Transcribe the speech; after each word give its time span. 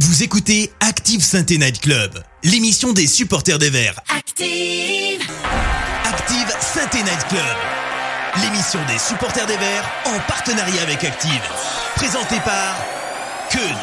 Vous 0.00 0.24
écoutez 0.24 0.72
Active 0.80 1.22
Sainte 1.22 1.50
Night 1.50 1.80
Club, 1.80 2.10
l'émission 2.42 2.92
des 2.92 3.06
supporters 3.06 3.60
des 3.60 3.70
Verts. 3.70 4.00
Active. 4.08 5.22
Active 6.04 6.52
Sainte 6.60 6.94
Night 6.94 7.28
Club, 7.28 8.42
l'émission 8.42 8.80
des 8.88 8.98
supporters 8.98 9.46
des 9.46 9.56
Verts 9.56 9.88
en 10.06 10.18
partenariat 10.26 10.82
avec 10.82 11.04
Active. 11.04 11.40
Présentée 11.94 12.40
par 12.44 12.76
Keun. 13.50 13.78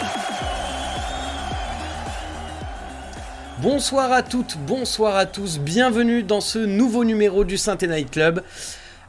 Bonsoir 3.60 4.12
à 4.12 4.22
toutes, 4.22 4.58
bonsoir 4.58 5.16
à 5.16 5.26
tous, 5.26 5.60
bienvenue 5.60 6.24
dans 6.24 6.42
ce 6.42 6.60
nouveau 6.60 7.06
numéro 7.06 7.46
du 7.46 7.58
Saint 7.58 7.78
Night 7.82 8.12
Club. 8.12 8.44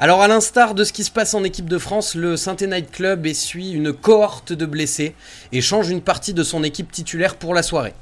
Alors 0.03 0.21
à 0.21 0.27
l'instar 0.27 0.75
de 0.75 0.83
ce 0.83 0.93
qui 0.93 1.05
se 1.05 1.13
passe 1.13 1.33
en 1.33 1.45
équipe 1.45 1.69
de 1.69 1.79
France, 1.79 2.17
le 2.17 2.37
Saint 2.37 2.57
Night 2.57 2.91
Club 2.91 3.25
essuie 3.25 3.71
une 3.71 3.93
cohorte 3.93 4.53
de 4.53 4.67
blessés 4.67 5.15
et 5.53 5.61
change 5.61 5.91
une 5.91 6.01
partie 6.01 6.35
de 6.35 6.43
son 6.43 6.65
équipe 6.65 6.91
titulaire 6.91 7.37
pour 7.37 7.55
la 7.55 7.63
soirée. 7.63 7.95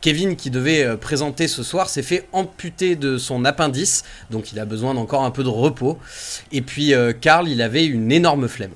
Kevin, 0.00 0.34
qui 0.34 0.50
devait 0.50 0.82
euh, 0.82 0.96
présenter 0.96 1.46
ce 1.46 1.62
soir, 1.62 1.88
s'est 1.88 2.02
fait 2.02 2.26
amputer 2.32 2.96
de 2.96 3.18
son 3.18 3.44
appendice, 3.44 4.02
donc 4.32 4.50
il 4.50 4.58
a 4.58 4.64
besoin 4.64 4.94
d'encore 4.94 5.22
un 5.22 5.30
peu 5.30 5.44
de 5.44 5.48
repos. 5.48 5.96
Et 6.50 6.60
puis 6.60 6.92
euh, 6.92 7.12
Karl, 7.12 7.48
il 7.48 7.62
avait 7.62 7.86
une 7.86 8.10
énorme 8.10 8.48
flemme. 8.48 8.74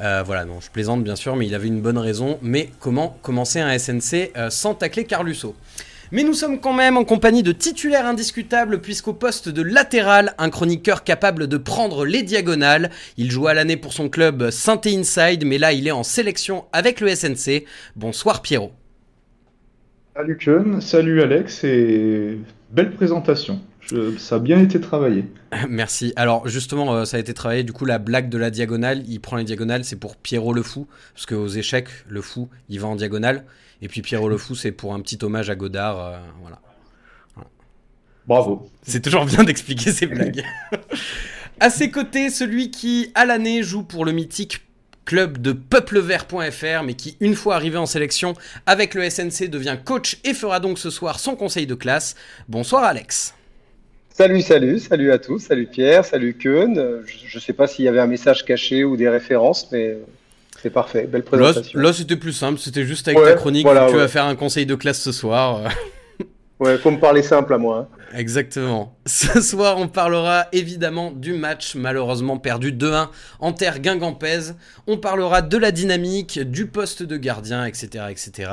Euh, 0.00 0.22
voilà, 0.24 0.44
non, 0.44 0.60
je 0.60 0.70
plaisante 0.70 1.02
bien 1.02 1.16
sûr, 1.16 1.34
mais 1.34 1.48
il 1.48 1.54
avait 1.56 1.66
une 1.66 1.80
bonne 1.80 1.98
raison. 1.98 2.38
Mais 2.42 2.70
comment 2.78 3.18
commencer 3.22 3.58
un 3.58 3.76
SNC 3.76 4.30
sans 4.50 4.76
tacler 4.76 5.04
Carlusso 5.04 5.56
mais 6.10 6.22
nous 6.24 6.32
sommes 6.34 6.60
quand 6.60 6.72
même 6.72 6.96
en 6.96 7.04
compagnie 7.04 7.42
de 7.42 7.52
titulaires 7.52 8.06
indiscutables 8.06 8.80
puisqu'au 8.80 9.12
poste 9.12 9.48
de 9.48 9.62
latéral, 9.62 10.34
un 10.38 10.50
chroniqueur 10.50 11.04
capable 11.04 11.46
de 11.46 11.56
prendre 11.56 12.04
les 12.04 12.22
diagonales. 12.22 12.90
Il 13.16 13.30
joue 13.30 13.46
à 13.48 13.54
l'année 13.54 13.76
pour 13.76 13.92
son 13.92 14.08
club 14.08 14.50
saint 14.50 14.80
Inside, 14.86 15.44
mais 15.44 15.58
là 15.58 15.72
il 15.72 15.86
est 15.86 15.92
en 15.92 16.02
sélection 16.04 16.64
avec 16.72 17.00
le 17.00 17.14
SNC. 17.14 17.64
Bonsoir 17.96 18.42
Pierrot. 18.42 18.72
Salut 20.16 20.36
Keun, 20.36 20.80
salut 20.80 21.22
Alex 21.22 21.62
et 21.64 22.38
belle 22.70 22.90
présentation. 22.92 23.60
Je- 23.80 24.16
ça 24.18 24.36
a 24.36 24.38
bien 24.38 24.60
été 24.60 24.80
travaillé. 24.80 25.24
Merci. 25.68 26.12
Alors 26.16 26.48
justement, 26.48 26.92
euh, 26.94 27.04
ça 27.04 27.16
a 27.18 27.20
été 27.20 27.32
travaillé. 27.34 27.62
Du 27.62 27.72
coup, 27.72 27.84
la 27.84 27.98
blague 27.98 28.28
de 28.28 28.36
la 28.36 28.50
diagonale, 28.50 29.02
il 29.08 29.20
prend 29.20 29.36
les 29.36 29.44
diagonales, 29.44 29.84
c'est 29.84 29.96
pour 29.96 30.16
Pierrot 30.16 30.52
le 30.52 30.62
fou, 30.62 30.86
parce 31.14 31.26
qu'aux 31.26 31.46
échecs, 31.48 31.88
le 32.08 32.20
fou, 32.20 32.48
il 32.68 32.80
va 32.80 32.88
en 32.88 32.96
diagonale. 32.96 33.44
Et 33.80 33.88
puis 33.88 34.02
Pierrot 34.02 34.28
le 34.28 34.38
fou, 34.38 34.54
c'est 34.54 34.72
pour 34.72 34.94
un 34.94 35.00
petit 35.00 35.18
hommage 35.22 35.50
à 35.50 35.54
Godard. 35.54 35.98
euh, 36.00 36.18
voilà. 36.40 36.60
Bravo. 38.26 38.68
C'est 38.82 39.00
toujours 39.00 39.24
bien 39.24 39.44
d'expliquer 39.44 39.90
ces 39.90 40.06
blagues. 40.06 40.44
à 41.60 41.70
ses 41.70 41.90
côtés, 41.90 42.28
celui 42.28 42.70
qui, 42.70 43.10
à 43.14 43.24
l'année, 43.24 43.62
joue 43.62 43.84
pour 43.84 44.04
le 44.04 44.12
mythique 44.12 44.60
club 45.06 45.38
de 45.38 45.52
peuplevert.fr, 45.52 46.82
mais 46.84 46.92
qui, 46.92 47.16
une 47.20 47.34
fois 47.34 47.54
arrivé 47.54 47.78
en 47.78 47.86
sélection 47.86 48.34
avec 48.66 48.92
le 48.92 49.08
SNC, 49.08 49.48
devient 49.48 49.78
coach 49.82 50.18
et 50.24 50.34
fera 50.34 50.60
donc 50.60 50.78
ce 50.78 50.90
soir 50.90 51.18
son 51.18 51.36
conseil 51.36 51.66
de 51.66 51.74
classe. 51.74 52.14
Bonsoir 52.48 52.84
Alex. 52.84 53.34
Salut, 54.10 54.42
salut, 54.42 54.78
salut 54.78 55.10
à 55.12 55.18
tous, 55.18 55.38
salut 55.38 55.66
Pierre, 55.66 56.04
salut 56.04 56.34
Keun. 56.34 56.76
Euh, 56.76 57.02
Je 57.06 57.36
ne 57.36 57.40
sais 57.40 57.54
pas 57.54 57.66
s'il 57.66 57.86
y 57.86 57.88
avait 57.88 58.00
un 58.00 58.06
message 58.06 58.44
caché 58.44 58.84
ou 58.84 58.96
des 58.98 59.08
références, 59.08 59.70
mais 59.72 59.86
euh, 59.86 60.04
c'est 60.62 60.70
parfait, 60.70 61.06
belle 61.06 61.22
présentation. 61.24 61.78
là, 61.78 61.92
c'était 61.92 62.16
plus 62.16 62.32
simple, 62.32 62.58
c'était 62.58 62.84
juste 62.84 63.06
avec 63.08 63.18
Ouais, 63.18 63.30
ta 63.32 63.34
chronique, 63.34 63.64
voilà, 63.64 63.86
tu 63.86 63.92
ouais. 63.94 63.98
vas 64.00 64.08
faire 64.08 64.24
un 64.24 64.36
conseil 64.36 64.66
de 64.66 64.74
classe 64.74 65.00
ce 65.00 65.12
soir. 65.12 65.62
Ouais, 66.60 66.76
faut 66.76 66.90
me 66.90 66.98
parler 66.98 67.22
simple 67.22 67.54
à 67.54 67.58
moi. 67.58 67.88
hein. 67.88 68.18
Exactement. 68.18 68.98
Ce 69.06 69.40
soir, 69.42 69.76
on 69.78 69.86
parlera 69.86 70.46
évidemment 70.50 71.12
du 71.12 71.32
match 71.34 71.76
malheureusement 71.76 72.36
perdu 72.38 72.72
2-1 72.72 73.10
en 73.38 73.52
terre 73.52 73.78
guingampaise. 73.78 74.56
On 74.88 74.96
parlera 74.96 75.40
de 75.40 75.56
la 75.56 75.70
dynamique, 75.70 76.40
du 76.40 76.66
poste 76.66 77.04
de 77.04 77.16
gardien, 77.16 77.64
etc. 77.64 78.06
etc. 78.10 78.50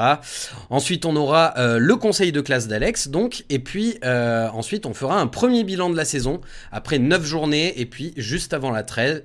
Ensuite, 0.70 1.08
on 1.08 1.16
aura 1.16 1.56
euh, 1.58 1.80
le 1.80 1.96
conseil 1.96 2.32
de 2.32 2.42
classe 2.42 2.68
d'Alex, 2.68 3.08
donc. 3.08 3.44
Et 3.50 3.58
puis, 3.58 3.98
euh, 4.06 4.50
ensuite, 4.54 4.86
on 4.86 4.94
fera 4.94 5.20
un 5.20 5.26
premier 5.26 5.64
bilan 5.64 5.90
de 5.90 5.98
la 5.98 6.06
saison 6.06 6.42
après 6.72 7.00
9 7.00 7.26
journées 7.26 7.82
et 7.82 7.88
puis 7.88 8.14
juste 8.18 8.54
avant 8.54 8.70
la 8.70 8.84
trêve. 8.84 9.24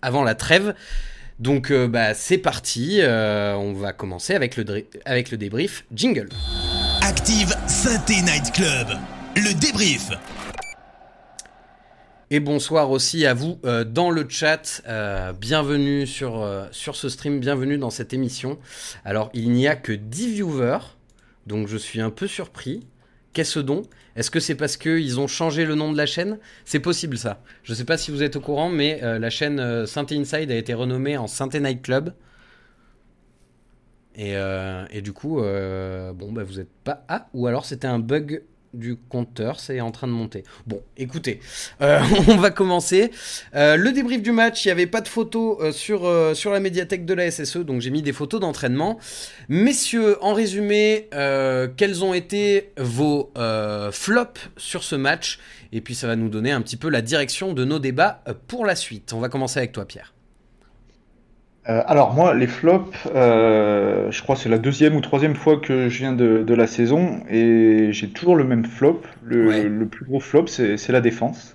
Avant 0.00 0.24
la 0.24 0.34
trêve. 0.34 0.72
Donc, 1.42 1.72
euh, 1.72 1.88
bah, 1.88 2.14
c'est 2.14 2.38
parti. 2.38 2.98
Euh, 3.00 3.56
on 3.56 3.72
va 3.72 3.92
commencer 3.92 4.32
avec 4.32 4.56
le, 4.56 4.62
dri- 4.62 4.86
avec 5.04 5.32
le 5.32 5.36
débrief. 5.36 5.84
Jingle. 5.92 6.28
Active 7.02 7.52
Sainte 7.66 8.08
Night 8.10 8.52
Club, 8.54 8.86
le 9.34 9.52
débrief. 9.58 10.10
Et 12.30 12.38
bonsoir 12.38 12.92
aussi 12.92 13.26
à 13.26 13.34
vous 13.34 13.58
euh, 13.64 13.82
dans 13.82 14.10
le 14.10 14.24
chat. 14.28 14.82
Euh, 14.86 15.32
bienvenue 15.32 16.06
sur, 16.06 16.40
euh, 16.40 16.66
sur 16.70 16.94
ce 16.94 17.08
stream, 17.08 17.40
bienvenue 17.40 17.76
dans 17.76 17.90
cette 17.90 18.12
émission. 18.14 18.56
Alors, 19.04 19.28
il 19.34 19.50
n'y 19.50 19.66
a 19.66 19.74
que 19.74 19.90
10 19.90 20.34
viewers, 20.34 20.78
donc 21.48 21.66
je 21.66 21.76
suis 21.76 22.00
un 22.00 22.10
peu 22.10 22.28
surpris. 22.28 22.86
Qu'est-ce 23.32 23.58
donc 23.60 23.86
Est-ce 24.14 24.30
que 24.30 24.40
c'est 24.40 24.54
parce 24.54 24.76
qu'ils 24.76 25.18
ont 25.18 25.26
changé 25.26 25.64
le 25.64 25.74
nom 25.74 25.90
de 25.90 25.96
la 25.96 26.06
chaîne? 26.06 26.38
C'est 26.64 26.80
possible 26.80 27.16
ça. 27.16 27.42
Je 27.62 27.72
ne 27.72 27.76
sais 27.76 27.84
pas 27.84 27.96
si 27.96 28.10
vous 28.10 28.22
êtes 28.22 28.36
au 28.36 28.40
courant, 28.40 28.68
mais 28.68 29.00
euh, 29.02 29.18
la 29.18 29.30
chaîne 29.30 29.58
euh, 29.58 29.86
Synthé 29.86 30.16
Inside 30.16 30.50
a 30.50 30.56
été 30.56 30.74
renommée 30.74 31.16
en 31.16 31.26
Synthé 31.26 31.60
Night 31.60 31.82
Club. 31.82 32.12
Et, 34.14 34.36
euh, 34.36 34.84
du 35.00 35.12
coup, 35.12 35.40
euh, 35.40 36.12
bon, 36.12 36.32
bah, 36.32 36.44
vous 36.44 36.56
n'êtes 36.56 36.72
pas. 36.84 37.04
Ah, 37.08 37.28
ou 37.32 37.46
alors 37.46 37.64
c'était 37.64 37.86
un 37.86 37.98
bug 37.98 38.42
du 38.74 38.96
compteur, 38.96 39.60
c'est 39.60 39.80
en 39.80 39.90
train 39.90 40.06
de 40.06 40.12
monter. 40.12 40.44
Bon, 40.66 40.82
écoutez, 40.96 41.40
euh, 41.80 42.00
on 42.28 42.36
va 42.36 42.50
commencer. 42.50 43.10
Euh, 43.54 43.76
le 43.76 43.92
débrief 43.92 44.22
du 44.22 44.32
match, 44.32 44.64
il 44.64 44.68
n'y 44.68 44.72
avait 44.72 44.86
pas 44.86 45.00
de 45.00 45.08
photos 45.08 45.58
euh, 45.60 45.72
sur, 45.72 46.10
sur 46.34 46.50
la 46.50 46.60
médiathèque 46.60 47.04
de 47.04 47.14
la 47.14 47.30
SSE, 47.30 47.58
donc 47.58 47.80
j'ai 47.80 47.90
mis 47.90 48.02
des 48.02 48.12
photos 48.12 48.40
d'entraînement. 48.40 48.98
Messieurs, 49.48 50.16
en 50.22 50.34
résumé, 50.34 51.08
quels 51.76 52.04
ont 52.04 52.14
été 52.14 52.72
vos 52.78 53.32
flops 53.92 54.40
sur 54.56 54.82
ce 54.84 54.96
match? 54.96 55.38
Et 55.72 55.80
puis 55.80 55.94
ça 55.94 56.06
va 56.06 56.16
nous 56.16 56.28
donner 56.28 56.52
un 56.52 56.60
petit 56.60 56.76
peu 56.76 56.88
la 56.88 57.02
direction 57.02 57.52
de 57.52 57.64
nos 57.64 57.78
débats 57.78 58.22
pour 58.46 58.66
la 58.66 58.76
suite. 58.76 59.12
On 59.12 59.20
va 59.20 59.28
commencer 59.28 59.58
avec 59.58 59.72
toi, 59.72 59.86
Pierre. 59.86 60.12
Euh, 61.68 61.82
alors 61.86 62.12
moi, 62.12 62.34
les 62.34 62.48
flops, 62.48 62.90
euh, 63.14 64.10
je 64.10 64.22
crois 64.22 64.34
que 64.34 64.40
c'est 64.40 64.48
la 64.48 64.58
deuxième 64.58 64.96
ou 64.96 65.00
troisième 65.00 65.36
fois 65.36 65.58
que 65.58 65.88
je 65.88 65.98
viens 65.98 66.12
de, 66.12 66.42
de 66.42 66.54
la 66.54 66.66
saison 66.66 67.20
et 67.30 67.92
j'ai 67.92 68.08
toujours 68.08 68.34
le 68.34 68.42
même 68.44 68.64
flop. 68.64 69.02
Le, 69.24 69.46
Ouais. 69.46 69.62
le 69.62 69.86
plus 69.86 70.04
gros 70.04 70.18
flop, 70.18 70.46
c'est 70.48 70.88
la 70.88 71.00
défense. 71.00 71.54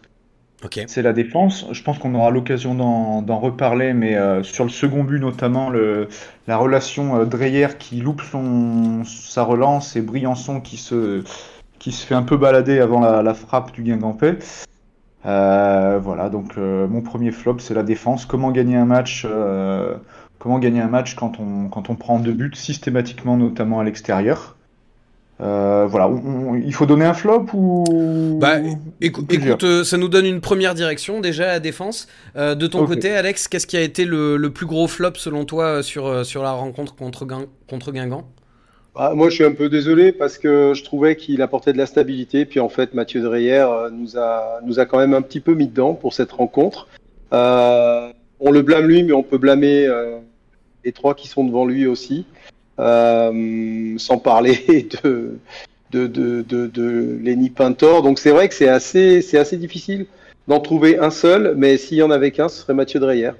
Ok. 0.63 0.81
C'est 0.87 1.01
la 1.01 1.13
défense. 1.13 1.67
Je 1.71 1.83
pense 1.83 1.99
qu'on 1.99 2.15
aura 2.15 2.31
l'occasion 2.31 2.73
d'en 2.73 3.39
reparler, 3.39 3.93
mais 3.93 4.15
euh, 4.15 4.43
sur 4.43 4.63
le 4.63 4.69
second 4.71 5.03
but 5.03 5.19
notamment, 5.19 5.69
le, 5.69 6.07
la 6.47 6.57
relation 6.57 7.19
euh, 7.19 7.25
Dreyer 7.25 7.67
qui 7.77 7.97
loupe 7.97 8.21
son, 8.21 9.03
sa 9.03 9.43
relance 9.43 9.95
et 9.97 10.01
Briançon 10.01 10.61
qui 10.61 10.77
se, 10.77 11.21
qui 11.79 11.91
se 11.91 12.05
fait 12.07 12.15
un 12.15 12.23
peu 12.23 12.37
balader 12.37 12.79
avant 12.79 13.01
la, 13.01 13.21
la 13.21 13.33
frappe 13.35 13.71
du 13.73 13.83
Guingampais. 13.83 14.37
Euh, 15.27 15.99
voilà, 16.01 16.29
donc 16.29 16.53
euh, 16.57 16.87
mon 16.87 17.01
premier 17.01 17.31
flop, 17.31 17.57
c'est 17.59 17.73
la 17.73 17.83
défense. 17.83 18.25
Comment 18.25 18.51
gagner 18.51 18.77
un 18.77 18.85
match, 18.85 19.25
euh, 19.29 19.95
comment 20.39 20.57
gagner 20.59 20.79
un 20.81 20.87
match 20.87 21.15
quand 21.15 21.39
on, 21.39 21.67
quand 21.67 21.89
on 21.89 21.95
prend 21.95 22.19
deux 22.19 22.31
buts 22.33 22.51
systématiquement, 22.55 23.35
notamment 23.37 23.79
à 23.79 23.83
l'extérieur? 23.83 24.55
Voilà, 25.39 26.07
on- 26.09 26.49
on- 26.51 26.55
il 26.55 26.73
faut 26.73 26.85
donner 26.87 27.05
un 27.05 27.13
flop 27.13 27.45
ou? 27.53 28.37
Bah, 28.41 28.55
écou- 29.01 29.23
écoute, 29.29 29.83
ça 29.83 29.97
nous 29.97 30.07
donne 30.07 30.25
une 30.25 30.41
première 30.41 30.73
direction 30.73 31.19
déjà 31.21 31.51
à 31.51 31.59
défense. 31.59 32.07
Euh, 32.35 32.55
de 32.55 32.65
ton 32.65 32.79
côté, 32.87 33.11
Alex, 33.13 33.47
qu'est-ce 33.47 33.67
qui 33.67 33.77
a 33.77 33.81
été 33.81 34.05
le, 34.05 34.37
le 34.37 34.49
plus 34.49 34.65
gros 34.65 34.87
flop 34.87 35.11
selon 35.15 35.45
toi 35.45 35.83
sur, 35.83 36.25
sur 36.25 36.41
la 36.41 36.51
rencontre 36.53 36.95
contre, 36.95 37.25
Guin- 37.25 37.45
contre 37.69 37.91
Guingamp? 37.91 38.23
Ah, 38.99 39.13
moi, 39.13 39.29
je 39.29 39.35
suis 39.35 39.43
un 39.43 39.51
peu 39.51 39.69
désolé 39.69 40.11
parce 40.11 40.39
que 40.39 40.73
je 40.73 40.83
trouvais 40.83 41.15
qu'il 41.15 41.43
apportait 41.43 41.71
de 41.71 41.77
la 41.77 41.85
stabilité. 41.85 42.45
Puis 42.45 42.59
en 42.59 42.67
fait, 42.67 42.95
Mathieu 42.95 43.21
Dreyer 43.21 43.67
euh, 43.69 43.91
nous 43.91 44.17
a, 44.17 44.59
nous 44.65 44.79
a 44.79 44.87
quand 44.87 44.97
même 44.97 45.13
un 45.13 45.21
petit 45.21 45.39
peu 45.39 45.53
mis 45.53 45.67
dedans 45.67 45.93
pour 45.93 46.13
cette 46.13 46.31
rencontre. 46.31 46.87
Euh, 47.31 48.09
on 48.39 48.49
le 48.49 48.63
blâme 48.63 48.87
lui, 48.87 49.03
mais 49.03 49.13
on 49.13 49.21
peut 49.21 49.37
blâmer 49.37 49.85
euh, 49.85 50.17
les 50.83 50.93
trois 50.93 51.13
qui 51.13 51.27
sont 51.27 51.43
devant 51.43 51.65
lui 51.65 51.85
aussi. 51.85 52.25
Sans 52.79 54.17
parler 54.17 54.87
de, 55.03 55.37
de, 55.91 56.07
de, 56.07 56.41
de, 56.41 56.65
de 56.65 57.19
Lenny 57.21 57.51
Pintor. 57.51 58.01
Donc 58.01 58.17
c'est 58.17 58.31
vrai 58.31 58.49
que 58.49 58.55
c'est 58.55 58.69
assez, 58.69 59.21
c'est 59.21 59.37
assez 59.37 59.57
difficile 59.57 60.07
d'en 60.47 60.59
trouver 60.59 60.97
un 60.97 61.11
seul, 61.11 61.53
mais 61.55 61.77
s'il 61.77 61.97
y 61.97 62.03
en 62.03 62.09
avait 62.09 62.31
qu'un, 62.31 62.49
ce 62.49 62.61
serait 62.61 62.73
Mathieu 62.73 62.99
Dreyer. 62.99 63.31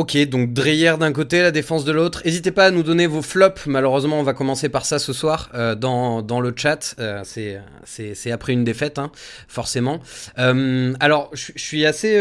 Ok, 0.00 0.16
donc 0.30 0.54
Dreyer 0.54 0.94
d'un 0.98 1.12
côté, 1.12 1.42
la 1.42 1.50
défense 1.50 1.84
de 1.84 1.92
l'autre. 1.92 2.22
N'hésitez 2.24 2.52
pas 2.52 2.64
à 2.64 2.70
nous 2.70 2.82
donner 2.82 3.06
vos 3.06 3.20
flops. 3.20 3.66
Malheureusement, 3.66 4.18
on 4.18 4.22
va 4.22 4.32
commencer 4.32 4.70
par 4.70 4.86
ça 4.86 4.98
ce 4.98 5.12
soir 5.12 5.50
euh, 5.52 5.74
dans, 5.74 6.22
dans 6.22 6.40
le 6.40 6.54
chat. 6.56 6.94
Euh, 6.98 7.20
c'est- 7.22 8.32
après 8.32 8.54
une 8.54 8.64
défaite, 8.64 8.98
hein, 8.98 9.12
forcément. 9.46 10.00
Euh, 10.38 10.94
alors, 11.00 11.28
je 11.34 11.52
suis 11.56 11.84
assez 11.84 12.16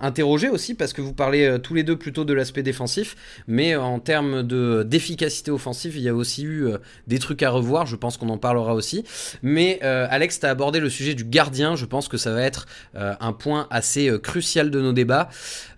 interrogé 0.00 0.48
aussi 0.48 0.74
parce 0.74 0.92
que 0.92 1.00
vous 1.02 1.12
parlez 1.12 1.58
tous 1.60 1.74
les 1.74 1.82
deux 1.82 1.96
plutôt 1.96 2.24
de 2.24 2.32
l'aspect 2.32 2.62
défensif, 2.62 3.16
mais 3.48 3.74
en 3.74 3.98
termes 3.98 4.44
de 4.44 4.84
d'efficacité 4.86 5.50
offensive, 5.50 5.96
il 5.96 6.02
y 6.02 6.08
a 6.08 6.14
aussi 6.14 6.44
eu 6.44 6.68
des 7.08 7.18
trucs 7.18 7.42
à 7.42 7.50
revoir. 7.50 7.86
Je 7.86 7.96
pense 7.96 8.16
qu'on 8.16 8.28
en 8.28 8.38
parlera 8.38 8.74
aussi. 8.74 9.02
Mais 9.42 9.80
Alex, 9.82 10.38
tu 10.38 10.46
as 10.46 10.50
abordé 10.50 10.78
le 10.78 10.88
sujet 10.88 11.14
du 11.14 11.24
gardien. 11.24 11.74
Je 11.74 11.84
pense 11.86 12.06
que 12.06 12.16
ça 12.16 12.32
va 12.32 12.42
être 12.42 12.66
un 12.94 13.32
point 13.32 13.66
assez 13.70 14.08
crucial 14.22 14.70
de 14.70 14.80
nos 14.80 14.92
débats. 14.92 15.28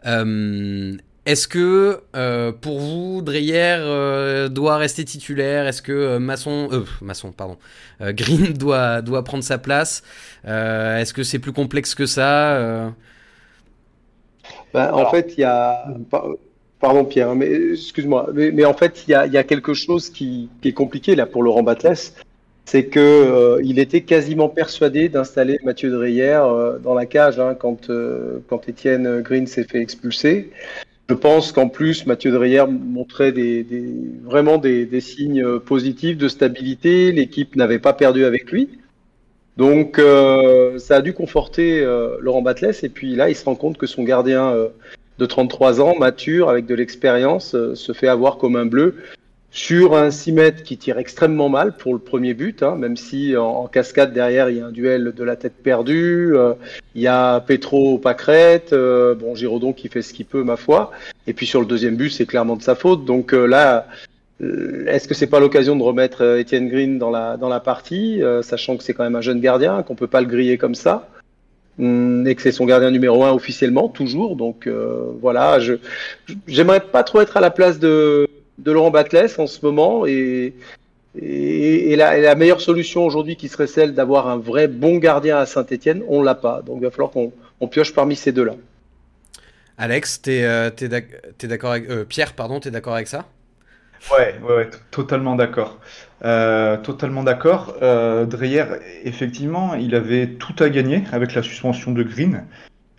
Euh, 0.06 0.96
Est-ce 1.24 1.48
que 1.48 2.02
euh, 2.14 2.52
pour 2.52 2.78
vous, 2.78 3.22
Dreyer 3.22 3.76
euh, 3.80 4.48
doit 4.48 4.76
rester 4.76 5.04
titulaire? 5.04 5.66
Est-ce 5.66 5.82
que 5.82 5.92
euh, 5.92 6.18
Masson, 6.18 6.68
Masson, 7.00 7.32
pardon, 7.32 7.56
Green 8.00 8.52
doit 8.52 9.02
doit 9.02 9.24
prendre 9.24 9.44
sa 9.44 9.58
place? 9.58 10.02
Est-ce 10.44 11.12
que 11.12 11.22
c'est 11.22 11.38
plus 11.40 11.52
complexe 11.52 11.94
que 11.94 12.06
ça 12.06 12.92
ben, 14.72 14.92
En 14.92 15.10
fait, 15.10 15.34
il 15.36 15.40
y 15.40 15.44
a, 15.44 15.86
pardon 16.80 17.04
Pierre, 17.04 17.30
hein, 17.30 17.34
mais 17.34 17.72
excuse-moi, 17.72 18.28
mais, 18.32 18.64
en 18.64 18.74
fait, 18.74 19.04
il 19.06 19.10
y 19.10 19.14
a, 19.14 19.26
y 19.26 19.36
a, 19.36 19.44
quelque 19.44 19.74
chose 19.74 20.10
qui, 20.10 20.48
qui, 20.62 20.68
est 20.68 20.72
compliqué 20.72 21.16
là 21.16 21.26
pour 21.26 21.42
Laurent 21.42 21.62
Batles, 21.62 22.12
c'est 22.66 22.86
que 22.86 23.60
il 23.64 23.78
était 23.78 24.02
quasiment 24.02 24.48
persuadé 24.48 25.08
d'installer 25.08 25.58
Mathieu 25.64 25.90
Dreyer 25.90 26.40
dans 26.82 26.94
la 26.94 27.06
cage 27.06 27.38
hein, 27.38 27.54
quand 27.58 27.90
quand 28.48 28.68
Étienne 28.68 29.22
Green 29.22 29.46
s'est 29.46 29.64
fait 29.64 29.80
expulser. 29.80 30.50
Je 31.08 31.14
pense 31.14 31.52
qu'en 31.52 31.68
plus, 31.68 32.04
Mathieu 32.04 32.32
Dreyer 32.32 32.64
montrait 32.68 33.30
des, 33.30 33.62
des 33.62 33.84
vraiment 34.24 34.58
des, 34.58 34.86
des, 34.86 35.00
signes 35.00 35.60
positifs 35.60 36.18
de 36.18 36.26
stabilité. 36.26 37.12
L'équipe 37.12 37.54
n'avait 37.54 37.78
pas 37.78 37.92
perdu 37.92 38.24
avec 38.24 38.50
lui. 38.50 38.68
Donc, 39.56 39.98
euh, 39.98 40.78
ça 40.78 40.96
a 40.96 41.02
dû 41.02 41.14
conforter 41.14 41.82
euh, 41.82 42.16
Laurent 42.20 42.42
Batles. 42.42 42.74
Et 42.82 42.88
puis 42.88 43.14
là, 43.16 43.30
il 43.30 43.36
se 43.36 43.44
rend 43.44 43.54
compte 43.54 43.78
que 43.78 43.86
son 43.86 44.04
gardien 44.04 44.50
euh, 44.50 44.68
de 45.18 45.26
33 45.26 45.80
ans, 45.80 45.94
mature, 45.98 46.50
avec 46.50 46.66
de 46.66 46.74
l'expérience, 46.74 47.54
euh, 47.54 47.74
se 47.74 47.92
fait 47.92 48.08
avoir 48.08 48.36
comme 48.36 48.56
un 48.56 48.66
bleu 48.66 48.96
sur 49.56 49.96
un 49.96 50.10
6 50.10 50.32
mètres 50.32 50.62
qui 50.64 50.76
tire 50.76 50.98
extrêmement 50.98 51.48
mal 51.48 51.78
pour 51.78 51.94
le 51.94 51.98
premier 51.98 52.34
but, 52.34 52.62
hein, 52.62 52.76
même 52.76 52.98
si 52.98 53.34
en, 53.38 53.66
cascade 53.68 54.12
derrière 54.12 54.50
il 54.50 54.58
y 54.58 54.60
a 54.60 54.66
un 54.66 54.70
duel 54.70 55.14
de 55.16 55.24
la 55.24 55.34
tête 55.34 55.54
perdue, 55.54 56.36
euh, 56.36 56.52
il 56.94 57.00
y 57.00 57.06
a 57.06 57.40
Petro 57.40 57.96
Pacrette, 57.96 58.74
euh, 58.74 59.14
bon 59.14 59.34
Giraudon 59.34 59.72
qui 59.72 59.88
fait 59.88 60.02
ce 60.02 60.12
qu'il 60.12 60.26
peut 60.26 60.44
ma 60.44 60.56
foi, 60.56 60.90
et 61.26 61.32
puis 61.32 61.46
sur 61.46 61.60
le 61.60 61.66
deuxième 61.66 61.96
but 61.96 62.10
c'est 62.10 62.26
clairement 62.26 62.56
de 62.56 62.62
sa 62.62 62.74
faute, 62.74 63.06
donc 63.06 63.32
euh, 63.32 63.46
là 63.46 63.86
est-ce 64.40 65.08
que 65.08 65.14
c'est 65.14 65.26
pas 65.26 65.40
l'occasion 65.40 65.74
de 65.74 65.82
remettre 65.82 66.22
Etienne 66.22 66.68
Green 66.68 66.98
dans 66.98 67.08
la 67.08 67.38
dans 67.38 67.48
la 67.48 67.60
partie, 67.60 68.20
sachant 68.42 68.76
que 68.76 68.84
c'est 68.84 68.92
quand 68.92 69.04
même 69.04 69.16
un 69.16 69.22
jeune 69.22 69.40
gardien, 69.40 69.82
qu'on 69.82 69.94
peut 69.94 70.06
pas 70.06 70.20
le 70.20 70.26
griller 70.26 70.58
comme 70.58 70.74
ça 70.74 71.08
hum, 71.78 72.26
et 72.26 72.34
que 72.34 72.42
c'est 72.42 72.52
son 72.52 72.66
gardien 72.66 72.90
numéro 72.90 73.24
un 73.24 73.32
officiellement 73.32 73.88
toujours. 73.88 74.36
Donc 74.36 74.68
voilà, 75.22 75.58
je 75.60 75.76
j'aimerais 76.46 76.80
pas 76.80 77.02
trop 77.02 77.22
être 77.22 77.38
à 77.38 77.40
la 77.40 77.50
place 77.50 77.78
de 77.78 78.25
de 78.66 78.72
Laurent 78.72 78.90
Batles 78.90 79.30
en 79.38 79.46
ce 79.46 79.64
moment 79.64 80.06
et, 80.06 80.52
et, 81.20 81.96
la, 81.96 82.34
meilleure 82.34 82.60
solution 82.60 83.04
aujourd'hui 83.04 83.36
qui 83.36 83.48
serait 83.48 83.68
celle 83.68 83.94
d'avoir 83.94 84.28
un 84.28 84.36
vrai 84.36 84.68
bon 84.68 84.98
gardien 84.98 85.38
à 85.38 85.46
Saint-Etienne, 85.46 86.02
on 86.08 86.22
l'a 86.22 86.34
pas. 86.34 86.62
Donc 86.62 86.78
il 86.80 86.84
va 86.84 86.90
falloir 86.90 87.10
qu'on 87.10 87.68
pioche 87.68 87.94
parmi 87.94 88.16
ces 88.16 88.32
deux-là. 88.32 88.54
Alex, 89.78 90.22
tu 90.22 90.32
es, 90.32 90.44
euh, 90.44 90.70
d'accord 91.44 91.70
avec 91.72 91.88
euh, 91.88 92.04
Pierre, 92.04 92.32
pardon, 92.32 92.60
tu 92.60 92.68
es 92.68 92.70
d'accord 92.70 92.94
avec 92.94 93.06
ça? 93.08 93.26
Ouais, 94.10 94.34
ouais, 94.42 94.68
totalement 94.90 95.36
d'accord. 95.36 95.78
Euh, 96.24 96.76
totalement 96.76 97.22
d'accord. 97.22 97.76
Dreyer, 97.80 98.64
effectivement, 99.04 99.74
il 99.74 99.94
avait 99.94 100.26
tout 100.26 100.54
à 100.58 100.68
gagner 100.68 101.04
avec 101.12 101.34
la 101.34 101.42
suspension 101.42 101.92
de 101.92 102.02
Green. 102.02 102.44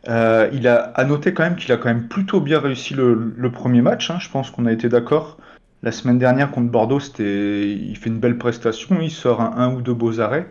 il 0.07 0.67
a 0.67 0.75
à 0.75 1.03
noter 1.03 1.33
quand 1.33 1.43
même 1.43 1.55
qu'il 1.55 1.71
a 1.71 1.77
quand 1.77 1.89
même 1.89 2.07
plutôt 2.07 2.41
bien 2.41 2.59
réussi 2.59 2.93
le, 2.93 3.51
premier 3.51 3.81
match. 3.81 4.09
Hein. 4.09 4.17
je 4.19 4.29
pense 4.29 4.49
qu'on 4.49 4.65
a 4.65 4.71
été 4.71 4.89
d'accord. 4.89 5.37
La 5.83 5.91
semaine 5.91 6.17
dernière 6.17 6.51
contre 6.51 6.71
Bordeaux, 6.71 6.99
c'était, 6.99 7.71
il 7.71 7.95
fait 7.97 8.09
une 8.09 8.19
belle 8.19 8.37
prestation, 8.37 8.99
il 8.99 9.11
sort 9.11 9.41
un, 9.41 9.73
ou 9.73 9.81
deux 9.81 9.93
beaux 9.93 10.19
arrêts. 10.19 10.47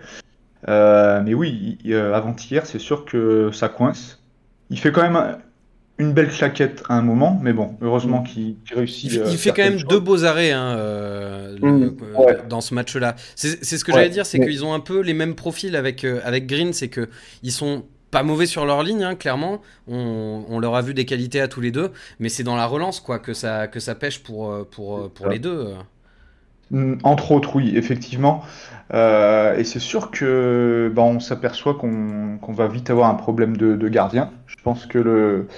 Euh, 0.68 1.20
mais 1.24 1.34
oui, 1.34 1.78
euh, 1.86 2.14
avant-hier, 2.14 2.64
c'est 2.64 2.78
sûr 2.78 3.04
que 3.04 3.50
ça 3.52 3.68
coince. 3.68 4.22
Il 4.70 4.78
fait 4.78 4.92
quand 4.92 5.02
même 5.02 5.38
une 5.98 6.12
belle 6.12 6.28
claquette 6.28 6.82
à 6.88 6.94
un 6.94 7.02
moment, 7.02 7.40
mais 7.42 7.52
bon, 7.52 7.76
heureusement 7.80 8.22
mm. 8.22 8.26
qu'il 8.26 8.56
réussit. 8.72 9.12
Il, 9.12 9.22
il 9.32 9.38
fait 9.38 9.50
quand 9.50 9.64
même 9.64 9.82
deux 9.82 10.00
beaux 10.00 10.24
arrêts 10.24 10.52
hein, 10.52 10.76
euh, 10.76 11.56
mm. 11.60 12.48
dans 12.48 12.60
ce 12.60 12.74
match-là. 12.74 13.16
C'est 13.34 13.64
ce 13.64 13.84
que 13.84 13.92
j'allais 13.92 14.08
dire, 14.08 14.26
c'est 14.26 14.38
qu'ils 14.38 14.64
ont 14.64 14.74
un 14.74 14.80
peu 14.80 15.00
les 15.00 15.14
mêmes 15.14 15.34
profils 15.34 15.74
avec, 15.74 16.04
avec 16.04 16.46
Green, 16.46 16.72
c'est 16.72 16.88
que 16.88 17.08
ils 17.42 17.52
sont 17.52 17.84
pas 18.16 18.22
mauvais 18.22 18.46
sur 18.46 18.64
leur 18.64 18.82
ligne, 18.82 19.04
hein, 19.04 19.14
clairement. 19.14 19.60
On, 19.88 20.58
leur 20.58 20.74
a 20.74 20.80
vu 20.80 20.94
des 20.94 21.04
qualités 21.04 21.38
à 21.38 21.48
tous 21.48 21.60
les 21.60 21.70
deux, 21.70 21.92
mais 22.18 22.30
c'est 22.30 22.44
dans 22.44 22.56
la 22.56 22.64
relance 22.64 22.98
quoi 22.98 23.18
que 23.18 23.34
ça, 23.34 23.66
que 23.68 23.78
ça 23.78 23.94
pêche 23.94 24.22
pour, 24.22 24.50
euh, 24.50 24.66
pour, 24.70 24.96
euh, 24.96 25.12
pour 25.14 25.26
les 25.26 25.38
deux. 25.38 25.74
Mm, 26.70 26.94
entre 27.02 27.32
autres, 27.32 27.56
oui, 27.56 27.76
effectivement. 27.76 28.42
Euh, 28.94 29.58
et 29.58 29.64
c'est 29.64 29.80
sûr 29.80 30.10
que 30.10 30.90
bah, 30.96 31.02
on 31.02 31.20
s'aperçoit 31.20 31.74
qu'on 31.74 32.38
va 32.40 32.68
vite 32.68 32.88
avoir 32.88 33.10
un 33.10 33.16
problème 33.16 33.54
de, 33.58 33.88
gardien. 33.88 34.30
Je 34.46 34.56
pense 34.64 34.86
que 34.86 34.98
le. 34.98 35.48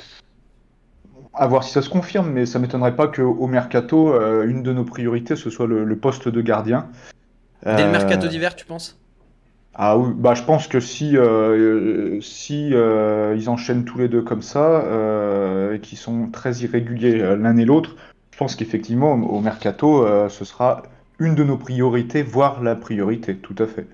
À 1.34 1.46
voir 1.46 1.62
si 1.62 1.70
ça 1.70 1.80
se 1.80 1.88
confirme, 1.88 2.32
mais 2.32 2.44
ça 2.44 2.58
m'étonnerait 2.58 2.96
pas 2.96 3.06
qu'au 3.06 3.46
mercato, 3.46 4.20
une 4.42 4.64
de 4.64 4.72
nos 4.72 4.82
priorités, 4.82 5.36
ce 5.36 5.48
soit 5.48 5.68
le, 5.68 5.84
le 5.84 5.96
poste 5.96 6.26
de 6.26 6.40
gardien. 6.40 6.88
Dès 7.64 7.84
le 7.84 7.92
mercato 7.92 8.26
d'hiver, 8.26 8.56
tu 8.56 8.66
penses? 8.66 8.98
Ah 9.80 9.96
oui, 9.96 10.12
bah 10.16 10.34
je 10.34 10.42
pense 10.42 10.66
que 10.66 10.80
si, 10.80 11.16
euh, 11.16 12.20
si 12.20 12.70
euh, 12.74 13.36
ils 13.38 13.48
enchaînent 13.48 13.84
tous 13.84 13.96
les 13.96 14.08
deux 14.08 14.22
comme 14.22 14.42
ça, 14.42 14.82
euh, 14.82 15.74
et 15.74 15.78
qu'ils 15.78 15.98
sont 15.98 16.28
très 16.32 16.52
irréguliers 16.56 17.36
l'un 17.36 17.56
et 17.56 17.64
l'autre, 17.64 17.94
je 18.32 18.38
pense 18.38 18.56
qu'effectivement 18.56 19.12
au 19.12 19.40
mercato, 19.40 20.04
ce 20.28 20.44
sera 20.44 20.82
une 21.20 21.36
de 21.36 21.44
nos 21.44 21.56
priorités, 21.56 22.24
voire 22.24 22.60
la 22.60 22.74
priorité, 22.74 23.36
tout 23.36 23.54
à 23.58 23.66
fait. 23.66 23.86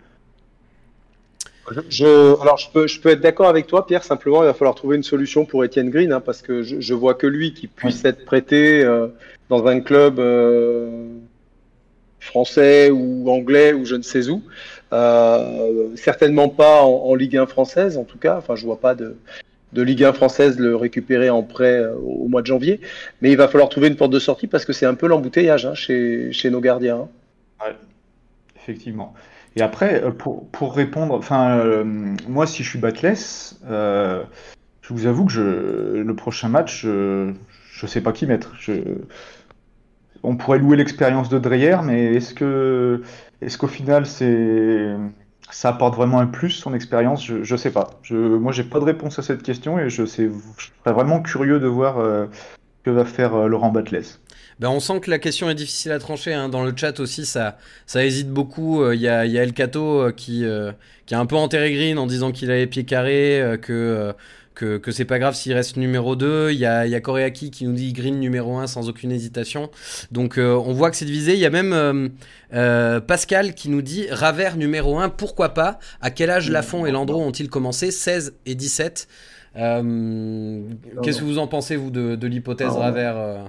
Je, 1.91 2.41
alors 2.41 2.57
je 2.57 2.71
peux, 2.71 2.87
je 2.87 3.01
peux 3.01 3.11
être 3.11 3.21
d'accord 3.21 3.49
avec 3.49 3.67
toi, 3.67 3.87
Pierre. 3.87 4.05
Simplement, 4.05 4.43
il 4.43 4.47
va 4.47 4.55
falloir 4.55 4.75
trouver 4.75 4.97
une 4.97 5.03
solution 5.03 5.45
pour 5.45 5.65
Étienne 5.65 5.91
Green, 5.91 6.13
hein, 6.13 6.21
parce 6.21 6.41
que 6.41 6.63
je, 6.63 6.81
je, 6.81 6.95
vois 6.95 7.15
que 7.15 7.27
lui 7.27 7.53
qui 7.53 7.67
puisse 7.69 8.05
être 8.07 8.25
prêté 8.25 8.85
dans 9.51 9.67
un 9.67 9.81
club 9.81 10.19
français 12.21 12.91
ou 12.91 13.31
anglais 13.31 13.75
ou 13.75 13.85
je 13.85 13.97
ne 13.97 14.03
sais 14.03 14.29
où. 14.29 14.43
Euh, 14.93 15.89
certainement 15.97 16.49
pas 16.49 16.83
en, 16.83 17.15
Ligue 17.15 17.37
1 17.37 17.47
française, 17.47 17.97
en 17.97 18.05
tout 18.05 18.19
cas. 18.19 18.37
Enfin, 18.39 18.55
je 18.55 18.65
vois 18.65 18.81
pas 18.81 18.95
de, 18.95 19.17
Ligue 19.73 20.05
1 20.05 20.13
française 20.13 20.59
le 20.59 20.77
récupérer 20.77 21.31
en 21.31 21.43
prêt 21.43 21.79
euh, 21.79 21.95
au 21.97 22.29
mois 22.29 22.43
de 22.43 22.47
janvier. 22.47 22.81
Mais 23.21 23.31
il 23.31 23.37
va 23.37 23.49
falloir 23.49 23.69
trouver 23.69 23.89
une 23.89 23.97
porte 23.97 24.13
de 24.13 24.19
sortie 24.19 24.47
parce 24.47 24.65
que 24.65 24.73
c'est 24.73 24.87
un 24.87 24.95
peu 24.95 25.07
l'embouteillage 25.07 25.67
hein, 25.67 25.75
chez, 25.75 26.33
chez, 26.33 26.51
nos 26.51 26.61
gardiens. 26.61 27.09
Hein. 27.61 27.73
effectivement. 28.57 29.15
Et 29.57 29.63
après, 29.63 30.03
euh, 30.03 30.11
pour, 30.11 30.47
pour 30.49 30.75
répondre, 30.75 31.15
enfin, 31.15 31.85
moi, 32.29 32.47
si 32.47 32.63
je 32.63 32.71
suis 32.71 32.79
Batless, 32.79 33.61
je 33.69 34.93
vous 34.93 35.07
avoue 35.07 35.25
que 35.25 35.33
je, 35.33 35.43
le 36.03 36.15
prochain 36.15 36.49
match, 36.49 36.83
je 36.83 37.33
ne 37.83 37.87
sais 37.89 38.01
pas 38.01 38.13
qui 38.13 38.27
mettre. 38.27 38.53
On 40.23 40.37
pourrait 40.37 40.59
louer 40.59 40.77
l'expérience 40.77 41.29
de 41.29 41.39
Dreyer, 41.39 41.79
mais 41.85 42.15
est-ce 42.15 42.33
que 42.33 43.03
est-ce 43.45 43.59
qu'au 43.59 43.69
final 43.69 44.07
c'est 44.07 44.95
ça 45.51 45.69
apporte 45.69 45.95
vraiment 45.95 46.19
un 46.19 46.27
plus 46.27 46.51
son 46.51 46.75
expérience? 46.75 47.25
Je, 47.25 47.53
ne 47.53 47.57
sais 47.59 47.71
pas. 47.71 47.91
Je, 48.03 48.17
moi 48.17 48.53
pas 48.71 48.81
de 48.81 48.85
réponse 48.85 49.19
à 49.19 49.23
cette 49.23 49.43
question 49.43 49.79
et 49.79 49.89
je, 49.89 50.05
je 50.05 50.31
serais 50.85 50.93
vraiment 50.93 51.21
curieux 51.21 51.61
de 51.61 51.67
voir 51.67 51.99
euh, 51.99 52.27
que 52.83 52.91
va 52.91 53.05
faire 53.05 53.35
euh, 53.35 53.47
Laurent 53.47 53.71
Batles. 53.71 54.19
Ben 54.61 54.69
on 54.69 54.81
sent 54.81 55.01
que 55.01 55.11
la 55.11 55.19
question 55.19 55.51
est 55.51 55.55
difficile 55.55 55.93
à 55.93 55.99
trancher. 55.99 56.33
Hein. 56.33 56.49
Dans 56.49 56.65
le 56.65 56.73
chat 56.75 56.99
aussi, 57.01 57.27
ça, 57.27 57.59
ça 57.87 58.05
hésite 58.05 58.31
beaucoup. 58.31 58.83
Euh, 58.83 58.95
il 58.95 59.01
y, 59.01 59.09
a, 59.09 59.27
y, 59.27 59.39
a, 59.39 59.43
El 59.43 59.53
Cato 59.53 60.11
qui, 60.13 60.45
qui 61.07 61.15
a 61.15 61.21
un 61.21 61.27
peu 61.27 61.37
enterré 61.37 61.73
Green 61.73 61.99
en 61.99 62.07
disant 62.07 62.33
qu'il 62.33 62.51
a 62.51 62.57
les 62.57 62.67
pieds 62.67 62.85
carrés, 62.85 63.59
que 63.61 64.15
que, 64.55 64.79
que 64.79 64.91
c'est 64.91 65.05
pas 65.05 65.19
grave 65.19 65.35
s'il 65.35 65.53
reste 65.53 65.77
numéro 65.77 66.17
2. 66.17 66.51
Il 66.53 66.59
y 66.59 66.67
a, 66.67 66.87
y 66.87 66.95
a 66.95 67.01
Koreaki 67.01 67.51
qui 67.51 67.65
nous 67.65 67.73
dit 67.73 67.93
Green 67.93 68.19
numéro 68.21 68.57
1 68.57 68.67
sans 68.67 68.89
aucune 68.89 69.13
hésitation. 69.13 69.71
Donc 70.13 70.39
euh, 70.39 70.55
on 70.55 70.73
voit 70.73 70.91
que 70.91 70.97
c'est 70.97 71.05
divisé. 71.05 71.35
Il 71.35 71.41
y 71.41 71.47
a 71.47 71.51
même 71.51 71.73
euh, 71.73 72.09
euh, 72.55 73.01
Pascal 73.01 73.55
qui 73.55 73.69
nous 73.69 73.83
dit 73.83 74.07
Raver 74.11 74.51
numéro 74.57 74.99
1, 74.99 75.09
pourquoi 75.09 75.51
pas? 75.51 75.79
À 76.01 76.11
quel 76.11 76.31
âge 76.31 76.51
Lafont 76.51 76.87
et 76.87 76.91
Landreau 76.91 77.21
ont-ils 77.21 77.49
commencé? 77.49 77.91
16 77.91 78.35
et 78.47 78.55
17. 78.55 79.09
Qu'est-ce 79.55 81.19
que 81.19 81.25
vous 81.25 81.39
en 81.39 81.47
pensez, 81.47 81.77
vous, 81.77 81.91
de, 81.91 82.17
de 82.17 82.27
l'hypothèse 82.27 82.73
Raver 82.73 83.45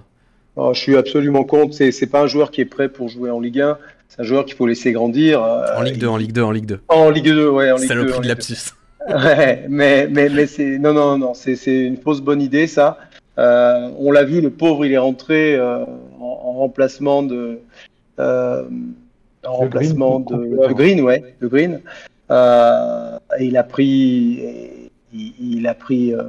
oh, 0.55 0.71
Je 0.73 0.79
suis 0.79 0.97
absolument 0.97 1.43
contre. 1.43 1.73
C'est 1.73 2.07
pas 2.07 2.21
un 2.21 2.27
joueur 2.27 2.51
qui 2.51 2.61
est 2.61 2.65
prêt 2.65 2.89
pour 2.89 3.09
jouer 3.09 3.29
en 3.29 3.39
Ligue 3.39 3.61
1. 3.61 3.77
C'est 4.07 4.21
un 4.21 4.23
joueur 4.23 4.45
qu'il 4.45 4.55
faut 4.55 4.67
laisser 4.67 4.91
grandir. 4.91 5.41
en 5.41 5.81
Ligue 5.81 5.97
2, 5.97 6.07
en 6.07 6.17
Ligue 6.17 6.31
2, 6.31 6.41
en 6.41 6.51
Ligue 6.51 6.65
2. 6.65 6.79
En 6.87 7.09
Ligue 7.09 7.25
2, 7.25 7.49
ouais. 7.49 7.71
C'est 7.77 7.95
le 7.95 8.07
prix 8.07 8.21
de 8.21 8.27
lapsus. 8.27 8.73
Ouais, 9.09 9.65
mais, 9.69 10.07
mais, 10.07 10.29
mais 10.29 10.47
c'est 10.47 10.79
non, 10.79 10.93
non, 10.93 11.17
non, 11.17 11.33
c'est 11.33 11.55
une 11.65 11.97
fausse 11.97 12.21
bonne 12.21 12.41
idée, 12.41 12.65
ça. 12.67 12.97
Euh, 13.37 13.91
on 13.99 14.11
l'a 14.11 14.23
vu, 14.23 14.41
le 14.41 14.49
pauvre, 14.49 14.85
il 14.85 14.93
est 14.93 14.97
rentré 14.97 15.55
euh, 15.55 15.85
en, 16.19 16.53
remplacement 16.53 17.21
de, 17.21 17.59
euh, 18.19 18.63
en 19.45 19.53
remplacement 19.53 20.21
Green, 20.21 20.57
de, 20.57 20.67
de, 20.67 20.73
Green, 20.73 21.01
ouais, 21.01 21.35
de 21.39 21.47
Green. 21.47 21.81
Euh, 22.31 23.19
et 23.37 23.45
il 23.45 23.57
a 23.57 23.63
pris, 23.63 24.89
il, 25.13 25.33
il 25.39 25.67
a 25.67 25.75
pris 25.75 26.13
euh, 26.13 26.23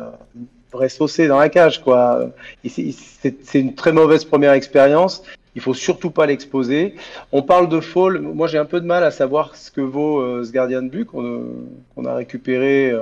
vrai 0.72 0.88
saucé 0.88 1.28
dans 1.28 1.38
la 1.38 1.48
cage, 1.48 1.82
quoi. 1.82 2.30
C'est 2.64 3.60
une 3.60 3.74
très 3.74 3.92
mauvaise 3.92 4.24
première 4.24 4.52
expérience. 4.52 5.22
Il 5.56 5.60
faut 5.60 5.74
surtout 5.74 6.10
pas 6.10 6.26
l'exposer. 6.26 6.94
On 7.32 7.42
parle 7.42 7.68
de 7.68 7.80
fall. 7.80 8.20
Moi, 8.20 8.46
j'ai 8.46 8.58
un 8.58 8.64
peu 8.64 8.80
de 8.80 8.86
mal 8.86 9.02
à 9.02 9.10
savoir 9.10 9.56
ce 9.56 9.72
que 9.72 9.80
vaut 9.80 10.20
euh, 10.20 10.44
ce 10.44 10.52
gardien 10.52 10.82
de 10.82 10.88
but 10.88 11.06
qu'on 11.06 12.04
a 12.04 12.14
récupéré 12.14 12.92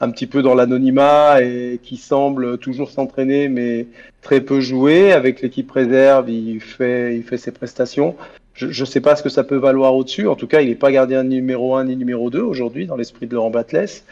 un 0.00 0.10
petit 0.10 0.26
peu 0.26 0.42
dans 0.42 0.54
l'anonymat 0.54 1.42
et 1.42 1.78
qui 1.82 1.96
semble 1.96 2.58
toujours 2.58 2.90
s'entraîner 2.90 3.48
mais 3.48 3.86
très 4.22 4.40
peu 4.40 4.60
jouer. 4.60 5.12
Avec 5.12 5.42
l'équipe 5.42 5.70
réserve, 5.70 6.30
il 6.30 6.60
fait, 6.60 7.16
il 7.16 7.22
fait 7.22 7.38
ses 7.38 7.52
prestations. 7.52 8.16
Je 8.54 8.66
ne 8.66 8.86
sais 8.86 9.00
pas 9.00 9.16
ce 9.16 9.22
que 9.22 9.28
ça 9.28 9.44
peut 9.44 9.56
valoir 9.56 9.94
au-dessus. 9.94 10.26
En 10.26 10.34
tout 10.34 10.46
cas, 10.46 10.60
il 10.60 10.68
n'est 10.68 10.74
pas 10.74 10.92
gardien 10.92 11.22
numéro 11.22 11.76
1 11.76 11.84
ni 11.84 11.96
numéro 11.96 12.30
2 12.30 12.40
aujourd'hui 12.40 12.86
dans 12.86 12.96
l'esprit 12.96 13.26
de 13.26 13.34
Laurent 13.34 13.50
Batles. 13.50 14.02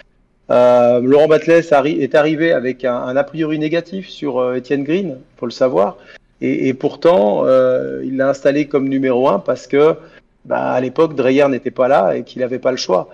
Euh, 0.50 1.00
Laurent 1.00 1.28
Batles 1.28 1.50
est 1.50 2.14
arrivé 2.14 2.52
avec 2.52 2.85
un, 2.85 3.14
a 3.14 3.25
priori 3.25 3.59
négatif 3.59 4.09
sur 4.09 4.38
euh, 4.38 4.54
Étienne 4.54 4.85
Green, 4.85 5.18
faut 5.37 5.45
le 5.45 5.52
savoir. 5.52 5.99
Et, 6.40 6.73
pourtant, 6.73 7.45
euh, 7.45 8.02
il 8.04 8.16
l'a 8.16 8.28
installé 8.28 8.68
comme 8.68 8.88
numéro 8.88 9.28
1 9.28 9.40
parce 9.40 9.66
que 9.66 9.97
bah, 10.45 10.71
à 10.71 10.80
l'époque, 10.80 11.16
Dreyer 11.16 11.49
n'était 11.49 11.73
pas 11.73 11.88
là 11.88 12.16
et 12.16 12.23
qu'il 12.23 12.42
n'avait 12.42 12.61
pas 12.61 12.71
le 12.71 12.76
choix. 12.76 13.09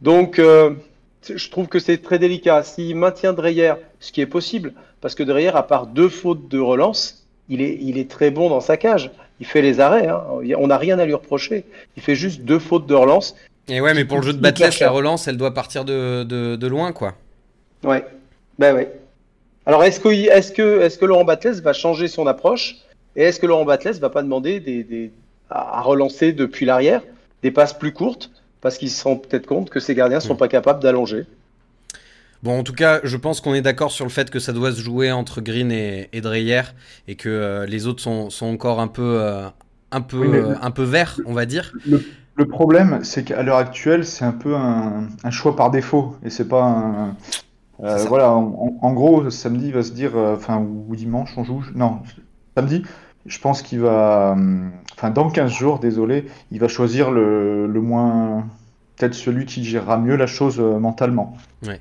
Donc, 0.00 0.38
je 0.38 1.50
trouve 1.50 1.66
que 1.66 1.80
c'est 1.80 1.98
très 1.98 2.20
délicat. 2.20 2.62
S'il 2.62 2.94
maintient 2.94 3.32
Dreyer, 3.32 3.74
ce 3.98 4.12
qui 4.12 4.20
est 4.20 4.26
possible, 4.26 4.74
parce 5.00 5.14
que 5.14 5.22
Dreyer, 5.24 5.48
à 5.48 5.62
part 5.62 5.88
deux 5.88 6.08
fautes 6.08 6.48
de 6.48 6.60
relance, 6.60 7.26
il 7.48 7.62
est, 7.62 7.78
il 7.80 7.98
est 7.98 8.10
très 8.10 8.30
bon 8.30 8.48
dans 8.48 8.60
sa 8.60 8.76
cage. 8.76 9.10
Il 9.40 9.46
fait 9.46 9.62
les 9.62 9.80
arrêts. 9.80 10.08
Hein. 10.08 10.22
On 10.56 10.66
n'a 10.66 10.78
rien 10.78 10.98
à 10.98 11.06
lui 11.06 11.14
reprocher. 11.14 11.64
Il 11.96 12.02
fait 12.02 12.14
juste 12.14 12.42
deux 12.42 12.58
fautes 12.58 12.86
de 12.86 12.94
relance. 12.94 13.36
Et 13.68 13.80
ouais, 13.80 13.94
mais 13.94 14.04
pour 14.04 14.18
le 14.18 14.24
jeu 14.24 14.32
de 14.32 14.38
Batles, 14.38 14.70
la 14.80 14.90
relance, 14.90 15.28
elle 15.28 15.36
doit 15.36 15.54
partir 15.54 15.84
de, 15.84 16.24
de, 16.24 16.66
loin, 16.66 16.92
quoi. 16.92 17.14
Ouais. 17.84 18.04
Ben 18.58 18.74
ouais. 18.74 18.92
Alors, 19.68 19.84
est-ce 19.84 20.00
que, 20.00 20.08
est 20.08 20.54
que, 20.54 20.80
est 20.80 20.98
que 20.98 21.04
Laurent 21.04 21.26
Batles 21.26 21.60
va 21.60 21.74
changer 21.74 22.08
son 22.08 22.26
approche 22.26 22.76
Et 23.16 23.24
est-ce 23.24 23.38
que 23.38 23.44
Laurent 23.44 23.66
Batles 23.66 23.98
va 24.00 24.08
pas 24.08 24.22
demander 24.22 24.60
des, 24.60 24.82
des, 24.82 25.12
à 25.50 25.82
relancer 25.82 26.32
depuis 26.32 26.64
l'arrière 26.64 27.02
des 27.42 27.50
passes 27.50 27.74
plus 27.74 27.92
courtes 27.92 28.30
parce 28.62 28.78
qu'ils 28.78 28.90
se 28.90 29.04
rendent 29.04 29.20
peut-être 29.20 29.46
compte 29.46 29.68
que 29.68 29.78
ces 29.78 29.94
gardiens 29.94 30.18
ne 30.18 30.22
sont 30.22 30.34
mm. 30.34 30.38
pas 30.38 30.48
capables 30.48 30.82
d'allonger? 30.82 31.26
Bon, 32.42 32.58
en 32.58 32.62
tout 32.62 32.72
cas, 32.72 33.00
je 33.04 33.18
pense 33.18 33.42
qu'on 33.42 33.52
est 33.52 33.60
d'accord 33.60 33.92
sur 33.92 34.06
le 34.06 34.10
fait 34.10 34.30
que 34.30 34.38
ça 34.38 34.54
doit 34.54 34.72
se 34.72 34.80
jouer 34.80 35.12
entre 35.12 35.42
Green 35.42 35.70
et, 35.70 36.08
et 36.14 36.22
Dreyer 36.22 36.62
et 37.06 37.16
que 37.16 37.28
euh, 37.28 37.66
les 37.66 37.86
autres 37.86 38.02
sont, 38.02 38.30
sont, 38.30 38.46
encore 38.46 38.80
un 38.80 38.88
peu, 38.88 39.20
euh, 39.20 39.48
un 39.90 40.00
peu, 40.00 40.34
euh, 40.34 40.54
un 40.62 40.70
peu 40.70 40.84
verts, 40.84 41.20
on 41.26 41.34
va 41.34 41.44
dire. 41.44 41.74
Le, 42.36 42.48
problème, 42.48 43.00
c'est 43.02 43.22
qu'à 43.22 43.42
l'heure 43.42 43.58
actuelle, 43.58 44.06
c'est 44.06 44.24
un 44.24 44.32
peu 44.32 44.54
un, 44.54 45.08
un, 45.24 45.30
choix 45.30 45.54
par 45.54 45.70
défaut 45.70 46.16
et 46.24 46.30
c'est 46.30 46.48
pas 46.48 46.62
un. 46.62 47.16
Voilà, 47.78 48.32
en, 48.32 48.78
en, 48.80 48.92
gros, 48.92 49.30
samedi, 49.30 49.68
il 49.68 49.72
va 49.72 49.82
se 49.82 49.92
dire, 49.92 50.16
enfin, 50.16 50.58
ou 50.58 50.94
dimanche, 50.96 51.32
on 51.36 51.44
joue. 51.44 51.64
Non, 51.74 52.00
samedi, 52.56 52.82
je 53.26 53.38
pense 53.38 53.62
qu'il 53.62 53.80
va, 53.80 54.36
enfin 54.96 55.10
dans 55.10 55.30
15 55.30 55.52
jours, 55.52 55.78
désolé, 55.78 56.26
il 56.50 56.58
va 56.60 56.68
choisir 56.68 57.10
le, 57.10 57.66
le 57.66 57.80
moins, 57.80 58.46
peut-être 58.96 59.14
celui 59.14 59.46
qui 59.46 59.64
gérera 59.64 59.98
mieux 59.98 60.16
la 60.16 60.26
chose 60.26 60.58
euh, 60.58 60.78
mentalement. 60.78 61.36
Ouais. 61.64 61.80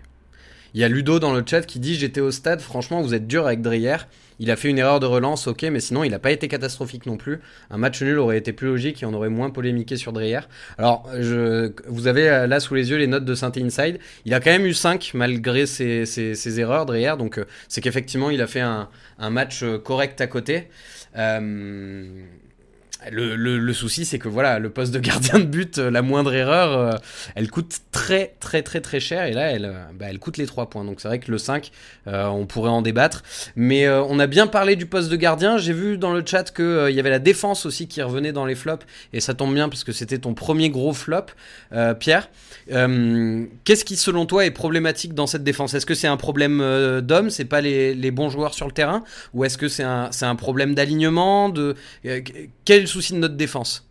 Il 0.74 0.82
y 0.82 0.84
a 0.84 0.90
Ludo 0.90 1.20
dans 1.20 1.34
le 1.34 1.44
chat 1.46 1.62
qui 1.62 1.80
dit 1.80 1.96
j'étais 1.96 2.22
au 2.22 2.32
stade, 2.32 2.60
franchement 2.60 3.02
vous 3.02 3.14
êtes 3.14 3.26
dur 3.26 3.48
avec 3.48 3.62
Dreyer. 3.62 3.98
Il 4.40 4.52
a 4.52 4.56
fait 4.56 4.70
une 4.70 4.78
erreur 4.78 5.00
de 5.00 5.06
relance, 5.06 5.48
ok, 5.48 5.64
mais 5.64 5.80
sinon 5.80 6.04
il 6.04 6.12
n'a 6.12 6.20
pas 6.20 6.32
été 6.32 6.48
catastrophique 6.48 7.06
non 7.06 7.18
plus. 7.18 7.40
Un 7.70 7.78
match 7.78 8.02
nul 8.02 8.20
aurait 8.20 8.38
été 8.38 8.54
plus 8.54 8.68
logique 8.68 9.02
et 9.02 9.06
on 9.06 9.14
aurait 9.14 9.30
moins 9.30 9.50
polémiqué 9.50 9.98
sur 9.98 10.14
Dreyer. 10.14 10.42
Alors, 10.78 11.10
je, 11.20 11.72
vous 11.88 12.08
avez 12.08 12.30
euh, 12.30 12.48
là 12.48 12.60
sous 12.60 12.76
les 12.76 12.90
yeux 12.90 12.98
les 12.98 13.08
notes 13.08 13.26
de 13.26 13.36
Saint 13.36 13.52
Inside. 13.56 14.00
Il 14.26 14.34
a 14.34 14.40
quand 14.40 14.52
même 14.52 14.66
eu 14.66 14.74
5 14.74 15.12
malgré 15.14 15.66
ses, 15.66 16.60
erreurs, 16.60 16.86
Dreyer. 16.86 17.14
Donc, 17.18 17.38
euh, 17.38 17.46
c'est 17.68 17.82
qu'effectivement, 17.82 18.30
il 18.30 18.42
a 18.42 18.48
fait 18.48 18.62
un, 18.62 18.90
match 19.30 19.64
correct 19.84 20.22
à 20.22 20.28
côté. 20.28 20.68
Euh, 21.18 22.08
le, 23.12 23.36
le, 23.36 23.74
souci, 23.74 24.06
c'est 24.06 24.20
que 24.20 24.28
voilà, 24.28 24.60
le 24.60 24.70
poste 24.70 24.94
de 24.94 25.00
gardien 25.00 25.40
de 25.40 25.46
but, 25.46 25.78
euh, 25.78 25.92
la 25.92 26.02
moindre 26.02 26.34
erreur, 26.34 26.78
euh, 26.78 26.98
elle 27.36 27.50
coûte 27.50 27.80
très 27.92 28.36
très 28.40 28.64
très 28.64 28.82
très 28.82 29.00
cher. 29.00 29.26
Et 29.26 29.34
là, 29.34 29.52
elle, 29.52 29.66
euh, 29.66 29.84
bah, 29.94 30.08
elle 30.10 30.20
coûte 30.20 30.38
les 30.38 30.46
3 30.46 30.70
points. 30.70 30.84
Donc 30.84 31.00
c'est 31.00 31.08
vrai 31.08 31.20
que 31.20 31.32
le 31.32 31.38
5, 31.38 31.72
on 32.06 32.46
pourrait 32.46 32.70
en 32.70 32.82
débattre. 32.82 33.24
Mais 33.56 33.88
on 33.90 34.20
a 34.20 34.28
bien 34.28 34.48
parlé 34.48 34.76
du 34.76 34.86
poste 34.86 35.10
de 35.10 35.16
gardien. 35.16 35.58
J'ai 35.58 35.74
vu 35.74 35.98
dans 35.98 36.14
le 36.14 36.24
chat 36.26 36.52
qu'il 36.52 36.92
y 36.92 37.00
avait 37.00 37.10
la 37.10 37.20
défense 37.20 37.66
aussi 37.66 37.88
qui 37.88 38.02
revenait 38.02 38.32
dans 38.32 38.46
les 38.46 38.56
flops. 38.56 38.86
Et 39.14 39.20
ça 39.20 39.34
tombe 39.34 39.54
bien 39.54 39.70
parce 39.70 39.84
que 39.84 39.92
c'était 39.92 40.20
ton 40.20 40.34
premier 40.34 40.70
gros 40.70 40.94
flop, 40.94 41.26
Pierre. 42.00 42.30
Qu'est-ce 42.68 43.86
qui, 43.86 43.96
selon 43.96 44.26
toi, 44.26 44.46
est 44.46 44.52
problématique 44.52 45.14
dans 45.14 45.28
cette 45.28 45.44
défense? 45.44 45.74
Est-ce 45.74 45.86
que 45.86 45.96
c'est 45.96 46.08
un 46.08 46.18
problème 46.18 47.02
d'homme 47.02 47.30
C'est 47.30 47.46
pas 47.46 47.62
les, 47.62 47.94
les, 47.94 48.12
bons 48.12 48.30
joueurs 48.30 48.54
sur 48.54 48.66
le 48.66 48.74
terrain? 48.74 49.04
Ou 49.34 49.44
est-ce 49.44 49.58
que 49.58 49.68
c'est 49.68 49.84
un, 49.84 50.10
un, 50.22 50.36
problème 50.36 50.76
d'alignement 50.76 51.50
de... 51.50 51.76
Quel 52.68 52.86
souci 52.86 53.14
de 53.14 53.20
notre 53.20 53.38
défense? 53.38 53.88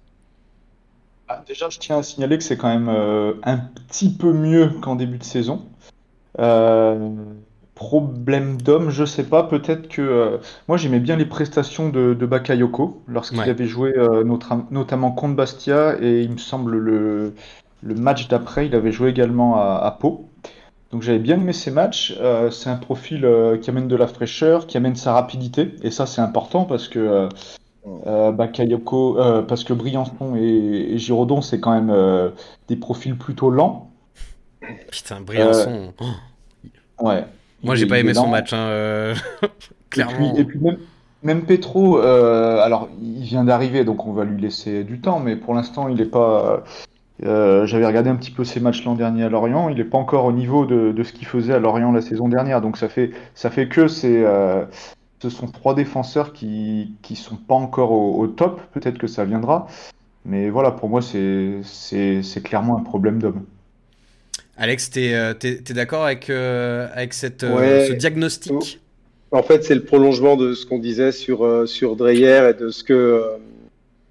Ah, 1.28 1.42
Déjà, 1.48 1.70
je 1.70 1.78
tiens 1.78 1.96
à 1.96 2.02
signaler 2.02 2.36
que 2.36 2.44
c'est 2.44 2.58
quand 2.58 2.68
même 2.68 2.90
euh, 2.90 3.32
un 3.42 3.56
petit 3.56 4.12
peu 4.12 4.34
mieux 4.34 4.68
qu'en 4.82 4.96
début 4.96 5.16
de 5.16 5.24
saison. 5.24 5.64
Euh, 6.38 7.08
problème 7.74 8.60
d'homme, 8.60 8.90
je 8.90 9.06
sais 9.06 9.24
pas. 9.24 9.44
Peut-être 9.44 9.88
que 9.88 10.02
euh, 10.02 10.36
moi 10.68 10.76
j'aimais 10.76 11.00
bien 11.00 11.16
les 11.16 11.24
prestations 11.24 11.88
de, 11.88 12.12
Bakayoko 12.12 13.00
lorsqu'il 13.08 13.40
avait 13.40 13.66
joué 13.66 13.94
notamment 14.70 15.10
contre 15.10 15.36
Bastia 15.36 15.96
et 15.98 16.20
il 16.20 16.32
me 16.32 16.36
semble 16.36 16.76
le, 16.76 17.32
le 17.82 17.94
match 17.94 18.28
d'après, 18.28 18.66
il 18.66 18.74
avait 18.74 18.92
joué 18.92 19.08
également 19.08 19.56
à, 19.56 19.78
à 19.86 19.90
Pau. 19.90 20.28
Donc 20.90 21.00
j'avais 21.00 21.18
bien 21.18 21.36
aimé 21.36 21.54
ces 21.54 21.70
matchs. 21.70 22.14
c'est 22.50 22.68
un 22.68 22.76
profil 22.76 23.26
qui 23.62 23.70
amène 23.70 23.88
de 23.88 23.96
la 23.96 24.06
fraîcheur, 24.06 24.66
qui 24.66 24.76
amène 24.76 24.96
sa 24.96 25.14
rapidité 25.14 25.76
et 25.82 25.90
ça 25.90 26.04
c'est 26.04 26.20
important 26.20 26.66
parce 26.66 26.88
que 26.88 27.30
euh, 28.06 28.32
Bakayoko, 28.32 29.18
euh, 29.18 29.42
parce 29.42 29.62
que 29.62 29.72
Briançon 29.72 30.34
et, 30.36 30.94
et 30.94 30.98
Giraudon, 30.98 31.40
c'est 31.40 31.60
quand 31.60 31.72
même 31.72 31.90
euh, 31.90 32.30
des 32.68 32.76
profils 32.76 33.16
plutôt 33.16 33.48
lents. 33.50 33.90
Putain, 34.90 35.20
Briançon. 35.20 35.92
Ouais. 37.00 37.24
Moi, 37.62 37.76
j'ai 37.76 37.86
pas 37.86 37.98
aimé 37.98 38.12
son 38.14 38.26
match, 38.26 38.52
hein, 38.52 39.14
clairement. 39.90 40.34
Et 40.34 40.44
puis, 40.44 40.58
même, 40.58 40.78
même, 41.22 41.42
Petro, 41.42 41.98
alors 41.98 42.88
il 43.00 43.22
vient 43.22 43.44
d'arriver, 43.44 43.84
donc 43.84 44.06
on 44.06 44.12
va 44.12 44.24
lui 44.24 44.40
laisser 44.40 44.82
du 44.82 45.00
temps, 45.00 45.20
mais 45.20 45.36
pour 45.36 45.54
l'instant, 45.54 45.88
il 45.88 45.96
n'est 45.96 46.04
pas. 46.04 46.64
J'avais 47.20 47.86
regardé 47.86 48.10
un 48.10 48.16
petit 48.16 48.32
peu 48.32 48.44
ses 48.44 48.58
matchs 48.58 48.84
l'an 48.84 48.94
dernier 48.94 49.24
à 49.24 49.28
Lorient. 49.28 49.68
Il 49.68 49.76
n'est 49.76 49.84
pas 49.84 49.98
encore 49.98 50.24
au 50.24 50.32
niveau 50.32 50.66
de, 50.66 50.90
de 50.90 51.02
ce 51.04 51.12
qu'il 51.12 51.26
faisait 51.26 51.54
à 51.54 51.60
Lorient 51.60 51.92
la 51.92 52.02
saison 52.02 52.28
dernière. 52.28 52.60
Donc 52.60 52.76
ça 52.76 52.88
fait, 52.88 53.12
ça 53.34 53.50
fait 53.50 53.68
que 53.68 53.86
c'est 53.86 54.24
ce 55.20 55.30
sont 55.30 55.46
trois 55.46 55.74
défenseurs 55.74 56.32
qui 56.32 56.92
qui 57.02 57.16
sont 57.16 57.36
pas 57.36 57.54
encore 57.54 57.92
au, 57.92 58.26
top. 58.26 58.60
Peut-être 58.72 58.98
que 58.98 59.06
ça 59.06 59.24
viendra, 59.24 59.66
mais 60.24 60.50
voilà, 60.50 60.70
pour 60.70 60.88
moi, 60.88 61.02
c'est 61.02 61.60
c'est 61.62 62.42
clairement 62.42 62.76
un 62.78 62.82
problème 62.82 63.18
d'homme. 63.20 63.44
Alex, 64.58 64.90
tu 64.90 65.00
es, 65.00 65.14
euh, 65.14 65.34
d'accord 65.70 66.04
avec, 66.04 66.30
euh, 66.30 66.88
avec 66.94 67.12
cette, 67.12 67.44
euh, 67.44 67.86
ce 67.88 67.92
diagnostic? 67.92 68.80
En 69.30 69.42
fait, 69.42 69.64
c'est 69.64 69.74
le 69.74 69.84
prolongement 69.84 70.36
de 70.36 70.54
ce 70.54 70.64
qu'on 70.64 70.78
disait 70.78 71.12
sur, 71.12 71.68
sur 71.68 71.96
Dreyer 71.96 72.50
et 72.50 72.54
de 72.54 72.70
ce 72.70 72.82
que, 72.82 73.22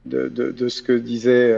de, 0.06 0.28
de, 0.28 0.52
de 0.52 0.68
ce 0.68 0.84
que 0.84 0.94
disait 0.94 1.58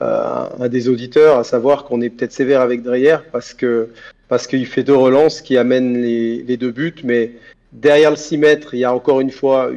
un 0.00 0.68
des 0.68 0.88
auditeurs, 0.88 1.38
à 1.38 1.44
savoir 1.44 1.84
qu'on 1.84 2.00
est 2.02 2.10
peut-être 2.10 2.32
sévère 2.32 2.60
avec 2.60 2.82
Dreyer 2.82 3.16
parce 3.32 3.54
que 3.54 3.88
parce 4.28 4.46
qu'il 4.46 4.66
fait 4.66 4.84
deux 4.84 4.94
relances 4.94 5.40
qui 5.40 5.56
amènent 5.56 6.00
les, 6.00 6.42
les 6.42 6.56
deux 6.56 6.70
buts, 6.70 6.94
mais 7.02 7.32
Derrière 7.72 8.10
le 8.10 8.16
6 8.16 8.38
mètres, 8.38 8.74
il 8.74 8.80
y 8.80 8.84
a 8.84 8.94
encore 8.94 9.20
une 9.20 9.30
fois 9.30 9.70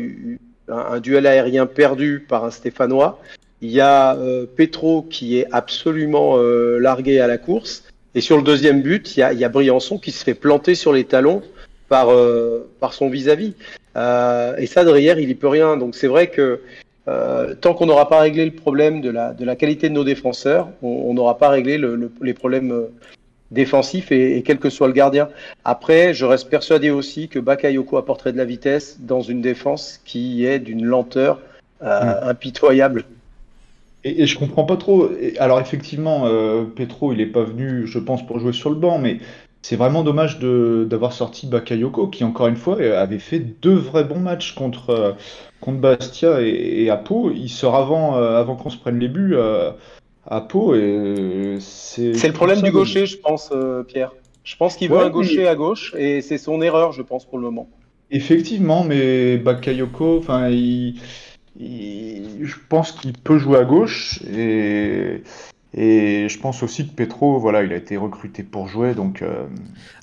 un, 0.68 1.00
duel 1.00 1.28
aérien 1.28 1.66
perdu 1.66 2.26
par 2.28 2.44
un 2.46 2.52
Stéphanois. 2.52 3.20
Il 3.62 3.72
y 3.72 3.80
a 3.80 4.16
euh, 4.18 4.46
Petro 4.46 5.04
qui 5.04 5.38
est 5.38 5.48
absolument 5.52 6.38
euh, 6.38 6.80
largué 6.80 7.20
à 7.20 7.28
la 7.28 7.38
course. 7.38 7.84
Et 8.16 8.22
sur 8.22 8.38
le 8.38 8.44
deuxième 8.44 8.82
but, 8.82 9.16
il 9.16 9.20
y, 9.22 9.24
a, 9.24 9.34
il 9.34 9.40
y 9.40 9.46
a 9.46 9.50
Briançon 9.50 9.98
qui 9.98 10.12
se 10.12 10.24
fait 10.24 10.34
planter 10.34 10.76
sur 10.76 10.92
les 10.92 11.04
talons 11.04 11.42
par, 11.88 12.10
euh, 12.10 12.70
par 12.80 12.94
son 12.94 13.10
vis-à-vis. 13.10 13.54
et 13.96 14.66
ça, 14.66 14.84
derrière, 14.84 15.20
il 15.20 15.28
n'y 15.28 15.36
peut 15.36 15.48
rien. 15.48 15.78
Donc 15.78 15.96
c'est 15.96 16.08
vrai 16.08 16.28
que 16.28 16.62
tant 17.62 17.74
qu'on 17.74 17.86
n'aura 17.86 18.10
pas 18.10 18.20
réglé 18.20 18.46
le 18.46 18.52
problème 18.52 19.02
de 19.02 19.10
la, 19.10 19.34
de 19.34 19.46
la 19.46 19.56
qualité 19.56 19.90
de 19.90 19.94
nos 19.94 20.04
défenseurs, 20.04 20.70
on 20.82 21.14
n'aura 21.14 21.38
pas 21.38 21.50
réglé 21.50 21.78
le, 21.78 22.12
les 22.22 22.34
problèmes 22.34 22.88
défensif 23.54 24.12
et, 24.12 24.44
quel 24.46 24.58
que 24.58 24.70
soit 24.70 24.88
le 24.88 24.94
gardien. 24.94 25.30
Après, 25.64 26.14
je 26.14 26.26
reste 26.26 26.50
persuadé 26.50 26.90
aussi 26.90 27.30
que 27.30 27.40
Bakayoko 27.40 27.98
apporterait 27.98 28.34
de 28.34 28.38
la 28.38 28.46
vitesse 28.46 28.98
dans 29.00 29.22
une 29.22 29.42
défense 29.42 30.02
qui 30.04 30.46
est 30.46 30.60
d'une 30.60 30.84
lenteur 30.84 31.40
euh, 31.82 32.02
mm. 32.02 32.30
impitoyable. 32.30 33.06
Et, 34.04 34.24
et, 34.24 34.26
je 34.26 34.38
comprends 34.38 34.66
pas 34.66 34.78
trop. 34.78 35.10
Alors 35.40 35.62
effectivement, 35.62 36.24
euh, 36.26 36.64
Petro, 36.64 37.14
il 37.14 37.22
est 37.22 37.28
pas 37.28 37.44
venu, 37.44 37.88
je 37.88 38.00
pense, 38.00 38.26
pour 38.26 38.40
jouer 38.40 38.54
sur 38.54 38.70
le 38.70 38.76
banc, 38.76 38.98
mais 39.00 39.20
c'est 39.62 39.78
vraiment 39.78 40.04
dommage 40.04 40.40
d'avoir 40.40 41.14
sorti 41.14 41.48
Bakayoko, 41.48 42.08
qui 42.08 42.26
encore 42.26 42.48
une 42.48 42.58
fois 42.58 42.82
avait 42.82 43.20
fait 43.20 43.40
deux 43.40 43.76
vrais 43.76 44.04
bons 44.04 44.20
matchs 44.20 44.56
contre, 44.56 44.90
euh, 44.90 45.12
contre 45.62 45.78
Bastia 45.80 46.42
et, 46.42 46.84
et 46.84 46.90
Apo. 46.90 47.32
Il 47.32 47.50
sort 47.50 47.76
avant, 47.76 48.16
avant 48.16 48.58
qu'on 48.58 48.70
se 48.70 48.78
prenne 48.78 49.00
les 49.00 49.08
buts 49.08 49.38
à 50.26 50.42
Pau 50.42 50.76
et 50.76 51.58
c'est. 51.60 52.14
C'est 52.14 52.28
le 52.28 52.34
problème 52.34 52.62
du 52.62 52.72
gaucher, 52.72 53.06
je 53.06 53.18
pense, 53.18 53.50
euh, 53.52 53.84
Pierre. 53.84 54.12
Je 54.44 54.56
pense 54.58 54.76
qu'il 54.76 54.90
veut 54.90 55.00
un 55.00 55.10
gaucher 55.10 55.48
à 55.48 55.56
gauche 55.56 55.94
et 55.98 56.22
c'est 56.22 56.38
son 56.38 56.62
erreur, 56.62 56.92
je 56.92 57.02
pense, 57.02 57.26
pour 57.26 57.38
le 57.38 57.46
moment. 57.46 57.70
Effectivement, 58.12 58.84
mais 58.84 59.38
Bakayoko, 59.38 60.18
enfin, 60.20 60.50
il... 60.50 61.00
je 61.58 62.56
pense 62.68 62.92
qu'il 62.92 63.14
peut 63.14 63.38
jouer 63.38 63.60
à 63.60 63.64
gauche 63.64 64.22
et, 64.24 65.24
Et 65.76 66.30
je 66.30 66.40
pense 66.40 66.62
aussi 66.62 66.88
que 66.88 66.94
Petro, 66.94 67.40
voilà, 67.40 67.64
il 67.64 67.74
a 67.74 67.76
été 67.76 67.98
recruté 67.98 68.44
pour 68.44 68.68
jouer, 68.68 68.94
donc 68.94 69.24
euh, 69.24 69.48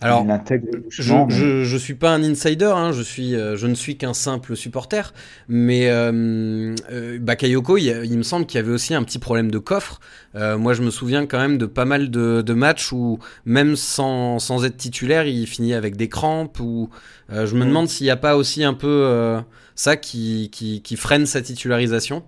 Alors, 0.00 0.24
il 0.24 0.30
intègre 0.32 0.66
Je, 0.72 0.78
doucement, 0.78 1.28
mais- 1.28 1.78
suis 1.78 1.94
pas 1.94 2.12
un 2.12 2.24
insider, 2.24 2.72
hein, 2.74 2.90
je, 2.90 3.02
suis, 3.02 3.36
euh, 3.36 3.56
je 3.56 3.68
ne 3.68 3.74
suis 3.74 3.96
qu'un 3.96 4.12
simple 4.12 4.56
supporter, 4.56 5.14
mais 5.48 5.88
euh, 5.88 6.74
euh, 6.90 7.20
Bakayoko, 7.20 7.76
il, 7.76 8.18
me 8.18 8.24
semble 8.24 8.46
qu'il 8.46 8.58
y 8.58 8.62
avait 8.62 8.72
aussi 8.72 8.94
un 8.94 9.04
petit 9.04 9.20
problème 9.20 9.52
de 9.52 9.58
coffre. 9.58 10.00
Euh, 10.34 10.58
moi, 10.58 10.74
je 10.74 10.82
me 10.82 10.90
souviens 10.90 11.26
quand 11.26 11.38
même 11.38 11.56
de 11.56 11.66
pas 11.66 11.84
mal 11.84 12.10
de, 12.10 12.42
de 12.42 12.52
matchs 12.52 12.90
où, 12.92 13.20
même 13.44 13.76
sans, 13.76 14.40
sans 14.40 14.64
être 14.64 14.76
titulaire, 14.76 15.28
il 15.28 15.46
finit 15.46 15.74
avec 15.74 15.96
des 15.96 16.08
crampes. 16.08 16.58
Ou 16.58 16.90
je 17.30 17.54
me 17.54 17.64
demande 17.64 17.88
s'il 17.88 18.06
n'y 18.06 18.10
a 18.10 18.16
pas 18.16 18.36
aussi 18.36 18.64
un 18.64 18.74
peu 18.74 19.38
ça 19.76 19.96
qui, 19.96 20.48
qui, 20.50 20.82
qui 20.82 20.96
freine 20.96 21.26
sa 21.26 21.42
titularisation. 21.42 22.24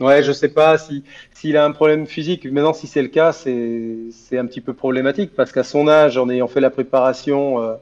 Ouais, 0.00 0.22
je 0.22 0.32
sais 0.32 0.48
pas 0.48 0.78
si 0.78 1.04
s'il 1.34 1.56
a 1.58 1.64
un 1.64 1.72
problème 1.72 2.06
physique. 2.06 2.46
Maintenant, 2.46 2.72
si 2.72 2.86
c'est 2.86 3.02
le 3.02 3.08
cas, 3.08 3.32
c'est 3.32 3.96
c'est 4.12 4.38
un 4.38 4.46
petit 4.46 4.62
peu 4.62 4.72
problématique 4.72 5.32
parce 5.36 5.52
qu'à 5.52 5.62
son 5.62 5.88
âge, 5.88 6.16
en 6.16 6.28
ayant 6.30 6.48
fait 6.48 6.60
la 6.60 6.70
préparation, 6.70 7.60
euh, 7.62 7.74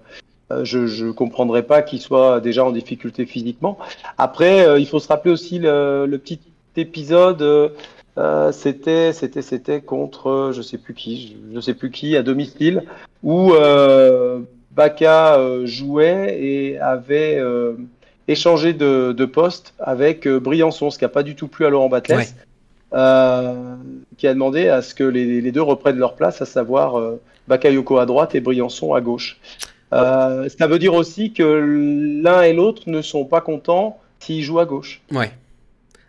euh, 0.50 0.64
je 0.64 0.86
je 0.86 1.06
comprendrais 1.06 1.62
pas 1.62 1.82
qu'il 1.82 2.00
soit 2.00 2.40
déjà 2.40 2.64
en 2.64 2.72
difficulté 2.72 3.24
physiquement. 3.26 3.78
Après, 4.18 4.66
euh, 4.66 4.78
il 4.80 4.86
faut 4.88 4.98
se 5.00 5.08
rappeler 5.08 5.30
aussi 5.32 5.58
le, 5.60 6.06
le 6.06 6.18
petit 6.18 6.40
épisode. 6.76 7.42
euh, 7.42 7.68
euh, 8.18 8.50
c'était 8.50 9.12
c'était 9.12 9.42
c'était 9.42 9.80
contre 9.80 10.50
je 10.52 10.60
sais 10.60 10.78
plus 10.78 10.92
qui, 10.94 11.36
je, 11.54 11.60
sais 11.60 11.74
plus 11.74 11.90
qui 11.92 12.16
à 12.16 12.22
domicile 12.24 12.82
où 13.22 13.52
Baka 14.72 15.38
jouait 15.64 16.36
et 16.40 16.78
avait 16.80 17.40
échangé 18.28 18.72
de, 18.74 19.12
de 19.12 19.24
poste 19.24 19.74
avec 19.80 20.26
euh, 20.26 20.38
Briançon, 20.38 20.90
ce 20.90 20.98
qui 20.98 21.04
n'a 21.04 21.08
pas 21.08 21.22
du 21.22 21.34
tout 21.34 21.48
plu 21.48 21.66
à 21.66 21.70
Laurent 21.70 21.88
Batles, 21.88 22.14
Ouais. 22.14 22.26
euh, 22.92 23.74
qui 24.16 24.26
a 24.26 24.34
demandé 24.34 24.68
à 24.68 24.82
ce 24.82 24.94
que 24.94 25.04
les, 25.04 25.40
les 25.40 25.52
deux 25.52 25.62
reprennent 25.62 25.98
leur 25.98 26.14
place, 26.14 26.40
à 26.42 26.46
savoir 26.46 26.98
euh, 26.98 27.20
Bakayoko 27.48 27.98
à 27.98 28.06
droite 28.06 28.34
et 28.34 28.40
Briançon 28.40 28.94
à 28.94 29.00
gauche. 29.00 29.38
Euh, 29.92 30.48
ça 30.58 30.66
veut 30.66 30.78
dire 30.78 30.94
aussi 30.94 31.32
que 31.32 31.42
l'un 32.22 32.42
et 32.42 32.52
l'autre 32.52 32.82
ne 32.86 33.00
sont 33.00 33.24
pas 33.24 33.40
contents 33.40 33.98
s'ils 34.20 34.42
jouent 34.42 34.58
à 34.60 34.66
gauche. 34.66 35.00
Ouais. 35.10 35.30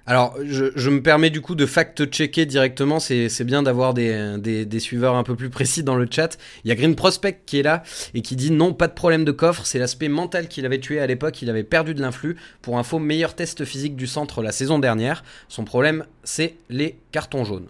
Alors, 0.10 0.36
je, 0.44 0.90
me 0.90 1.04
permets 1.04 1.30
du 1.30 1.40
coup 1.40 1.54
de 1.54 1.68
fact-checker 1.68 2.48
directement. 2.48 3.00
C'est 3.00 3.44
bien 3.44 3.62
d'avoir 3.62 3.94
des, 3.94 4.38
des, 4.40 4.66
des 4.66 4.80
suiveurs 4.80 5.14
un 5.14 5.22
peu 5.22 5.36
plus 5.36 5.52
précis 5.52 5.84
dans 5.84 5.96
le 5.96 6.08
chat. 6.10 6.36
Il 6.64 6.70
y 6.70 6.72
a 6.72 6.76
Green 6.76 6.96
Prospect 6.96 7.42
qui 7.46 7.60
est 7.60 7.62
là 7.62 7.84
et 8.16 8.24
qui 8.24 8.36
dit 8.36 8.50
non, 8.50 8.74
pas 8.74 8.88
de 8.88 8.94
problème 8.94 9.24
de 9.24 9.32
coffre. 9.32 9.68
C'est 9.68 9.78
l'aspect 9.78 10.08
mental 10.08 10.48
qu'il 10.48 10.66
avait 10.66 10.80
tué 10.80 11.00
à 11.00 11.06
l'époque. 11.06 11.44
Il 11.44 11.50
avait 11.52 11.62
perdu 11.62 11.94
de 11.94 12.02
l'influx. 12.02 12.38
Pour 12.64 12.80
info, 12.80 12.98
meilleur 12.98 13.36
test 13.36 13.66
physique 13.66 13.96
du 13.96 14.08
centre 14.08 14.42
la 14.42 14.52
saison 14.52 14.80
dernière. 14.80 15.24
Son 15.48 15.64
problème, 15.64 16.04
c'est 16.24 16.56
les 16.72 16.98
cartons 17.12 17.44
jaunes. 17.44 17.68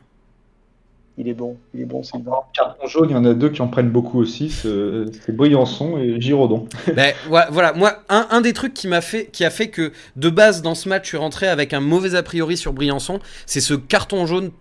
Il 1.22 1.28
est 1.28 1.34
bon, 1.34 1.58
il 1.74 1.82
est 1.82 1.86
bon, 1.86 2.02
Sylvain. 2.02 2.32
Carton 2.54 2.88
jaune, 2.88 3.10
il 3.10 3.14
y 3.14 3.16
en 3.18 3.26
a 3.26 3.34
deux 3.34 3.50
qui 3.50 3.62
en 3.62 3.68
prennent 3.68 3.90
beaucoup 3.90 4.20
aussi, 4.20 4.50
c'est 4.50 4.70
c'est 5.26 5.36
Briançon 5.36 5.98
et 5.98 6.20
Giraudon. 6.22 6.68
Ben, 6.96 7.14
voilà, 7.28 7.74
moi, 7.74 8.00
un, 8.08 8.26
un 8.32 8.40
des 8.40 8.54
trucs 8.54 8.74
qui 8.74 8.88
m'a 8.88 9.02
fait, 9.02 9.26
qui 9.26 9.44
a 9.44 9.50
fait 9.50 9.68
que 9.70 9.92
de 10.16 10.30
base 10.30 10.62
dans 10.62 10.76
ce 10.76 10.88
match, 10.88 11.04
je 11.04 11.08
suis 11.10 11.18
rentré 11.18 11.48
avec 11.48 11.74
un 11.74 11.82
mauvais 11.82 12.16
a 12.16 12.24
priori 12.24 12.56
sur 12.56 12.72
Briançon, 12.72 13.20
c'est 13.46 13.60
ce 13.60 13.74
carton 13.74 14.26
jaune 14.26 14.52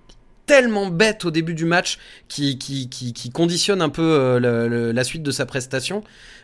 tellement 0.46 0.86
bête 0.88 1.26
au 1.26 1.30
début 1.30 1.52
du 1.54 1.66
match 1.66 1.98
qui, 2.26 2.58
qui, 2.58 2.88
qui, 2.88 3.12
qui 3.12 3.30
conditionne 3.30 3.82
un 3.82 3.90
peu 3.90 4.02
euh, 4.02 4.40
le- 4.40 4.66
le- 4.66 4.92
la 4.92 5.04
suite 5.04 5.22
de 5.22 5.30
sa 5.30 5.44
prestation. 5.46 6.02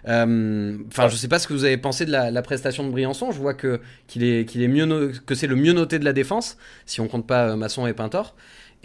Euh, 0.09 0.77
Enfin, 0.89 1.09
je 1.09 1.17
sais 1.17 1.29
pas 1.29 1.39
ce 1.39 1.49
que 1.49 1.55
vous 1.55 1.65
avez 1.65 1.79
pensé 1.79 2.05
de 2.05 2.11
la, 2.11 2.31
la 2.31 2.43
prestation 2.43 2.85
de 2.87 2.91
Briançon. 2.91 3.33
Je 3.33 3.39
vois 3.39 3.55
que 3.55 3.81
qu'il 4.07 4.23
est, 4.23 4.45
qu'il 4.45 4.63
est 4.63 4.69
mieux 4.69 4.85
no- 4.85 5.09
que 5.27 5.35
c'est 5.35 5.47
le 5.47 5.57
mieux 5.57 5.73
noté 5.73 5.99
de 5.99 6.05
la 6.05 6.13
défense, 6.13 6.57
si 6.87 7.01
on 7.01 7.09
compte 7.09 7.27
pas 7.27 7.49
euh, 7.49 7.57
Masson 7.57 7.87
et 7.87 7.95
Pintor. 7.95 8.35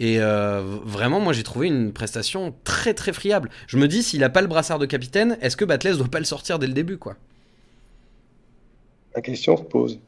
Et 0.00 0.16
euh, 0.18 0.62
vraiment, 0.84 1.20
moi, 1.20 1.34
j'ai 1.34 1.42
trouvé 1.42 1.66
une 1.68 1.92
prestation 1.92 2.54
très 2.64 2.94
très 2.94 3.12
friable. 3.12 3.50
Je 3.66 3.76
me 3.76 3.86
dis, 3.86 4.02
s'il 4.02 4.24
a 4.24 4.30
pas 4.30 4.40
le 4.40 4.46
brassard 4.46 4.78
de 4.78 4.86
capitaine, 4.86 5.36
est-ce 5.42 5.58
que 5.58 5.64
Batles 5.66 5.98
doit 5.98 6.08
pas 6.08 6.18
le 6.18 6.24
sortir 6.24 6.58
dès 6.58 6.66
le 6.66 6.72
début, 6.72 6.96
quoi? 6.96 7.16
La 9.14 9.20
question 9.20 9.56
se 9.58 9.62
pose. 9.62 10.00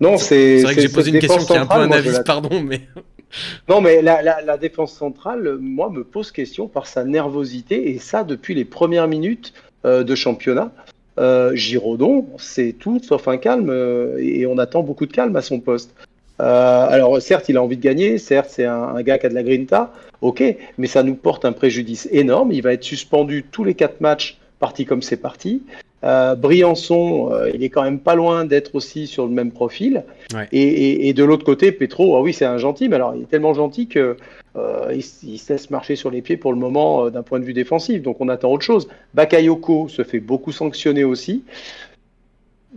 Non, 0.00 0.16
c'est. 0.16 0.56
C'est 0.58 0.62
vrai 0.64 0.74
que 0.74 0.80
j'ai 0.80 0.88
posé 0.88 1.10
une 1.10 1.18
question 1.18 1.44
qui 1.44 1.52
est 1.52 1.56
un 1.56 1.66
peu 1.66 1.74
un 1.74 1.92
avis, 1.92 2.10
la- 2.10 2.22
pardon, 2.24 2.62
mais 2.62 2.80
Non, 3.68 3.80
mais 3.82 4.00
la, 4.00 4.22
la, 4.22 4.40
la 4.40 4.56
défense 4.56 4.94
centrale, 4.94 5.58
moi, 5.60 5.90
me 5.90 6.02
pose 6.02 6.32
question 6.32 6.66
par 6.66 6.86
sa 6.86 7.04
nervosité, 7.04 7.90
et 7.90 7.98
ça 7.98 8.24
depuis 8.24 8.54
les 8.54 8.64
premières 8.64 9.06
minutes 9.06 9.52
euh, 9.84 10.02
de 10.02 10.14
championnat. 10.14 10.72
Euh, 11.18 11.54
Giraudon, 11.54 12.26
c'est 12.38 12.72
tout 12.72 13.00
sauf 13.02 13.28
un 13.28 13.36
calme, 13.36 13.68
euh, 13.68 14.16
et 14.18 14.46
on 14.46 14.56
attend 14.56 14.82
beaucoup 14.82 15.04
de 15.06 15.12
calme 15.12 15.36
à 15.36 15.42
son 15.42 15.60
poste. 15.60 15.94
Euh, 16.40 16.86
alors, 16.88 17.20
certes, 17.20 17.48
il 17.48 17.56
a 17.56 17.62
envie 17.62 17.76
de 17.76 17.82
gagner, 17.82 18.16
certes, 18.18 18.48
c'est 18.50 18.64
un, 18.64 18.82
un 18.96 19.02
gars 19.02 19.18
qui 19.18 19.26
a 19.26 19.28
de 19.28 19.34
la 19.34 19.42
grinta, 19.42 19.92
ok, 20.22 20.42
mais 20.78 20.86
ça 20.86 21.02
nous 21.02 21.14
porte 21.14 21.44
un 21.44 21.52
préjudice 21.52 22.08
énorme. 22.10 22.50
Il 22.52 22.62
va 22.62 22.72
être 22.72 22.84
suspendu 22.84 23.44
tous 23.50 23.62
les 23.64 23.74
quatre 23.74 24.00
matchs, 24.00 24.38
parti 24.58 24.84
comme 24.86 25.02
c'est 25.02 25.18
parti. 25.18 25.62
Euh, 26.02 26.34
Briançon, 26.34 27.30
euh, 27.30 27.50
il 27.52 27.62
est 27.62 27.68
quand 27.68 27.82
même 27.82 27.98
pas 27.98 28.14
loin 28.14 28.46
d'être 28.46 28.74
aussi 28.74 29.06
sur 29.06 29.26
le 29.26 29.32
même 29.32 29.50
profil. 29.50 30.02
Ouais. 30.34 30.48
Et, 30.50 30.62
et- 30.62 31.08
et 31.08 31.12
de 31.12 31.22
l'autre 31.24 31.44
côté, 31.44 31.72
Petro, 31.72 32.16
ah 32.16 32.22
oui, 32.22 32.32
c'est 32.32 32.46
un 32.46 32.56
gentil, 32.56 32.88
mais 32.88 32.96
alors 32.96 33.14
il 33.14 33.22
est 33.24 33.26
tellement 33.30 33.52
gentil 33.52 33.86
que 33.86 34.16
euh, 34.56 34.94
il, 34.94 35.02
se 35.38 35.52
laisse 35.52 35.68
marcher 35.68 35.94
sur 35.96 36.10
les 36.10 36.22
pieds 36.22 36.38
pour 36.38 36.52
le 36.54 36.58
moment 36.58 37.10
d'un 37.10 37.22
point 37.22 37.38
de 37.38 37.44
vue 37.44 37.52
défensif. 37.52 38.00
Donc 38.00 38.16
on 38.20 38.30
attend 38.30 38.50
autre 38.50 38.64
chose. 38.64 38.88
Bakayoko 39.12 39.88
se 39.88 40.02
fait 40.02 40.20
beaucoup 40.20 40.52
sanctionner 40.52 41.04
aussi. 41.04 41.44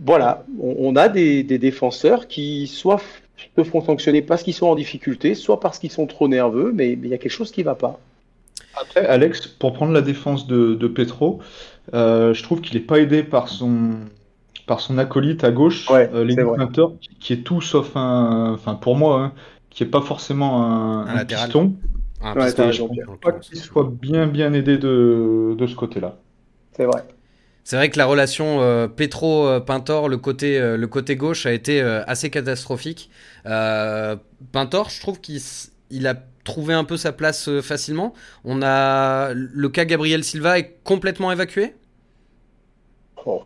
Voilà, 0.04 0.44
on, 0.60 0.76
on 0.80 0.96
a 0.98 1.08
des, 1.08 1.44
des 1.44 1.58
défenseurs 1.60 2.28
qui 2.28 2.68
soit 2.68 3.02
se 3.58 3.64
font 3.64 3.82
sanctionner 3.82 4.22
parce 4.22 4.44
qu'ils 4.44 4.54
sont 4.54 4.68
en 4.68 4.76
difficulté, 4.76 5.36
soit 5.36 5.60
parce 5.60 5.80
qu'ils 5.80 5.92
sont 5.92 6.08
trop 6.08 6.28
nerveux, 6.28 6.72
mais 6.74 6.94
il 6.94 7.08
y 7.08 7.14
a 7.14 7.18
quelque 7.18 7.32
chose 7.32 7.52
qui 7.52 7.64
va 7.64 7.76
pas. 7.76 8.00
Après, 8.76 9.06
Alex, 9.06 9.48
pour 9.48 9.74
prendre 9.74 9.92
la 9.94 10.02
défense 10.02 10.48
de, 10.48 10.74
de 10.74 10.88
Petro, 10.88 11.42
euh, 11.94 12.34
je 12.34 12.44
trouve 12.44 12.62
qu'il 12.62 12.76
n'est 12.76 12.86
pas 12.86 13.00
aidé 13.00 13.24
par 13.24 13.48
son, 13.50 14.00
par 14.66 14.80
son 14.80 14.98
acolyte 14.98 15.44
à 15.44 15.52
gauche, 15.52 15.90
Ouais, 15.90 16.10
euh, 16.14 16.26
qui, 17.20 17.34
est 17.34 17.44
tout 17.44 17.62
sauf 17.62 17.96
un. 17.96 18.54
Enfin, 18.54 18.76
pour 18.76 18.96
moi, 18.96 19.22
hein, 19.22 19.34
qui 19.70 19.84
n'est 19.84 19.90
pas 19.90 20.02
forcément 20.02 20.64
un, 20.64 21.06
Un 21.06 21.18
un 21.18 21.26
piston. 21.26 21.76
un 22.22 22.34
Ouais, 22.34 22.46
piston, 22.46 22.56
t'as 22.56 22.64
en 22.64 22.68
raison, 22.68 22.88
l'occurrence. 22.88 23.20
Pas 23.22 23.32
qu'il 23.34 23.58
soit 23.60 23.90
bien, 23.92 24.28
bien 24.28 24.54
aidé 24.54 24.78
de, 24.78 25.56
de 25.58 25.68
ce 25.68 25.76
côté-là. 25.76 26.18
C'est 26.72 26.86
vrai. 26.86 27.04
C'est 27.64 27.78
vrai 27.78 27.90
que 27.90 27.98
la 27.98 28.06
relation 28.06 28.62
euh, 28.62 28.88
Petro-Pintor, 28.88 30.10
le 30.10 30.18
côté, 30.18 30.60
euh, 30.60 30.76
le 30.76 30.88
côté 30.88 31.16
gauche, 31.16 31.46
a 31.46 31.54
été 31.54 31.82
euh, 31.82 32.04
assez 32.08 32.30
catastrophique. 32.30 33.10
Pintor, 33.46 34.90
je 34.90 35.00
trouve 35.00 35.22
qu'il 35.22 35.40
il 35.90 36.08
a 36.08 36.16
trouvé 36.44 36.74
un 36.74 36.84
peu 36.84 36.98
sa 36.98 37.14
place 37.14 37.50
facilement. 37.62 38.14
On 38.44 38.62
a 38.62 39.34
le 39.34 39.70
cas 39.70 39.86
Gabriel 39.86 40.24
Silva 40.24 40.60
est 40.60 40.76
complètement 40.84 41.32
évacué? 41.32 41.74
Oh. 43.26 43.44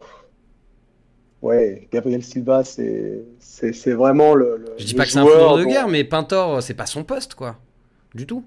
Ouais, 1.44 1.88
Gabriel 1.92 2.24
Silva, 2.24 2.64
c'est 2.64 3.92
vraiment 3.92 4.34
le, 4.34 4.58
le 4.58 4.66
Je 4.80 4.86
dis 4.86 4.96
pas 4.96 5.06
que 5.06 5.12
c'est 5.12 5.20
un 5.20 5.26
joueur 5.26 5.52
foudre 5.52 5.60
de 5.60 5.66
guerre, 5.66 5.88
mais 5.88 6.04
Pintor, 6.04 6.64
c'est 6.64 6.74
pas 6.74 6.88
son 6.88 7.04
poste, 7.04 7.36
quoi, 7.36 7.58
du 8.16 8.26
tout. 8.26 8.44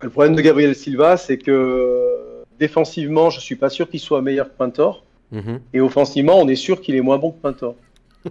Le 0.00 0.10
problème 0.10 0.34
de 0.34 0.42
Gabriel 0.42 0.74
Silva, 0.74 1.16
c'est 1.16 1.38
que 1.38 2.13
défensivement, 2.58 3.30
je 3.30 3.40
suis 3.40 3.56
pas 3.56 3.70
sûr 3.70 3.88
qu'il 3.88 4.00
soit 4.00 4.22
meilleur 4.22 4.46
que 4.46 4.56
Pintor. 4.56 5.04
Mhm. 5.32 5.60
Et 5.72 5.80
offensivement, 5.80 6.38
on 6.38 6.48
est 6.48 6.56
sûr 6.56 6.80
qu'il 6.80 6.94
est 6.94 7.00
moins 7.00 7.18
bon 7.18 7.32
que 7.32 7.40
Pintor. 7.40 7.74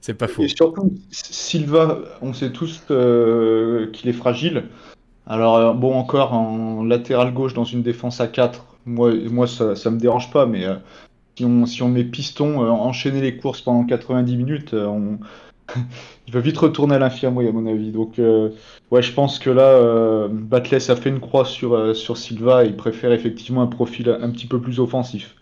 C'est 0.00 0.14
pas 0.14 0.26
faux. 0.26 0.42
Et 0.42 0.48
surtout, 0.48 0.94
Silva, 1.10 1.98
on 2.22 2.32
sait 2.32 2.50
tous 2.50 2.82
euh, 2.90 3.88
qu'il 3.92 4.10
est 4.10 4.14
fragile. 4.14 4.64
Alors, 5.26 5.56
euh, 5.56 5.72
bon, 5.72 5.94
encore 5.94 6.32
en 6.32 6.82
latéral 6.82 7.32
gauche 7.32 7.54
dans 7.54 7.64
une 7.64 7.82
défense 7.82 8.20
à 8.20 8.26
4, 8.26 8.66
moi, 8.86 9.12
moi 9.30 9.46
ça, 9.46 9.76
ça 9.76 9.90
me 9.90 9.98
dérange 9.98 10.30
pas, 10.30 10.46
mais 10.46 10.64
euh, 10.64 10.74
si, 11.36 11.44
on, 11.44 11.66
si 11.66 11.82
on 11.82 11.88
met 11.88 12.04
piston, 12.04 12.64
euh, 12.64 12.68
enchaîner 12.68 13.20
les 13.20 13.36
courses 13.36 13.60
pendant 13.60 13.84
90 13.84 14.36
minutes, 14.36 14.74
euh, 14.74 14.86
on... 14.86 15.18
il 16.26 16.32
va 16.32 16.40
vite 16.40 16.58
retourner 16.58 16.94
à 16.94 16.98
l'infirmerie, 16.98 17.48
à 17.48 17.52
mon 17.52 17.66
avis. 17.66 17.90
Donc, 17.92 18.18
euh, 18.18 18.50
ouais, 18.90 19.02
je 19.02 19.12
pense 19.12 19.38
que 19.38 19.50
là, 19.50 19.62
euh, 19.64 20.28
Batles 20.30 20.76
a 20.90 20.96
fait 20.96 21.10
une 21.10 21.20
croix 21.20 21.44
sur, 21.44 21.74
euh, 21.74 21.94
sur 21.94 22.16
Silva 22.16 22.64
et 22.64 22.68
il 22.68 22.76
préfère 22.76 23.12
effectivement 23.12 23.62
un 23.62 23.66
profil 23.66 24.08
un 24.20 24.30
petit 24.30 24.46
peu 24.46 24.60
plus 24.60 24.80
offensif. 24.80 25.34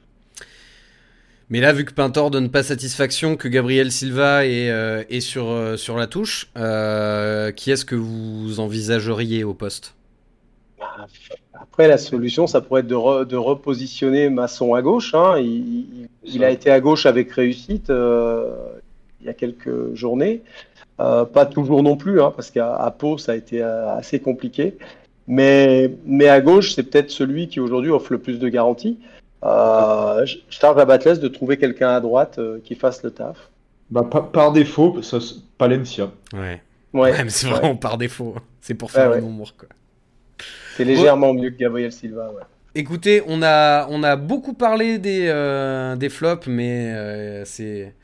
Mais 1.48 1.60
là, 1.60 1.72
vu 1.72 1.84
que 1.84 1.92
Pintor 1.92 2.30
donne 2.30 2.50
pas 2.50 2.62
satisfaction, 2.62 3.36
que 3.36 3.48
Gabriel 3.48 3.90
Silva 3.90 4.46
est, 4.46 4.70
euh, 4.70 5.02
est 5.10 5.20
sur, 5.20 5.48
euh, 5.48 5.76
sur 5.76 5.96
la 5.96 6.06
touche, 6.06 6.48
euh, 6.56 7.50
qui 7.50 7.72
est-ce 7.72 7.84
que 7.84 7.96
vous 7.96 8.60
envisageriez 8.60 9.42
au 9.42 9.52
poste? 9.52 9.94
Après, 11.54 11.88
la 11.88 11.98
solution, 11.98 12.46
ça 12.46 12.60
pourrait 12.60 12.80
être 12.80 12.86
de, 12.86 12.94
re- 12.94 13.26
de 13.26 13.36
repositionner 13.36 14.30
Masson 14.30 14.74
à 14.74 14.82
gauche. 14.82 15.14
hein. 15.14 15.38
Il, 15.38 15.46
il- 15.46 16.08
il 16.24 16.44
a 16.44 16.50
été 16.50 16.70
à 16.70 16.80
gauche 16.80 17.06
avec 17.06 17.32
réussite 17.32 17.90
euh, 17.90 18.78
il 19.20 19.26
y 19.26 19.30
a 19.30 19.34
quelques 19.34 19.94
journées. 19.94 20.42
Euh, 21.00 21.24
pas 21.24 21.46
toujours 21.46 21.82
non 21.82 21.96
plus, 21.96 22.20
hein, 22.20 22.32
parce 22.34 22.50
qu'à 22.50 22.94
Pau, 22.98 23.16
ça 23.18 23.32
a 23.32 23.34
été 23.34 23.62
euh, 23.62 23.94
assez 23.96 24.20
compliqué. 24.20 24.76
Mais, 25.26 25.92
mais 26.04 26.28
à 26.28 26.40
gauche, 26.40 26.74
c'est 26.74 26.82
peut-être 26.82 27.10
celui 27.10 27.48
qui 27.48 27.60
aujourd'hui 27.60 27.90
offre 27.90 28.12
le 28.12 28.18
plus 28.18 28.38
de 28.38 28.48
garanties. 28.48 28.98
Euh, 29.44 30.26
je 30.26 30.36
charge 30.50 30.78
à 30.78 30.84
Batles 30.84 31.18
de 31.20 31.28
trouver 31.28 31.56
quelqu'un 31.56 31.90
à 31.90 32.00
droite 32.00 32.38
euh, 32.38 32.58
qui 32.62 32.74
fasse 32.74 33.02
le 33.02 33.10
taf. 33.12 33.36
Bah, 33.90 34.06
pa- 34.10 34.22
par 34.22 34.52
défaut, 34.52 35.00
ça, 35.02 35.18
Palencia. 35.56 36.10
Ouais. 36.34 36.60
Ouais, 36.92 37.12
mais 37.24 37.30
c'est 37.30 37.46
vraiment 37.46 37.76
par 37.76 37.96
défaut. 37.96 38.34
C'est 38.60 38.74
pour 38.74 38.90
faire 38.90 39.10
le 39.10 39.20
nombre. 39.20 39.46
C'est 40.76 40.84
légèrement 40.84 41.32
mieux 41.32 41.50
que 41.50 41.56
Gabriel 41.56 41.92
Silva. 41.92 42.30
Écoutez, 42.74 43.22
on 43.26 43.42
a, 43.42 43.86
on 43.88 44.02
a 44.02 44.16
beaucoup 44.16 44.54
parlé 44.54 44.98
des, 44.98 45.26
euh, 45.28 45.96
des 45.96 46.08
flops, 46.08 46.46
mais 46.46 46.92
euh, 46.92 47.44
c'est. 47.44 47.94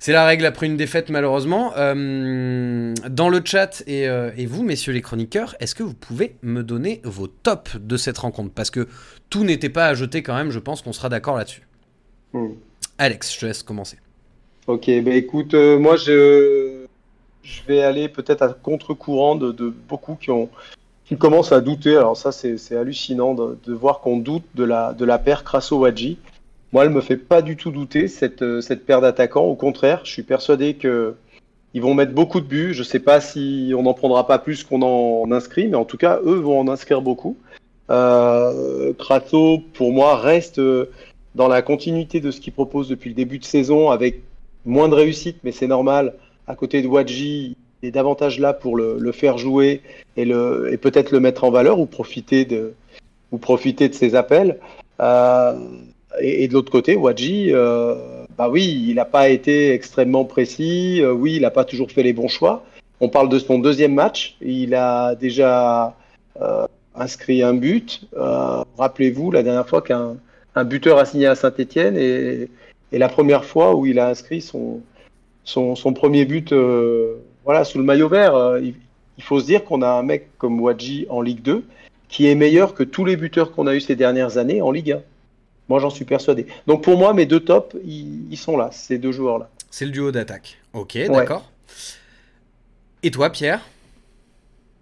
C'est 0.00 0.12
la 0.12 0.24
règle 0.24 0.46
après 0.46 0.66
une 0.66 0.76
défaite 0.76 1.10
malheureusement. 1.10 1.72
Euh, 1.76 2.94
dans 3.08 3.28
le 3.28 3.40
chat 3.44 3.84
et, 3.86 4.04
et, 4.04 4.46
vous, 4.46 4.62
messieurs 4.62 4.92
les 4.92 5.02
chroniqueurs, 5.02 5.54
est-ce 5.60 5.74
que 5.74 5.82
vous 5.82 5.94
pouvez 5.94 6.36
me 6.42 6.62
donner 6.62 7.00
vos 7.04 7.26
tops 7.28 7.76
de 7.76 7.96
cette 7.96 8.18
rencontre? 8.18 8.50
Parce 8.52 8.70
que 8.70 8.88
tout 9.28 9.44
n'était 9.44 9.68
pas 9.68 9.86
à 9.86 9.94
jeter 9.94 10.22
quand 10.22 10.34
même, 10.34 10.50
je 10.50 10.58
pense 10.58 10.82
qu'on 10.82 10.92
sera 10.92 11.08
d'accord 11.08 11.36
là-dessus. 11.36 11.68
Hmm. 12.32 12.54
Alex, 12.98 13.34
je 13.34 13.40
te 13.40 13.46
laisse 13.46 13.62
commencer. 13.62 13.98
Ok, 14.66 14.90
bah 15.02 15.12
écoute, 15.12 15.54
moi 15.54 15.96
je, 15.96 16.86
je 17.42 17.62
vais 17.66 17.82
aller 17.82 18.08
peut-être 18.08 18.42
à 18.42 18.48
contre-courant 18.48 19.34
de, 19.34 19.52
de, 19.52 19.72
beaucoup 19.88 20.14
qui 20.14 20.30
ont, 20.30 20.48
qui 21.04 21.16
commence 21.16 21.52
à 21.52 21.60
douter. 21.60 21.96
Alors 21.96 22.16
ça, 22.16 22.32
c'est 22.32 22.76
hallucinant 22.76 23.34
de, 23.34 23.58
de 23.64 23.74
voir 23.74 24.00
qu'on 24.00 24.16
doute 24.16 24.44
de 24.54 24.64
la, 24.64 24.92
de 24.92 25.04
la 25.04 25.18
paire 25.18 25.44
Crasso-Wadji. 25.44 26.18
Moi, 26.72 26.84
elle 26.84 26.90
me 26.90 27.00
fait 27.00 27.16
pas 27.16 27.42
du 27.42 27.56
tout 27.56 27.70
douter, 27.70 28.06
cette, 28.06 28.42
euh, 28.42 28.60
cette 28.60 28.86
paire 28.86 29.00
d'attaquants. 29.00 29.44
Au 29.44 29.56
contraire, 29.56 30.02
je 30.04 30.12
suis 30.12 30.22
persuadé 30.22 30.74
que 30.74 31.14
ils 31.74 31.82
vont 31.82 31.94
mettre 31.94 32.12
beaucoup 32.12 32.40
de 32.40 32.46
buts. 32.46 32.74
Je 32.74 32.82
sais 32.82 32.98
pas 33.00 33.20
si 33.20 33.72
on 33.76 33.82
n'en 33.82 33.94
prendra 33.94 34.26
pas 34.26 34.38
plus 34.38 34.64
qu'on 34.64 34.82
en 34.82 35.30
inscrit, 35.32 35.68
mais 35.68 35.76
en 35.76 35.84
tout 35.84 35.96
cas, 35.96 36.20
eux 36.24 36.38
vont 36.38 36.60
en 36.60 36.68
inscrire 36.68 37.02
beaucoup. 37.02 37.36
Euh, 37.90 38.92
pour 39.74 39.92
moi, 39.92 40.16
reste 40.16 40.58
euh, 40.58 40.90
dans 41.34 41.48
la 41.48 41.62
continuité 41.62 42.20
de 42.20 42.30
ce 42.30 42.40
qu'il 42.40 42.52
propose 42.52 42.88
depuis 42.88 43.10
le 43.10 43.16
début 43.16 43.38
de 43.38 43.44
saison, 43.44 43.90
avec 43.90 44.22
moins 44.64 44.88
de 44.88 44.94
réussite, 44.94 45.38
mais 45.42 45.52
c'est 45.52 45.66
normal. 45.66 46.14
À 46.46 46.54
côté 46.54 46.82
de 46.82 46.88
Wadji, 46.88 47.56
est 47.82 47.90
davantage 47.90 48.38
là 48.38 48.52
pour 48.52 48.76
le, 48.76 49.12
faire 49.12 49.38
jouer 49.38 49.80
et, 50.16 50.22
et 50.22 50.76
peut-être 50.76 51.12
le 51.12 51.20
mettre 51.20 51.44
en 51.44 51.50
valeur 51.50 51.78
ou 51.78 51.86
profiter 51.86 52.44
de, 52.44 52.74
ou 53.32 53.38
profiter 53.38 53.88
de 53.88 53.94
ses 53.94 54.14
appels. 54.14 54.58
Euh, 55.00 55.54
et, 56.20 56.48
de 56.48 56.52
l'autre 56.54 56.72
côté, 56.72 56.96
Wadji, 56.96 57.52
euh, 57.52 57.94
bah 58.36 58.48
oui, 58.48 58.86
il 58.88 58.94
n'a 58.96 59.04
pas 59.04 59.28
été 59.28 59.72
extrêmement 59.72 60.24
précis. 60.24 61.00
Euh, 61.02 61.12
oui, 61.12 61.36
il 61.36 61.42
n'a 61.42 61.50
pas 61.50 61.64
toujours 61.64 61.90
fait 61.90 62.02
les 62.02 62.12
bons 62.12 62.28
choix. 62.28 62.64
On 63.00 63.08
parle 63.08 63.28
de 63.28 63.38
son 63.38 63.58
deuxième 63.58 63.94
match. 63.94 64.36
Il 64.40 64.74
a 64.74 65.14
déjà 65.14 65.96
inscrit 66.94 67.42
un 67.42 67.54
but. 67.54 68.02
Rappelez-vous, 68.78 69.30
la 69.30 69.42
dernière 69.42 69.68
fois 69.68 69.82
qu'un 69.82 70.16
un 70.56 70.64
buteur 70.64 70.98
a 70.98 71.04
signé 71.04 71.26
à 71.26 71.36
Saint-Etienne 71.36 71.96
et, 71.96 72.48
et, 72.92 72.98
la 72.98 73.08
première 73.08 73.44
fois 73.44 73.76
où 73.76 73.86
il 73.86 74.00
a 74.00 74.08
inscrit 74.08 74.40
son, 74.40 74.80
son, 75.44 75.76
son 75.76 75.92
premier 75.92 76.24
but 76.24 76.52
voilà, 77.44 77.64
sous 77.64 77.78
le 77.78 77.84
maillot 77.84 78.08
vert, 78.08 78.34
euh, 78.34 78.60
il, 78.60 78.74
faut 79.22 79.40
se 79.40 79.46
dire 79.46 79.64
qu'on 79.64 79.82
a 79.82 79.88
un 79.88 80.02
mec 80.02 80.28
comme 80.38 80.60
Wadji 80.60 81.06
en 81.10 81.20
Ligue 81.20 81.42
2 81.42 81.64
qui 82.08 82.26
est 82.26 82.34
meilleur 82.34 82.74
que 82.74 82.82
tous 82.82 83.04
les 83.04 83.16
buteurs 83.16 83.52
qu'on 83.52 83.66
a 83.66 83.74
eu 83.74 83.80
ces 83.80 83.96
dernières 83.96 84.38
années 84.38 84.62
en 84.62 84.70
Ligue 84.70 84.92
1. 84.92 85.02
Moi, 85.70 85.78
j'en 85.78 85.88
suis 85.88 86.04
persuadé. 86.04 86.48
Donc 86.66 86.82
pour 86.82 86.98
moi, 86.98 87.14
mes 87.14 87.26
deux 87.26 87.38
tops, 87.38 87.76
ils, 87.84 88.36
sont 88.36 88.56
là, 88.56 88.70
ces 88.72 88.98
deux 88.98 89.12
joueurs-là. 89.12 89.48
C'est 89.70 89.84
le 89.84 89.92
duo 89.92 90.10
d'attaque. 90.10 90.58
Ok, 90.72 90.98
d'accord. 91.08 91.48
Et 93.04 93.12
toi, 93.12 93.30
Pierre? 93.30 93.60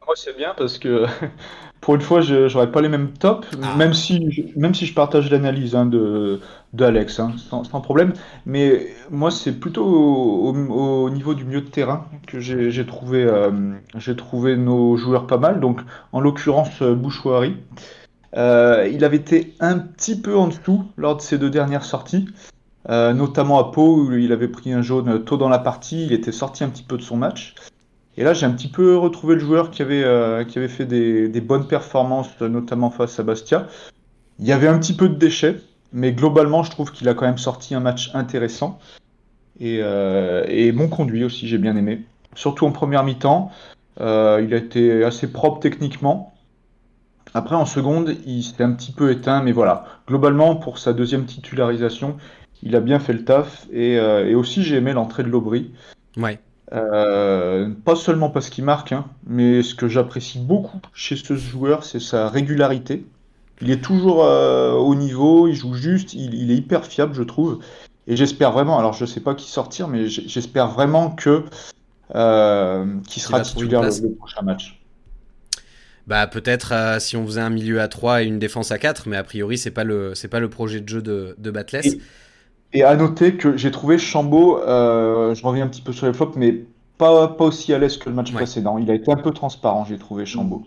Moi, 0.07 0.15
c'est 0.17 0.35
bien 0.35 0.55
parce 0.57 0.79
que 0.79 1.05
pour 1.83 1.95
une 1.95 2.01
fois, 2.01 2.23
je 2.23 2.51
n'aurais 2.51 2.73
pas 2.73 2.81
les 2.81 2.89
mêmes 2.89 3.13
tops, 3.13 3.47
ah. 3.63 3.77
même, 3.77 3.93
si, 3.93 4.33
je, 4.33 4.59
même 4.59 4.75
si 4.75 4.87
je 4.87 4.95
partage 4.95 5.31
l'analyse 5.31 5.77
hein, 5.77 5.85
de, 5.85 6.41
d'Alex, 6.73 7.21
hein, 7.21 7.33
sans, 7.37 7.81
problème. 7.83 8.15
Mais 8.47 8.87
moi, 9.11 9.31
c'est 9.31 9.61
plutôt 9.61 9.85
au, 9.85 11.11
niveau 11.11 11.35
du 11.35 11.45
milieu 11.45 11.61
de 11.61 11.69
terrain 11.69 12.07
que 12.27 12.41
j'ai 12.41 12.87
trouvé, 12.87 13.25
euh, 13.25 13.51
j'ai 13.97 14.17
trouvé 14.17 14.57
nos 14.57 14.97
joueurs 14.97 15.27
pas 15.27 15.37
mal. 15.37 15.61
Donc, 15.61 15.83
en 16.13 16.21
l'occurrence, 16.21 16.81
euh, 16.81 16.95
Bouchouari. 16.95 17.57
Euh, 18.37 18.89
il 18.93 19.05
avait 19.05 19.17
été 19.17 19.55
un 19.61 19.79
petit 19.79 20.21
peu 20.21 20.37
en 20.37 20.49
dessous 20.49 20.85
lors 20.97 21.17
de 21.17 21.23
ses 21.23 21.39
deux 21.39 21.51
dernières 21.51 21.85
sorties, 21.85 22.27
notamment 22.89 23.59
à 23.59 23.71
Pau 23.73 23.97
où 23.97 24.13
il 24.15 24.33
avait 24.33 24.49
pris 24.49 24.73
un 24.73 24.83
jaune 24.83 25.25
tôt 25.25 25.37
dans 25.37 25.49
la 25.49 25.59
partie. 25.59 26.07
Il 26.07 26.13
était 26.13 26.33
sorti 26.33 26.65
un 26.65 26.69
petit 26.69 26.83
peu 26.83 26.97
de 26.97 27.03
son 27.03 27.17
match. 27.17 27.55
Et 28.19 28.25
là, 28.25 28.33
j'ai 28.35 28.47
un 28.47 28.51
petit 28.51 28.67
peu 28.67 28.97
retrouvé 28.97 29.37
le 29.37 29.41
joueur 29.41 29.71
qui 29.71 29.81
avait, 29.81 30.03
euh, 30.03 30.45
fait 30.69 30.87
des, 30.87 31.41
bonnes 31.41 31.69
performances, 31.69 32.29
notamment 32.41 32.91
face 32.91 33.21
à 33.21 33.23
Bastia. 33.23 33.69
Il 34.41 34.47
y 34.47 34.51
avait 34.51 34.67
un 34.67 34.77
petit 34.81 34.95
peu 34.95 35.09
de 35.09 35.15
déchets, 35.15 35.61
mais 35.93 36.13
globalement, 36.13 36.65
je 36.65 36.71
trouve 36.73 36.91
qu'il 36.91 37.09
a 37.09 37.15
quand 37.15 37.27
même 37.27 37.39
sorti 37.39 37.77
un 37.77 37.81
match 37.81 38.11
intéressant. 38.15 38.81
Et, 39.61 39.79
euh, 39.83 40.73
bon 40.75 40.89
conduit 40.89 41.23
aussi, 41.23 41.47
j'ai 41.47 41.59
bien 41.59 41.77
aimé. 41.77 42.03
Surtout 42.35 42.67
en 42.67 42.73
première 42.73 43.05
mi-temps. 43.05 43.53
Euh, 44.01 44.43
il 44.45 44.53
a 44.53 44.57
été 44.57 45.05
assez 45.05 45.31
propre 45.31 45.61
techniquement. 45.61 46.35
Après, 47.35 47.57
en 47.57 47.67
seconde, 47.67 48.17
il 48.27 48.43
s'est 48.43 48.63
un 48.63 48.73
petit 48.73 48.93
peu 48.93 49.11
éteint, 49.11 49.43
mais 49.43 49.53
voilà. 49.53 49.85
Globalement, 50.07 50.57
pour 50.57 50.79
sa 50.79 50.93
deuxième 50.93 51.25
titularisation, 51.25 52.17
il 52.63 52.75
a 52.75 52.81
bien 52.81 52.99
fait 52.99 53.13
le 53.13 53.25
taf. 53.25 53.67
Et, 53.73 53.95
et 53.95 54.35
aussi, 54.35 54.63
j'ai 54.63 54.77
aimé 54.77 54.93
l'entrée 54.93 55.23
de 55.23 55.29
l'Aubry. 55.29 55.73
Ouais. 56.17 56.41
Euh, 56.73 57.71
pas 57.85 57.97
seulement 57.97 58.31
parce 58.31 58.51
qu'il 58.51 58.65
marque, 58.65 58.93
hein, 58.93 59.07
mais 59.27 59.63
ce 59.63 59.75
que 59.75 59.89
j'apprécie 59.89 60.39
beaucoup 60.39 60.81
chez 60.93 61.17
ce 61.17 61.35
joueur, 61.37 61.85
c'est 61.85 62.01
sa 62.01 62.29
régularité. 62.29 63.07
Il 63.61 63.71
est 63.71 63.83
toujours 63.83 64.23
euh, 64.25 64.73
au 64.73 64.95
niveau, 64.95 65.49
il 65.49 65.55
joue 65.55 65.75
juste, 65.75 66.15
il, 66.15 66.51
est 66.51 66.57
hyper 66.57 66.85
fiable, 66.85 67.15
je 67.15 67.23
trouve. 67.23 67.61
Et 68.07 68.17
j'espère 68.17 68.53
vraiment, 68.53 68.79
alors 68.79 68.93
je 68.93 69.05
sais 69.05 69.21
pas 69.21 69.35
qui 69.35 69.51
sortir, 69.51 69.89
mais 69.89 70.07
j'espère 70.07 70.69
vraiment 70.69 71.11
que 71.11 71.45
euh, 72.15 72.87
qu'il 73.07 73.23
sera 73.23 73.41
titulaire 73.41 73.83
le, 73.83 74.15
prochain 74.15 74.43
match. 74.43 74.78
Bah 76.09 76.27
peut-être 76.27 76.97
si 77.01 77.17
on 77.17 77.27
faisait 77.27 77.41
un 77.41 77.51
milieu 77.51 77.81
à 77.81 77.89
3 77.89 78.23
et 78.23 78.27
une 78.27 78.39
défense 78.39 78.73
à 78.73 78.79
4, 78.79 79.09
mais 79.09 79.17
a 79.17 79.23
priori 79.23 79.59
c'est 79.59 79.71
pas 79.71 79.85
le 79.85 80.15
c'est 80.15 80.29
pas 80.29 80.41
le 80.41 80.49
projet 80.49 80.81
de 80.81 80.89
jeu 80.89 81.03
de, 81.03 81.35
de 81.39 81.51
Batless. 81.51 81.99
Et 82.73 82.83
à 82.83 82.97
noter 82.97 83.37
que 83.37 83.57
j'ai 83.57 83.71
trouvé 83.71 83.99
Chambaud, 83.99 84.59
euh, 84.59 85.35
je 85.35 85.47
reviens 85.47 85.65
un 85.65 85.69
petit 85.69 85.81
peu 85.81 85.93
sur 85.93 86.07
les 86.07 86.13
flops, 86.13 86.37
mais 86.37 86.65
pas, 86.99 87.29
pas 87.29 87.45
aussi 87.45 87.73
à 87.73 87.79
l'aise 87.79 87.97
que 87.97 88.09
le 88.09 88.15
match 88.15 88.33
précédent. 88.33 88.79
Il 88.79 88.91
a 88.91 88.95
été 88.95 89.11
un 89.11 89.17
peu 89.17 89.31
transparent, 89.31 89.85
j'ai 89.85 89.99
trouvé 89.99 90.27
Chambaud. 90.27 90.65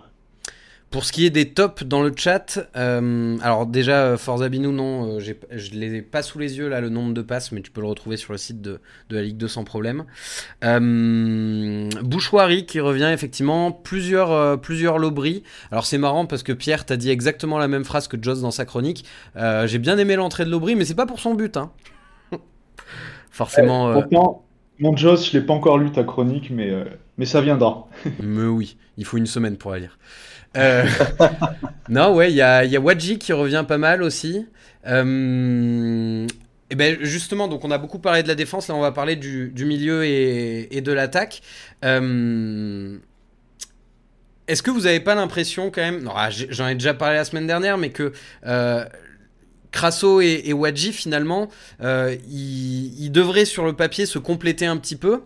Pour 0.91 1.06
ce 1.06 1.13
qui 1.13 1.25
est 1.25 1.30
des 1.30 1.47
tops 1.47 1.84
dans 1.84 2.04
le 2.04 2.12
chat, 2.13 2.60
euh, 2.75 3.38
alors 3.41 3.65
déjà 3.65 4.04
euh, 4.04 4.17
Forza 4.17 4.49
Binou, 4.49 4.73
non, 4.73 5.15
euh, 5.15 5.19
je 5.21 5.71
les 5.71 5.95
ai 5.95 6.01
pas 6.01 6.21
sous 6.21 6.38
les 6.38 6.58
yeux 6.58 6.67
là 6.67 6.82
le 6.82 6.89
nombre 6.89 7.13
de 7.13 7.21
passes, 7.21 7.54
mais 7.54 7.62
tu 7.62 7.71
peux 7.71 7.80
le 7.80 7.88
retrouver 7.88 8.17
sur 8.17 8.34
le 8.34 8.38
site 8.38 8.62
de, 8.62 8.82
la 9.10 9.21
Ligue 9.21 9.38
2 9.38 9.47
sans 9.47 9.63
problème. 9.63 10.04
Bouchoirie 10.62 12.65
qui 12.65 12.82
revient 12.82 13.10
effectivement, 13.13 13.71
plusieurs 13.71 14.60
plusieurs 14.60 14.97
lobris. 14.97 15.43
Alors 15.71 15.86
c'est 15.86 15.97
marrant 15.97 16.25
parce 16.25 16.43
que 16.43 16.51
Pierre 16.51 16.86
t'a 16.86 16.97
dit 16.97 17.10
exactement 17.10 17.58
la 17.58 17.69
même 17.69 17.86
phrase 17.86 18.10
que 18.10 18.21
Joss 18.21 18.41
dans 18.41 18.51
sa 18.51 18.65
chronique. 18.65 19.06
J'ai 19.38 19.80
bien 19.80 19.97
aimé 19.97 20.17
l'entrée 20.17 20.43
de 20.43 20.49
Lobry, 20.49 20.75
mais 20.75 20.84
c'est 20.84 20.93
pas 20.93 21.06
pour 21.06 21.21
son 21.21 21.36
but. 21.36 21.56
Hein. 21.56 21.71
Forcément. 23.32 23.93
pourtant, 23.93 24.43
mon 24.80 24.97
Joss, 24.97 25.32
je 25.32 25.38
l'ai 25.38 25.45
pas 25.45 25.54
encore 25.54 25.77
lu 25.77 25.89
ta 25.93 26.04
chronique, 26.04 26.49
mais 26.51 26.69
mais 27.17 27.25
ça 27.25 27.39
viendra. 27.39 27.88
mais 28.21 28.43
oui, 28.43 28.75
il 28.97 29.06
faut 29.06 29.15
une 29.15 29.25
semaine 29.25 29.56
pour 29.56 29.71
la 29.71 29.80
lire. 29.80 29.97
Euh, 30.58 30.86
non, 31.90 32.14
ouais, 32.16 32.32
il 32.32 32.36
y 32.36 32.42
a, 32.42 32.66
y 32.66 32.78
Wadji 32.78 33.18
qui 33.18 33.34
revient 33.34 33.66
pas 33.68 33.78
mal 33.78 34.04
aussi. 34.04 34.46
Euh, 34.88 36.28
et 36.70 36.76
ben 36.76 36.98
justement, 37.02 37.48
donc 37.48 37.64
on 37.66 37.72
a 37.72 37.78
beaucoup 37.78 38.00
parlé 38.00 38.24
de 38.24 38.28
la 38.28 38.36
défense, 38.36 38.68
là 38.68 38.76
on 38.76 38.82
va 38.82 38.92
parler 38.92 39.16
du, 39.16 39.52
milieu 39.66 40.06
et, 40.06 40.82
de 40.82 40.92
l'attaque. 40.92 41.42
Euh, 41.84 42.98
est-ce 44.48 44.64
que 44.64 44.72
vous 44.72 44.82
n'avez 44.82 45.00
pas 45.00 45.16
l'impression 45.16 45.70
quand 45.70 45.82
même, 45.82 46.10
ah, 46.16 46.30
j'en 46.30 46.68
ai 46.68 46.74
déjà 46.74 46.94
parlé 46.94 47.16
la 47.16 47.26
semaine 47.26 47.48
dernière, 47.48 47.78
mais 47.78 47.90
que 47.90 48.14
Crasso 49.72 50.20
et, 50.22 50.44
et 50.46 50.54
Wadji 50.54 50.94
finalement, 50.94 51.50
ils, 51.82 53.12
devraient 53.12 53.46
sur 53.46 53.66
le 53.66 53.74
papier 53.74 54.06
se 54.06 54.20
compléter 54.20 54.66
un 54.66 54.78
petit 54.78 54.96
peu. 54.96 55.24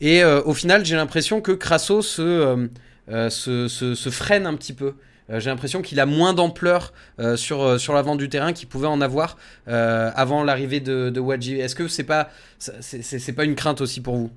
Et 0.00 0.24
au 0.24 0.54
final, 0.54 0.84
j'ai 0.84 0.96
l'impression 0.96 1.40
que 1.40 1.52
Crasso 1.52 2.02
se 2.02 2.68
se, 3.10 4.10
freine 4.10 4.46
un 4.46 4.54
petit 4.54 4.72
peu. 4.72 4.94
Euh, 5.30 5.38
j'ai 5.38 5.50
l'impression 5.50 5.82
qu'il 5.82 6.00
a 6.00 6.06
moins 6.06 6.34
d'ampleur 6.34 6.92
euh, 7.18 7.36
sur, 7.36 7.78
sur 7.78 7.94
l'avant 7.94 8.16
du 8.16 8.28
terrain 8.28 8.52
qu'il 8.52 8.68
pouvait 8.68 8.88
en 8.88 9.00
avoir 9.00 9.36
avant 9.66 10.44
l'arrivée 10.44 10.80
de, 10.80 11.10
de 11.10 11.20
Wadji. 11.20 11.60
Est-ce 11.60 11.74
que 11.74 11.88
c'est 11.88 12.04
pas, 12.04 12.28
c'est, 12.58 13.32
pas 13.34 13.44
une 13.44 13.54
crainte 13.54 13.80
aussi 13.80 14.00
pour 14.00 14.16
vous? 14.16 14.30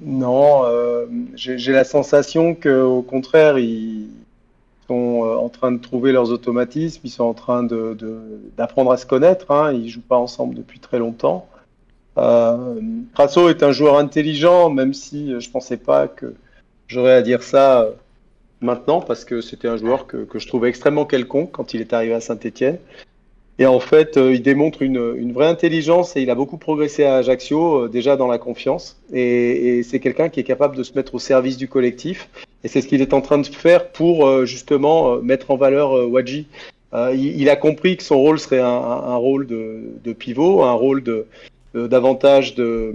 Non, 0.00 0.62
j'ai, 1.34 1.72
la 1.72 1.84
sensation 1.84 2.54
qu'au 2.54 3.02
contraire, 3.02 3.58
ils 3.58 4.08
sont 4.88 5.38
en 5.38 5.48
train 5.48 5.72
de 5.72 5.78
trouver 5.78 6.12
leurs 6.12 6.30
automatismes, 6.30 7.00
ils 7.04 7.10
sont 7.10 7.24
en 7.24 7.34
train 7.34 7.66
d'apprendre 8.56 8.92
à 8.92 8.96
se 8.96 9.06
connaître. 9.06 9.50
Hein. 9.50 9.72
Ils 9.72 9.88
jouent 9.88 10.00
pas 10.00 10.16
ensemble 10.16 10.54
depuis 10.54 10.78
très 10.78 10.98
longtemps. 10.98 11.48
Euh, 12.16 12.76
est 13.48 13.62
un 13.62 13.72
joueur 13.72 13.98
intelligent, 13.98 14.70
même 14.70 14.94
si 14.94 15.38
je 15.40 15.50
pensais 15.50 15.76
pas 15.76 16.06
que 16.06 16.34
J'aurais 16.88 17.12
à 17.12 17.22
dire 17.22 17.42
ça 17.42 17.82
euh, 17.82 17.90
maintenant 18.60 19.00
parce 19.00 19.24
que 19.24 19.40
c'était 19.40 19.68
un 19.68 19.76
joueur 19.76 20.06
que, 20.06 20.26
je 20.34 20.46
trouvais 20.46 20.68
extrêmement 20.68 21.06
quelconque 21.06 21.52
quand 21.52 21.74
il 21.74 21.80
est 21.80 21.92
arrivé 21.92 22.14
à 22.14 22.20
Saint-Etienne. 22.20 22.78
Et 23.60 23.66
en 23.66 23.78
fait, 23.78 24.16
il 24.16 24.42
démontre 24.42 24.82
une, 24.82 25.14
une, 25.16 25.32
vraie 25.32 25.46
intelligence 25.46 26.16
et 26.16 26.22
il 26.22 26.30
a 26.30 26.34
beaucoup 26.34 26.56
progressé 26.56 27.04
à 27.04 27.14
Ajaccio, 27.16 27.86
déjà 27.86 28.16
dans 28.16 28.26
la 28.26 28.38
confiance. 28.38 29.00
Et, 29.12 29.78
et 29.78 29.82
c'est 29.84 30.00
quelqu'un 30.00 30.28
qui 30.28 30.40
est 30.40 30.44
capable 30.44 30.74
de 30.74 30.82
se 30.82 30.92
mettre 30.94 31.14
au 31.14 31.20
service 31.20 31.56
du 31.56 31.68
collectif. 31.68 32.28
Et 32.64 32.68
c'est 32.68 32.80
ce 32.80 32.88
qu'il 32.88 33.00
est 33.00 33.14
en 33.14 33.20
train 33.20 33.38
de 33.38 33.46
faire 33.46 33.92
pour 33.92 34.44
justement 34.44 35.18
mettre 35.18 35.52
en 35.52 35.56
valeur 35.56 36.10
Wadji. 36.10 36.48
Il, 36.92 37.40
il, 37.40 37.48
a 37.48 37.54
compris 37.54 37.96
que 37.96 38.02
son 38.02 38.18
rôle 38.18 38.40
serait 38.40 38.58
un, 38.58 38.66
un 38.66 39.16
rôle 39.16 39.46
de, 39.46 39.82
de, 40.02 40.12
pivot, 40.12 40.64
un 40.64 40.72
rôle 40.72 41.04
de, 41.04 41.26
davantage 41.74 42.56
de, 42.56 42.92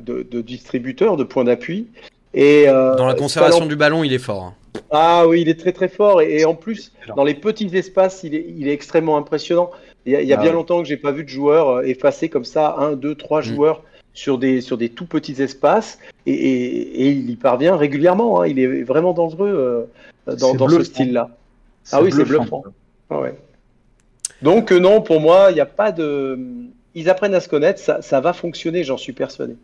de, 0.00 0.22
de 0.22 0.40
distributeur, 0.40 1.18
de 1.18 1.24
point 1.24 1.44
d'appui. 1.44 1.86
Et 2.34 2.68
euh, 2.68 2.94
dans 2.96 3.06
la 3.06 3.14
conservation 3.14 3.66
du 3.66 3.76
ballon, 3.76 4.04
il 4.04 4.12
est 4.12 4.18
fort. 4.18 4.44
Hein. 4.44 4.54
Ah 4.90 5.26
oui, 5.26 5.42
il 5.42 5.48
est 5.48 5.58
très 5.58 5.72
très 5.72 5.88
fort 5.88 6.20
et, 6.22 6.44
en 6.44 6.54
plus 6.54 6.92
dans 7.16 7.24
les 7.24 7.34
petits 7.34 7.74
espaces, 7.76 8.22
il 8.22 8.34
est, 8.34 8.46
il 8.56 8.68
est 8.68 8.72
extrêmement 8.72 9.16
impressionnant. 9.16 9.70
Il 10.06 10.12
y 10.12 10.16
a, 10.16 10.22
il 10.22 10.28
y 10.28 10.32
a 10.32 10.38
ah 10.38 10.42
bien 10.42 10.52
longtemps 10.52 10.80
que 10.82 10.88
j'ai 10.88 10.96
pas 10.96 11.12
vu 11.12 11.24
de 11.24 11.28
joueur 11.28 11.68
euh, 11.68 11.82
effacer 11.82 12.28
comme 12.28 12.44
ça 12.44 12.76
un, 12.78 12.92
deux, 12.92 13.14
trois 13.14 13.40
mm. 13.40 13.44
joueurs 13.44 13.82
sur 14.14 14.38
des 14.38 14.60
sur 14.60 14.78
des 14.78 14.88
tout 14.88 15.06
petits 15.06 15.42
espaces 15.42 15.98
et, 16.26 16.32
et, 16.32 17.10
il 17.10 17.30
y 17.30 17.36
parvient 17.36 17.76
régulièrement. 17.76 18.40
Hein. 18.40 18.46
Il 18.46 18.58
est 18.58 18.82
vraiment 18.82 19.12
dangereux 19.12 19.88
euh, 20.28 20.36
dans, 20.36 20.54
dans 20.54 20.68
ce 20.68 20.84
style-là. 20.84 21.30
Ah 21.92 22.02
oui, 22.02 22.10
c'est 22.12 22.24
bluffant. 22.24 22.64
Ah 23.10 23.20
ouais. 23.20 23.34
Donc 24.42 24.70
non, 24.70 25.00
pour 25.00 25.20
moi, 25.20 25.46
il 25.50 25.54
n'y 25.54 25.60
a 25.60 25.66
pas 25.66 25.92
de. 25.92 26.38
Ils 26.94 27.10
apprennent 27.10 27.34
à 27.34 27.40
se 27.40 27.48
connaître, 27.48 27.80
ça, 27.80 28.02
ça 28.02 28.20
va 28.20 28.32
fonctionner, 28.32 28.84
j'en 28.84 28.96
suis 28.96 29.12
persuadé. 29.12 29.56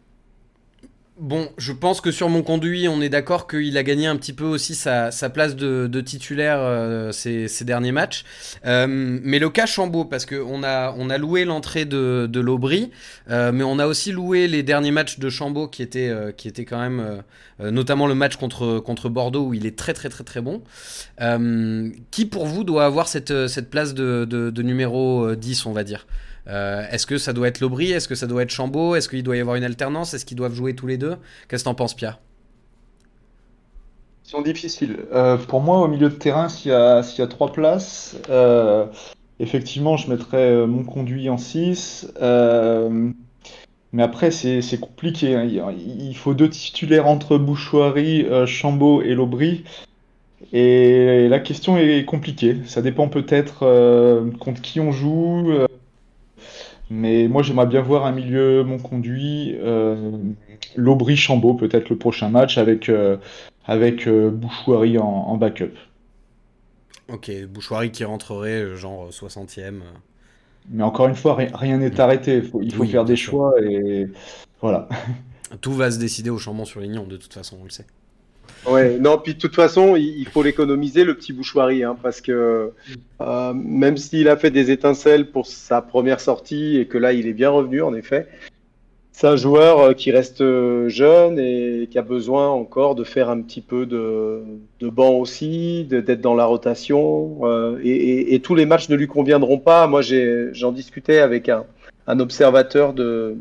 Bon, 1.16 1.48
je 1.58 1.72
pense 1.72 2.00
que 2.00 2.10
sur 2.10 2.28
mon 2.28 2.42
conduit, 2.42 2.88
on 2.88 3.00
est 3.00 3.08
d'accord 3.08 3.46
qu'il 3.46 3.78
a 3.78 3.84
gagné 3.84 4.08
un 4.08 4.16
petit 4.16 4.32
peu 4.32 4.44
aussi 4.44 4.74
sa, 4.74 5.12
place 5.32 5.54
de, 5.54 6.00
titulaire 6.00 6.58
euh, 6.58 7.12
ces, 7.12 7.48
derniers 7.64 7.92
matchs. 7.92 8.24
Euh, 8.66 8.88
mais 8.88 9.38
le 9.38 9.48
cas 9.48 9.64
Chambaud, 9.64 10.06
parce 10.06 10.26
qu'on 10.26 10.64
a, 10.64 11.18
loué 11.18 11.44
l'entrée 11.44 11.84
de, 11.84 12.40
l'Aubry, 12.40 12.90
euh, 13.30 13.52
mais 13.52 13.62
on 13.62 13.78
a 13.78 13.86
aussi 13.86 14.10
loué 14.10 14.48
les 14.48 14.64
derniers 14.64 14.90
matchs 14.90 15.20
de 15.20 15.30
Chambaud 15.30 15.68
qui 15.68 15.84
étaient, 15.84 16.10
quand 16.68 16.80
même, 16.80 17.22
notamment 17.60 18.08
le 18.08 18.16
match 18.16 18.34
contre, 18.34 19.08
Bordeaux 19.08 19.46
où 19.46 19.54
il 19.54 19.66
est 19.66 19.78
très 19.78 19.92
très 19.92 20.08
très 20.08 20.24
très 20.24 20.40
bon. 20.40 20.62
qui 22.10 22.26
pour 22.26 22.46
vous 22.46 22.64
doit 22.64 22.86
avoir 22.86 23.06
cette, 23.06 23.46
cette 23.46 23.70
place 23.70 23.94
de, 23.94 24.24
de 24.24 24.62
numéro 24.62 25.32
10, 25.36 25.66
on 25.66 25.72
va 25.72 25.84
dire? 25.84 26.08
Euh, 26.48 26.84
est-ce 26.90 27.06
que 27.06 27.18
ça 27.18 27.32
doit 27.32 27.48
être 27.48 27.60
Lobry? 27.60 27.92
Est-ce 27.92 28.08
que 28.08 28.14
ça 28.14 28.26
doit 28.26 28.42
être 28.42 28.50
Chambaud? 28.50 28.94
Est-ce 28.94 29.08
qu'il 29.08 29.22
doit 29.22 29.36
y 29.36 29.40
avoir 29.40 29.56
une 29.56 29.64
alternance? 29.64 30.14
Est-ce 30.14 30.24
qu'ils 30.24 30.36
doivent 30.36 30.54
jouer 30.54 30.74
tous 30.74 30.86
les 30.86 30.98
deux? 30.98 31.16
Qu'est-ce 31.48 31.64
que 31.64 31.68
t'en 31.68 31.74
penses, 31.74 31.94
Pierre? 31.94 32.20
Question 34.22 34.42
difficile. 34.42 34.96
Euh, 35.12 35.36
pour 35.36 35.60
moi, 35.60 35.78
au 35.78 35.88
milieu 35.88 36.08
de 36.08 36.14
terrain, 36.14 36.48
s'il 36.48 36.70
y, 36.70 36.74
a, 36.74 37.02
y 37.18 37.22
a 37.22 37.26
trois 37.26 37.52
places, 37.52 38.16
euh, 38.30 38.86
effectivement, 39.38 39.96
je 39.96 40.10
mettrais 40.10 40.66
mon 40.66 40.82
conduit 40.82 41.28
en 41.28 41.38
6. 41.38 42.12
mais 42.20 44.02
après, 44.02 44.30
c'est 44.30 44.80
compliqué. 44.80 45.34
Hein. 45.34 45.46
Il 45.46 46.16
faut 46.16 46.34
deux 46.34 46.48
titulaires 46.50 47.06
entre 47.06 47.38
Bouchoirie, 47.38 48.26
Chambaud 48.46 49.02
et 49.02 49.14
Lobry. 49.14 49.64
Et 50.52 51.28
la 51.28 51.38
question 51.38 51.78
est 51.78 52.04
compliquée. 52.04 52.58
Ça 52.66 52.82
dépend 52.82 53.08
peut-être 53.08 53.60
contre 54.38 54.62
qui 54.62 54.80
on 54.80 54.90
joue. 54.90 55.52
Mais 56.90 57.28
moi, 57.28 57.42
j'aimerais 57.42 57.66
bien 57.66 57.80
voir 57.80 58.04
un 58.04 58.12
milieu 58.12 58.62
mon 58.62 58.78
conduit, 58.78 59.56
euh, 59.58 60.12
l'Aubry 60.76 61.16
Chambaud, 61.16 61.54
peut-être 61.54 61.88
le 61.88 61.96
prochain 61.96 62.28
match 62.28 62.58
avec, 62.58 62.88
euh, 62.88 63.16
avec 63.64 64.06
euh, 64.06 64.30
Bouchouari 64.30 64.98
en, 64.98 65.36
backup. 65.36 65.72
Ok, 67.08 67.30
Bouchouari 67.48 67.90
qui 67.90 68.04
rentrerait 68.04 68.62
euh, 68.62 68.76
genre 68.76 69.08
60e. 69.10 69.80
Mais 70.70 70.82
encore 70.82 71.08
une 71.08 71.14
fois, 71.14 71.36
rien 71.36 71.78
n'est 71.78 72.00
arrêté. 72.00 72.36
Il 72.36 72.42
faut, 72.42 72.62
il 72.62 72.74
faut 72.74 72.84
faire 72.84 73.04
des 73.04 73.16
choix 73.16 73.54
et 73.62 74.08
voilà. 74.60 74.88
Tout 75.60 75.72
va 75.72 75.90
se 75.90 75.98
décider 75.98 76.30
au 76.30 76.38
Chambon 76.38 76.64
sur 76.64 76.80
Lignon, 76.80 77.04
de 77.04 77.16
toute 77.16 77.32
façon, 77.32 77.58
on 77.60 77.64
le 77.64 77.70
sait. 77.70 77.86
Ouais, 78.66 78.98
non, 78.98 79.18
puis 79.18 79.34
de 79.34 79.38
toute 79.38 79.54
façon, 79.54 79.94
il 79.96 80.26
faut 80.26 80.42
l'économiser, 80.42 81.04
le 81.04 81.14
petit 81.14 81.32
bouchoirie, 81.32 81.84
hein, 81.84 81.96
parce 82.02 82.20
que 82.20 82.72
euh, 83.20 83.52
même 83.54 83.96
s'il 83.96 84.28
a 84.28 84.36
fait 84.36 84.50
des 84.50 84.70
étincelles 84.70 85.30
pour 85.30 85.46
sa 85.46 85.82
première 85.82 86.20
sortie 86.20 86.78
et 86.78 86.86
que 86.86 86.96
là, 86.96 87.12
il 87.12 87.26
est 87.26 87.34
bien 87.34 87.50
revenu, 87.50 87.82
en 87.82 87.94
effet, 87.94 88.26
c'est 89.12 89.26
un 89.26 89.36
joueur 89.36 89.80
euh, 89.80 89.92
qui 89.92 90.10
reste 90.10 90.40
euh, 90.40 90.88
jeune 90.88 91.38
et 91.38 91.88
qui 91.90 91.98
a 91.98 92.02
besoin 92.02 92.48
encore 92.48 92.94
de 92.94 93.04
faire 93.04 93.28
un 93.28 93.42
petit 93.42 93.60
peu 93.60 93.84
de, 93.84 94.42
banc 94.80 95.12
aussi, 95.12 95.84
d'être 95.84 96.20
dans 96.20 96.34
la 96.34 96.46
rotation. 96.46 97.42
Et, 97.82 98.40
tous 98.42 98.54
les 98.54 98.66
matchs 98.66 98.88
ne 98.88 98.96
lui 98.96 99.06
conviendront 99.06 99.58
pas. 99.58 99.86
Moi, 99.86 100.00
j'en 100.52 100.72
discutais 100.72 101.18
avec 101.18 101.50
un 102.06 102.20
observateur 102.20 102.92
de, 102.92 103.36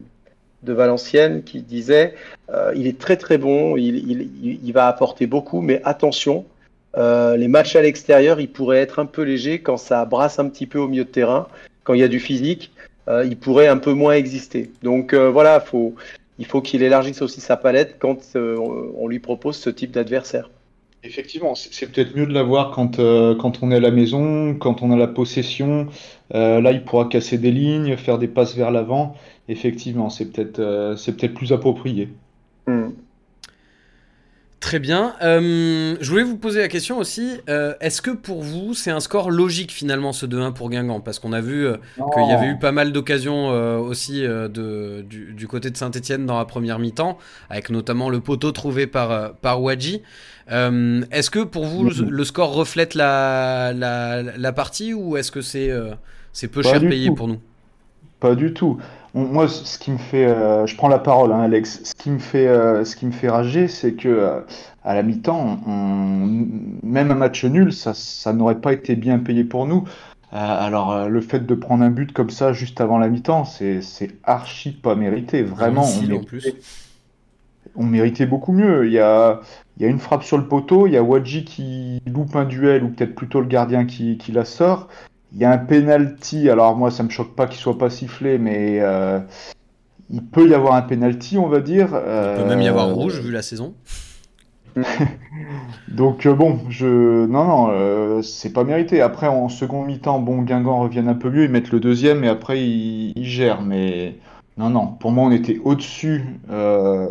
de 0.64 0.74
Valenciennes 0.74 1.44
qui 1.44 1.62
disait 1.62 2.16
euh, 2.50 2.74
il 2.76 2.88
est 2.88 2.98
très 2.98 3.18
très 3.18 3.38
bon, 3.38 3.78
il, 3.78 4.30
il, 4.64 4.74
va 4.74 4.88
apporter 4.88 5.28
beaucoup, 5.28 5.62
mais 5.62 5.82
attention, 5.84 6.46
euh, 6.98 7.38
les 7.38 7.48
matchs 7.48 7.76
à 7.76 7.82
l'extérieur, 7.82 8.40
il 8.40 8.50
pourrait 8.50 8.80
être 8.80 9.00
un 9.00 9.06
peu 9.06 9.24
léger 9.24 9.60
quand 9.60 9.78
ça 9.78 10.04
brasse 10.06 10.40
un 10.40 10.50
petit 10.50 10.68
peu 10.68 10.80
au 10.80 10.88
milieu 10.88 11.06
de 11.06 11.10
terrain, 11.10 11.48
quand 11.84 11.94
il 11.94 12.02
y 12.02 12.04
a 12.04 12.08
du 12.08 12.20
physique, 12.20 12.72
euh, 13.08 13.26
il 13.26 13.38
pourrait 13.38 13.68
un 13.68 13.78
peu 13.78 13.94
moins 13.94 14.14
exister. 14.14 14.72
Donc 14.84 15.14
voilà, 15.14 15.60
faut, 15.60 15.96
il 16.40 16.46
faut 16.46 16.62
qu'il 16.62 16.84
élargisse 16.84 17.22
aussi 17.22 17.42
sa 17.42 17.58
palette 17.58 17.98
quand 18.00 18.18
on 18.36 19.08
lui 19.08 19.20
propose 19.20 19.58
ce 19.58 19.70
type 19.70 19.92
d'adversaire. 19.92 20.50
Effectivement, 21.06 21.54
c'est 21.54 21.92
peut-être 21.92 22.16
mieux 22.16 22.26
de 22.26 22.34
l'avoir 22.34 22.72
quand, 22.72 22.96
quand 22.96 23.62
on 23.62 23.72
est 23.72 23.76
à 23.76 23.82
la 23.82 23.92
maison, 23.92 24.56
quand 24.56 24.82
on 24.82 24.92
a 24.92 24.96
la 24.96 25.08
possession. 25.08 25.88
là, 26.32 26.72
il 26.72 26.84
pourra 26.86 27.06
casser 27.06 27.38
des 27.38 27.52
lignes, 27.52 27.98
faire 27.98 28.18
des 28.20 28.30
passes 28.30 28.56
vers 28.56 28.72
l'avant 28.72 29.16
effectivement, 29.48 30.10
c'est 30.10 30.32
peut-être 30.32 30.60
euh, 30.60 30.96
c'est 30.96 31.16
peut-être 31.16 31.34
plus 31.34 31.52
approprié. 31.52 32.10
Hmm. 32.68 32.90
Très 34.60 34.80
bien. 34.80 35.14
Euh, 35.22 35.98
je 36.00 36.10
voulais 36.10 36.24
vous 36.24 36.38
poser 36.38 36.62
la 36.62 36.70
question 36.70 36.98
aussi. 36.98 37.42
Euh, 37.50 37.74
est-ce 37.82 38.02
que 38.02 38.12
pour 38.12 38.42
vous, 38.42 38.74
c'est 38.74 38.92
un 38.92 39.02
score 39.02 39.30
logique 39.30 39.72
finalement 39.72 40.14
ce 40.14 40.26
2-1 40.26 40.54
pour 40.54 40.70
Guingamp? 40.70 41.02
Parce 41.02 41.20
qu'on 41.20 41.34
a 41.34 41.42
vu 41.42 41.68
qu'il 41.96 42.26
y 42.26 42.32
avait 42.32 42.48
eu 42.48 42.58
pas 42.58 42.72
mal 42.72 42.94
d'occasions 42.94 43.50
aussi 43.82 44.22
de, 44.22 45.02
du, 45.02 45.48
côté 45.50 45.70
de 45.70 45.76
Saint-Etienne 45.76 46.26
dans 46.26 46.38
la 46.38 46.46
première 46.46 46.80
mi-temps, 46.80 47.18
avec 47.50 47.72
notamment 47.72 48.10
le 48.10 48.22
poteau 48.22 48.54
trouvé 48.54 48.88
par, 48.88 49.34
par 49.34 49.62
Wadji. 49.62 50.02
est-ce 50.48 51.30
que 51.30 51.44
pour 51.44 51.66
vous, 51.66 51.90
le, 51.90 52.24
score 52.24 52.54
reflète 52.54 52.96
la, 52.96 53.74
la, 53.76 54.22
la 54.22 54.54
partie 54.54 54.94
ou 54.94 55.18
est-ce 55.18 55.34
que 55.34 55.42
c'est 55.42 55.72
c'est 56.32 56.48
peu 56.48 56.64
cher 56.64 56.80
payé 56.80 57.12
pour 57.12 57.28
nous? 57.28 57.42
Pas 58.22 58.34
du 58.34 58.54
tout 58.54 58.80
moi, 59.14 59.48
ce 59.48 59.78
qui 59.78 59.92
me 59.92 59.98
fait, 59.98 60.26
euh, 60.26 60.66
je 60.66 60.76
prends 60.76 60.88
la 60.88 60.98
parole, 60.98 61.32
hein, 61.32 61.42
Alex. 61.42 61.82
Ce 61.84 61.94
qui 61.94 62.10
me 62.10 62.20
fait, 62.20 62.48
euh, 62.48 62.84
ce 62.84 62.96
qui 62.96 63.06
me 63.06 63.12
fait 63.12 63.30
rager, 63.30 63.68
c'est 63.68 63.94
que 63.94 64.10
euh, 64.10 64.40
à 64.84 64.96
la 64.96 65.04
mi-temps, 65.04 65.60
même 66.84 67.12
un 67.12 67.16
match 67.16 67.46
nul, 67.46 67.72
ça, 67.72 67.94
ça 67.94 68.34
n'aurait 68.34 68.60
pas 68.60 68.74
été 68.74 68.96
bien 68.96 69.20
payé 69.20 69.44
pour 69.44 69.68
nous. 69.68 69.84
alors, 70.32 71.08
le 71.08 71.22
fait 71.22 71.46
de 71.46 71.54
prendre 71.54 71.84
un 71.84 71.92
but 71.92 72.12
comme 72.12 72.32
ça 72.32 72.54
juste 72.54 72.82
avant 72.82 72.98
la 72.98 73.08
mi-temps, 73.08 73.46
c'est, 73.46 73.82
archi 74.24 74.72
pas 74.72 74.96
mérité. 74.96 75.44
Vraiment, 75.44 75.86
on, 75.86 76.02
méritait, 76.02 76.56
on 77.76 77.84
méritait 77.84 78.26
beaucoup 78.26 78.52
mieux. 78.52 78.88
Il 78.88 78.94
y 78.94 79.00
a, 79.00 79.42
il 79.78 79.84
y 79.84 79.86
a 79.86 79.90
une 79.90 80.00
frappe 80.00 80.24
sur 80.24 80.40
le 80.40 80.48
poteau, 80.48 80.88
il 80.88 80.94
y 80.94 80.98
a 80.98 81.04
Wadji 81.04 81.46
qui 81.46 82.02
loupe 82.08 82.36
un 82.36 82.46
duel, 82.46 82.84
ou 82.84 82.90
peut-être 82.90 83.14
plutôt 83.14 83.42
le 83.42 83.48
gardien 83.48 83.86
qui, 83.86 84.18
qui 84.18 84.32
la 84.32 84.44
sort. 84.44 84.90
Il 85.34 85.40
y 85.40 85.46
a 85.46 85.52
un 85.52 85.58
penalty, 85.58 86.50
alors 86.50 86.76
moi 86.76 86.92
ça 86.92 87.02
me 87.02 87.10
choque 87.10 87.36
pas 87.36 87.48
qu'il 87.48 87.60
soit 87.60 87.78
pas 87.78 87.90
sifflé, 87.90 88.38
mais 88.38 88.78
euh, 88.82 89.20
il 90.12 90.24
peut 90.24 90.48
y 90.48 90.54
avoir 90.54 90.76
un 90.76 90.84
penalty, 90.84 91.40
on 91.40 91.48
va 91.48 91.60
dire. 91.60 91.88
Il 91.88 92.42
peut 92.42 92.48
même 92.48 92.62
y 92.62 92.68
avoir 92.68 92.90
euh, 92.90 92.94
rouge 92.94 93.20
vu 93.20 93.32
la 93.32 93.42
saison. 93.42 93.74
Donc 95.88 96.28
euh, 96.28 96.36
bon, 96.36 96.60
je 96.70 97.26
non 97.26 97.46
non, 97.46 98.22
c'est 98.22 98.54
pas 98.54 98.64
mérité. 98.64 99.02
Après 99.02 99.28
en 99.28 99.50
second 99.50 99.84
mi-temps, 99.84 100.20
bon 100.20 100.44
Guingamp 100.44 100.82
reviennent 100.82 101.10
un 101.10 101.16
peu 101.16 101.32
mieux, 101.32 101.46
ils 101.46 101.52
mettent 101.52 101.72
le 101.72 101.80
deuxième 101.80 102.24
et 102.24 102.28
après 102.28 102.64
ils, 102.64 103.14
gèrent. 103.26 103.64
Mais 103.64 104.16
non 104.58 104.70
non, 104.70 104.86
pour 104.86 105.12
moi 105.12 105.26
on 105.26 105.32
était 105.32 105.60
au-dessus 105.64 106.26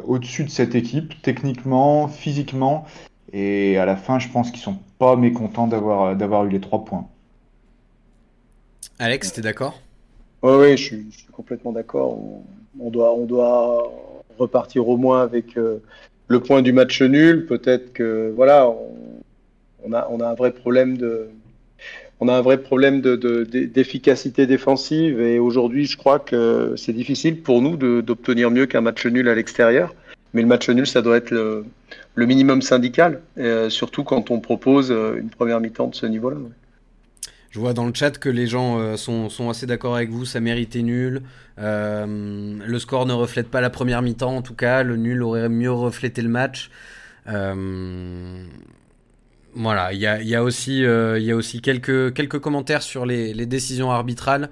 au-dessus 0.06 0.44
de 0.44 0.50
cette 0.50 0.76
équipe 0.76 1.20
techniquement, 1.22 2.06
physiquement 2.06 2.84
et 3.32 3.78
à 3.78 3.86
la 3.86 3.96
fin 3.96 4.20
je 4.20 4.28
pense 4.28 4.52
qu'ils 4.52 4.60
sont 4.60 4.78
pas 5.00 5.16
mécontents 5.16 5.66
d'avoir 5.66 6.14
d'avoir 6.14 6.44
eu 6.44 6.50
les 6.50 6.60
trois 6.60 6.84
points. 6.84 7.08
Alex, 9.02 9.32
t'es 9.32 9.40
d'accord? 9.40 9.80
Oui, 10.42 10.76
je, 10.76 10.84
suis, 10.84 11.06
complètement 11.32 11.72
d'accord. 11.72 12.16
On, 12.78 12.88
doit, 12.88 13.92
repartir 14.38 14.88
au 14.88 14.96
moins 14.96 15.22
avec 15.22 15.56
euh, 15.56 15.82
le 16.28 16.38
point 16.38 16.62
du 16.62 16.72
match 16.72 17.02
nul. 17.02 17.46
Peut-être 17.46 17.92
que 17.92 18.32
voilà, 18.36 18.72
on, 19.82 19.92
a, 19.92 20.06
un 20.08 20.34
vrai 20.34 20.52
problème 20.52 20.96
de, 20.98 21.30
on 22.20 22.28
a 22.28 22.34
un 22.34 22.42
vrai 22.42 22.58
problème 22.58 23.00
d'efficacité 23.00 24.42
de, 24.42 24.46
défensive 24.46 25.20
et 25.20 25.40
aujourd'hui, 25.40 25.86
je 25.86 25.96
crois 25.96 26.20
que 26.20 26.74
c'est 26.76 26.92
difficile 26.92 27.42
pour 27.42 27.60
nous 27.60 27.76
d'obtenir 28.02 28.52
mieux 28.52 28.66
qu'un 28.66 28.82
match 28.82 29.04
nul 29.04 29.28
à 29.28 29.34
l'extérieur. 29.34 29.96
Mais 30.32 30.42
le 30.42 30.48
match 30.48 30.70
nul, 30.70 30.86
ça 30.86 31.02
doit 31.02 31.16
être 31.16 31.32
le, 31.32 31.64
minimum 32.16 32.62
syndical, 32.62 33.20
euh, 33.36 33.68
surtout 33.68 34.04
quand 34.04 34.30
on 34.30 34.38
propose 34.38 34.92
euh, 34.92 35.16
une 35.18 35.28
première 35.28 35.58
mi-temps 35.58 35.88
de 35.88 35.96
ce 35.96 36.06
niveau-là. 36.06 36.36
Je 37.52 37.60
vois 37.60 37.72
dans 37.72 37.86
le 37.86 37.92
chat 37.94 38.18
que 38.18 38.28
les 38.28 38.48
gens 38.48 38.96
sont, 38.96 39.28
sont, 39.28 39.48
assez 39.50 39.66
d'accord 39.66 39.94
avec 39.94 40.10
vous, 40.10 40.24
ça 40.24 40.40
méritait 40.40 40.82
nul. 40.82 41.22
le 41.58 42.78
score 42.78 43.06
ne 43.06 43.12
reflète 43.12 43.48
pas 43.48 43.60
la 43.60 43.70
première 43.70 44.02
mi-temps, 44.02 44.36
en 44.36 44.42
tout 44.42 44.54
cas, 44.54 44.82
le 44.82 44.96
nul 44.96 45.22
aurait 45.22 45.48
mieux 45.48 45.70
reflété 45.70 46.22
le 46.22 46.30
match. 46.30 46.70
voilà, 49.54 49.92
il 49.92 50.00
y 50.00 50.06
a, 50.06 50.22
y 50.22 50.34
a, 50.34 50.42
aussi, 50.42 50.78
il 50.78 51.22
y 51.22 51.30
a 51.30 51.36
aussi 51.36 51.60
quelques, 51.60 52.14
quelques 52.14 52.38
commentaires 52.38 52.82
sur 52.82 53.04
les, 53.04 53.34
les 53.34 53.46
décisions 53.46 53.90
arbitrales 53.90 54.48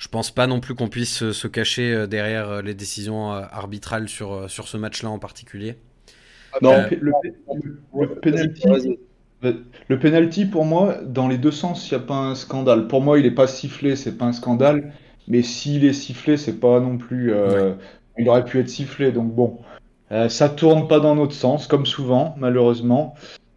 je 0.00 0.08
pense 0.08 0.30
pas 0.30 0.46
non 0.46 0.60
plus 0.60 0.74
qu'on 0.74 0.88
puisse 0.88 1.30
se 1.30 1.46
cacher 1.46 2.06
derrière 2.08 2.62
les 2.62 2.74
décisions 2.74 3.30
arbitrales 3.32 4.08
sur, 4.08 4.50
sur 4.50 4.66
ce 4.66 4.78
match-là 4.78 5.10
en 5.10 5.18
particulier. 5.18 5.76
Non, 6.62 6.84
le, 6.90 7.12
penalty, 8.20 8.98
le 9.90 9.98
penalty, 9.98 10.46
pour 10.46 10.64
moi, 10.64 10.98
dans 11.04 11.26
les 11.26 11.36
deux 11.36 11.50
sens, 11.50 11.90
il 11.90 11.94
n'y 11.94 12.00
a 12.00 12.06
pas 12.06 12.14
un 12.14 12.36
scandale. 12.36 12.86
Pour 12.86 13.02
moi, 13.02 13.18
il 13.18 13.24
n'est 13.24 13.32
pas 13.32 13.48
sifflé, 13.48 13.96
c'est 13.96 14.16
pas 14.16 14.26
un 14.26 14.32
scandale. 14.32 14.92
Mais 15.26 15.42
s'il 15.42 15.84
est 15.84 15.92
sifflé, 15.92 16.36
c'est 16.36 16.60
pas 16.60 16.78
non 16.78 16.96
plus. 16.96 17.32
Euh, 17.34 17.72
il 18.16 18.28
aurait 18.28 18.44
pu 18.44 18.60
être 18.60 18.68
sifflé. 18.68 19.10
Donc 19.10 19.34
bon, 19.34 19.58
euh, 20.12 20.28
ça 20.28 20.48
tourne 20.48 20.86
pas 20.86 21.00
dans 21.00 21.16
notre 21.16 21.32
sens, 21.32 21.66
comme 21.66 21.86
souvent, 21.86 22.36
malheureusement. 22.38 23.16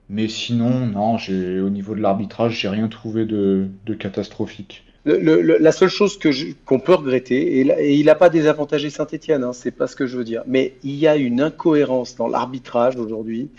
Mais 0.09 0.27
sinon, 0.27 0.87
non, 0.87 1.17
au 1.17 1.69
niveau 1.69 1.93
de 1.93 2.01
l'arbitrage, 2.01 2.59
j'ai 2.59 2.69
rien 2.69 2.87
trouvé 2.87 3.25
de, 3.25 3.69
catastrophique. 3.99 4.85
la 5.05 5.71
seule 5.71 5.89
chose 5.89 6.17
que 6.17 6.29
qu'on 6.65 6.79
peut 6.79 6.95
regretter, 6.95 7.59
et, 7.59 7.93
il 7.93 8.07
n'a 8.07 8.15
pas 8.15 8.29
désavantagé 8.29 8.89
Saint-Etienne, 8.89 9.43
hein, 9.43 9.53
c'est 9.53 9.69
pas 9.69 9.85
ce 9.85 9.95
que 9.95 10.07
je 10.07 10.17
veux 10.17 10.23
dire, 10.23 10.41
mais 10.47 10.73
il 10.83 10.95
y 10.95 11.07
a 11.07 11.15
une 11.15 11.41
incohérence 11.41 12.15
dans 12.15 12.27
l'arbitrage 12.27 12.95
aujourd'hui 12.95 13.49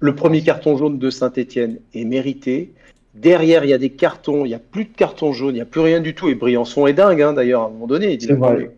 le 0.00 0.14
premier 0.14 0.42
carton 0.42 0.76
jaune 0.76 0.98
de 0.98 1.10
Saint-Etienne 1.10 1.78
est 1.94 2.04
mérité. 2.04 2.72
Derrière, 3.14 3.64
il 3.64 3.70
y 3.70 3.72
a 3.72 3.78
des 3.78 3.90
cartons, 3.90 4.44
il 4.44 4.48
n'y 4.48 4.54
a 4.54 4.60
plus 4.60 4.84
de 4.84 4.94
cartons 4.94 5.32
jaunes, 5.32 5.50
il 5.50 5.54
n'y 5.54 5.60
a 5.60 5.64
plus 5.64 5.80
rien 5.80 6.00
du 6.00 6.14
tout. 6.14 6.28
Et 6.28 6.36
Briançon 6.36 6.86
est 6.86 6.92
dingue, 6.92 7.20
hein, 7.20 7.32
d'ailleurs, 7.32 7.62
à 7.62 7.66
un 7.66 7.70
moment 7.70 7.88
donné. 7.88 8.12
Il 8.12 8.34
vrai. 8.34 8.70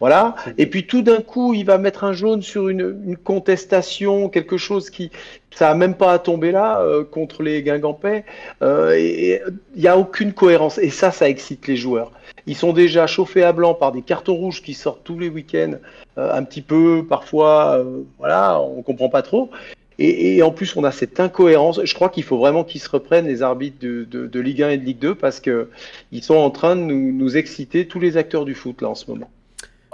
Voilà. 0.00 0.36
Et 0.56 0.66
puis 0.66 0.86
tout 0.86 1.02
d'un 1.02 1.20
coup, 1.20 1.52
il 1.52 1.66
va 1.66 1.76
mettre 1.76 2.04
un 2.04 2.14
jaune 2.14 2.40
sur 2.40 2.68
une, 2.68 3.16
contestation, 3.22 4.30
quelque 4.30 4.56
chose 4.56 4.88
qui, 4.88 5.10
ça 5.54 5.68
n'a 5.68 5.74
même 5.74 5.96
pas 5.96 6.12
à 6.12 6.18
tomber 6.18 6.50
là 6.50 6.80
euh, 6.80 7.04
contre 7.04 7.42
les 7.42 7.62
Guingampais. 7.62 8.24
Euh, 8.62 8.94
et 8.96 9.42
il 9.74 9.82
n'y 9.82 9.88
a 9.88 9.98
aucune 9.98 10.32
cohérence. 10.32 10.78
Et 10.78 10.90
ça, 10.90 11.10
ça 11.10 11.28
excite 11.28 11.66
les 11.66 11.76
joueurs. 11.76 12.10
Ils 12.46 12.56
sont 12.56 12.72
déjà 12.72 13.06
chauffés 13.06 13.42
à 13.42 13.52
blanc 13.52 13.74
par 13.74 13.92
des 13.92 14.02
cartons 14.02 14.34
rouges 14.34 14.62
qui 14.62 14.72
sortent 14.72 15.04
tous 15.04 15.18
les 15.18 15.28
week-ends, 15.28 15.74
euh, 16.16 16.32
un 16.32 16.42
petit 16.44 16.62
peu, 16.62 17.04
parfois, 17.06 17.84
voilà, 18.18 18.60
on 18.60 18.82
comprend 18.82 19.10
pas 19.10 19.22
trop. 19.22 19.50
Et, 19.98 20.42
en 20.42 20.50
plus, 20.50 20.74
on 20.76 20.84
a 20.84 20.90
cette 20.90 21.20
incohérence. 21.20 21.80
Je 21.84 21.94
crois 21.94 22.08
qu'il 22.08 22.24
faut 22.24 22.38
vraiment 22.38 22.64
qu'ils 22.64 22.80
se 22.80 22.88
reprennent, 22.88 23.26
les 23.26 23.42
arbitres 23.42 23.78
de, 23.80 24.40
Ligue 24.40 24.62
1 24.62 24.70
et 24.70 24.78
de 24.78 24.84
Ligue 24.84 24.98
2, 24.98 25.14
parce 25.14 25.40
qu'ils 25.40 26.22
sont 26.22 26.34
en 26.34 26.50
train 26.50 26.74
de 26.74 26.80
nous, 26.80 27.12
nous, 27.12 27.36
exciter, 27.36 27.86
tous 27.86 28.00
les 28.00 28.16
acteurs 28.16 28.44
du 28.44 28.54
foot, 28.54 28.82
là, 28.82 28.88
en 28.88 28.94
ce 28.94 29.10
moment. 29.10 29.30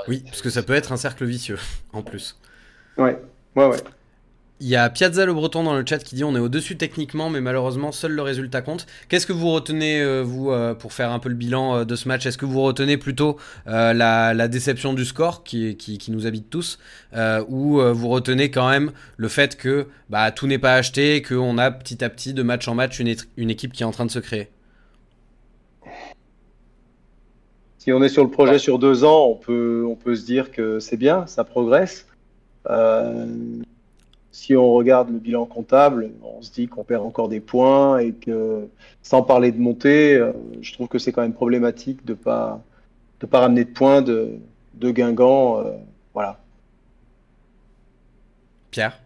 Oui, 0.08 0.22
parce 0.24 0.40
que 0.40 0.50
ça 0.50 0.62
peut 0.62 0.72
être 0.72 0.92
un 0.92 0.96
cercle 0.96 1.24
vicieux, 1.26 1.58
en 1.92 2.02
plus. 2.02 2.38
Ouais, 2.96 3.18
ouais, 3.56 3.66
ouais. 3.66 3.76
Il 4.62 4.68
y 4.68 4.76
a 4.76 4.90
Piazza 4.90 5.24
le 5.24 5.32
Breton 5.32 5.64
dans 5.64 5.74
le 5.74 5.86
chat 5.86 6.04
qui 6.04 6.14
dit 6.14 6.22
on 6.22 6.36
est 6.36 6.38
au-dessus 6.38 6.76
techniquement, 6.76 7.30
mais 7.30 7.40
malheureusement 7.40 7.92
seul 7.92 8.12
le 8.12 8.20
résultat 8.20 8.60
compte. 8.60 8.86
Qu'est-ce 9.08 9.26
que 9.26 9.32
vous 9.32 9.50
retenez, 9.50 10.02
euh, 10.02 10.20
vous, 10.22 10.50
euh, 10.50 10.74
pour 10.74 10.92
faire 10.92 11.12
un 11.12 11.18
peu 11.18 11.30
le 11.30 11.34
bilan 11.34 11.76
euh, 11.76 11.84
de 11.86 11.96
ce 11.96 12.06
match? 12.06 12.26
Est-ce 12.26 12.36
que 12.36 12.44
vous 12.44 12.60
retenez 12.60 12.98
plutôt 12.98 13.38
la, 13.64 14.48
déception 14.48 14.92
du 14.92 15.06
score 15.06 15.44
qui, 15.44 15.76
qui, 15.78 16.10
nous 16.10 16.26
habite 16.26 16.50
tous 16.50 16.78
Ou 17.48 17.80
vous 17.80 18.08
retenez 18.08 18.50
quand 18.50 18.68
même 18.68 18.92
le 19.16 19.28
fait 19.28 19.56
que 19.56 19.86
bah, 20.10 20.30
tout 20.30 20.46
n'est 20.46 20.58
pas 20.58 20.74
acheté, 20.74 21.22
qu'on 21.22 21.56
a 21.56 21.70
petit 21.70 22.04
à 22.04 22.10
petit 22.10 22.34
de 22.34 22.42
match 22.42 22.68
en 22.68 22.74
match 22.74 23.00
une, 23.00 23.14
une 23.38 23.48
équipe 23.48 23.72
qui 23.72 23.82
est 23.82 23.86
en 23.86 23.92
train 23.92 24.04
de 24.04 24.10
se 24.10 24.18
créer? 24.18 24.48
Si 27.78 27.92
on 27.92 28.02
est 28.02 28.10
sur 28.10 28.24
le 28.24 28.30
projet 28.30 28.58
sur 28.58 28.78
deux 28.78 29.04
ans, 29.04 29.24
on 29.24 29.36
peut, 29.36 29.86
on 29.88 29.96
peut 29.96 30.14
se 30.14 30.26
dire 30.26 30.50
que 30.50 30.80
c'est 30.80 30.98
bien, 30.98 31.26
ça 31.26 31.44
progresse 31.44 32.06
si 34.32 34.56
on 34.56 34.72
regarde 34.72 35.10
le 35.10 35.18
bilan 35.18 35.44
comptable, 35.46 36.10
on 36.22 36.40
se 36.42 36.52
dit 36.52 36.68
qu'on 36.68 36.84
perd 36.84 37.04
encore 37.04 37.28
des 37.28 37.40
points 37.40 37.98
et 37.98 38.12
que, 38.12 38.68
sans 39.02 39.22
parler 39.22 39.52
de 39.52 39.60
montée, 39.60 40.14
euh, 40.14 40.32
je 40.60 40.72
trouve 40.72 40.88
que 40.88 40.98
c'est 40.98 41.12
quand 41.12 41.22
même 41.22 41.32
problématique 41.32 42.04
de 42.04 42.12
ne 42.12 42.18
pas, 42.18 42.62
de 43.20 43.26
pas 43.26 43.40
ramener 43.40 43.64
de 43.64 43.70
points 43.70 44.02
de, 44.02 44.38
de 44.74 44.90
Guingamp. 44.90 45.58
Euh, 45.58 45.72
voilà. 46.14 46.38
Pierre? 48.70 49.00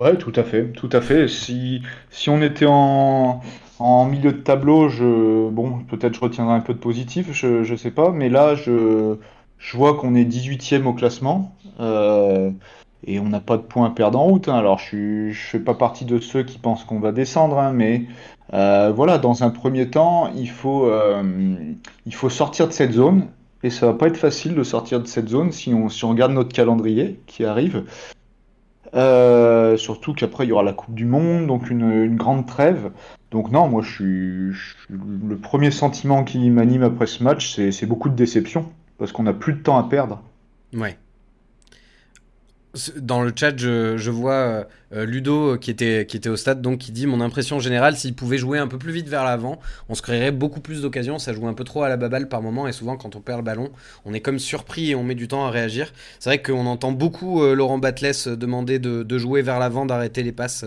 Ouais, 0.00 0.16
tout 0.16 0.32
à 0.34 0.42
fait, 0.42 0.72
tout 0.72 0.88
à 0.92 1.00
fait. 1.00 1.28
Si, 1.28 1.82
si 2.10 2.30
on 2.30 2.42
était 2.42 2.66
en, 2.66 3.42
en 3.78 4.04
milieu 4.06 4.32
de 4.32 4.38
tableau, 4.38 4.88
je, 4.88 5.48
bon, 5.50 5.84
peut-être 5.84 6.14
je 6.14 6.20
retiendrai 6.20 6.54
un 6.54 6.60
peu 6.60 6.74
de 6.74 6.78
positif, 6.78 7.32
je 7.32 7.70
ne 7.70 7.76
sais 7.76 7.90
pas, 7.90 8.10
mais 8.10 8.28
là, 8.28 8.54
je, 8.54 9.16
je 9.58 9.76
vois 9.76 9.96
qu'on 9.96 10.14
est 10.14 10.24
18e 10.24 10.84
au 10.86 10.94
classement. 10.94 11.54
Euh, 11.80 12.50
et 13.06 13.18
on 13.18 13.28
n'a 13.28 13.40
pas 13.40 13.56
de 13.56 13.62
points 13.62 13.86
à 13.86 13.90
perdre 13.90 14.18
en 14.18 14.24
route. 14.24 14.48
Hein. 14.48 14.56
Alors, 14.56 14.78
je 14.78 15.28
ne 15.28 15.32
fais 15.32 15.60
pas 15.60 15.74
partie 15.74 16.04
de 16.04 16.18
ceux 16.18 16.42
qui 16.42 16.58
pensent 16.58 16.84
qu'on 16.84 17.00
va 17.00 17.12
descendre, 17.12 17.58
hein, 17.58 17.72
mais 17.72 18.06
euh, 18.52 18.92
voilà, 18.94 19.18
dans 19.18 19.42
un 19.42 19.50
premier 19.50 19.88
temps, 19.90 20.30
il 20.34 20.50
faut, 20.50 20.86
euh, 20.86 21.22
il 22.06 22.14
faut 22.14 22.30
sortir 22.30 22.68
de 22.68 22.72
cette 22.72 22.92
zone. 22.92 23.28
Et 23.62 23.68
ça 23.70 23.86
va 23.86 23.92
pas 23.92 24.06
être 24.06 24.16
facile 24.16 24.54
de 24.54 24.62
sortir 24.62 25.00
de 25.00 25.06
cette 25.06 25.28
zone 25.28 25.52
si 25.52 25.74
on, 25.74 25.90
si 25.90 26.04
on 26.04 26.10
regarde 26.10 26.32
notre 26.32 26.52
calendrier 26.52 27.20
qui 27.26 27.44
arrive. 27.44 27.84
Euh, 28.94 29.76
surtout 29.76 30.14
qu'après, 30.14 30.46
il 30.46 30.48
y 30.48 30.52
aura 30.52 30.62
la 30.62 30.72
Coupe 30.72 30.94
du 30.94 31.04
Monde, 31.04 31.46
donc 31.46 31.70
une, 31.70 32.16
grande 32.16 32.46
trêve. 32.46 32.90
Donc 33.30 33.52
non, 33.52 33.68
moi, 33.68 33.82
je 33.82 33.90
suis 33.90 34.88
le 34.88 35.36
premier 35.36 35.70
sentiment 35.70 36.24
qui 36.24 36.50
m'anime 36.50 36.82
après 36.82 37.06
ce 37.06 37.22
match, 37.22 37.60
c'est 37.70 37.86
beaucoup 37.86 38.08
de 38.08 38.16
déception, 38.16 38.70
parce 38.98 39.12
qu'on 39.12 39.22
n'a 39.24 39.34
plus 39.34 39.52
de 39.52 39.62
temps 39.62 39.78
à 39.78 39.88
perdre. 39.88 40.22
Ouais. 40.74 40.96
Dans 42.96 43.22
le 43.22 43.32
chat, 43.34 43.56
je, 43.56 44.10
vois 44.10 44.32
euh, 44.32 44.64
euh, 44.92 45.04
Ludo 45.04 45.54
euh, 45.54 45.56
qui 45.56 45.72
était, 45.72 46.28
au 46.28 46.36
stade, 46.36 46.62
donc 46.62 46.78
qui 46.78 46.92
dit 46.92 47.08
Mon 47.08 47.20
impression 47.20 47.58
générale, 47.58 47.96
s'il 47.96 48.14
pouvait 48.14 48.38
jouer 48.38 48.58
un 48.58 48.68
peu 48.68 48.78
plus 48.78 48.92
vite 48.92 49.08
vers 49.08 49.24
l'avant, 49.24 49.58
on 49.88 49.96
se 49.96 50.02
créerait 50.02 50.30
beaucoup 50.30 50.60
plus 50.60 50.82
d'occasions. 50.82 51.18
Ça 51.18 51.32
joue 51.32 51.48
un 51.48 51.52
peu 51.52 51.64
trop 51.64 51.82
à 51.82 51.88
la 51.88 51.96
baballe 51.96 52.28
par 52.28 52.42
moment, 52.42 52.68
et 52.68 52.72
souvent, 52.72 52.96
quand 52.96 53.16
on 53.16 53.20
perd 53.20 53.38
le 53.38 53.44
ballon, 53.44 53.72
on 54.04 54.14
est 54.14 54.20
comme 54.20 54.38
surpris 54.38 54.90
et 54.90 54.94
on 54.94 55.02
met 55.02 55.16
du 55.16 55.26
temps 55.26 55.44
à 55.44 55.50
réagir. 55.50 55.92
C'est 56.20 56.30
vrai 56.30 56.42
qu'on 56.42 56.64
entend 56.66 56.92
beaucoup 56.92 57.44
Laurent 57.44 57.78
Batles 57.78 58.36
demander 58.36 58.78
de, 58.78 59.18
jouer 59.18 59.42
vers 59.42 59.58
l'avant, 59.58 59.84
d'arrêter 59.84 60.22
les 60.22 60.32
passes 60.32 60.64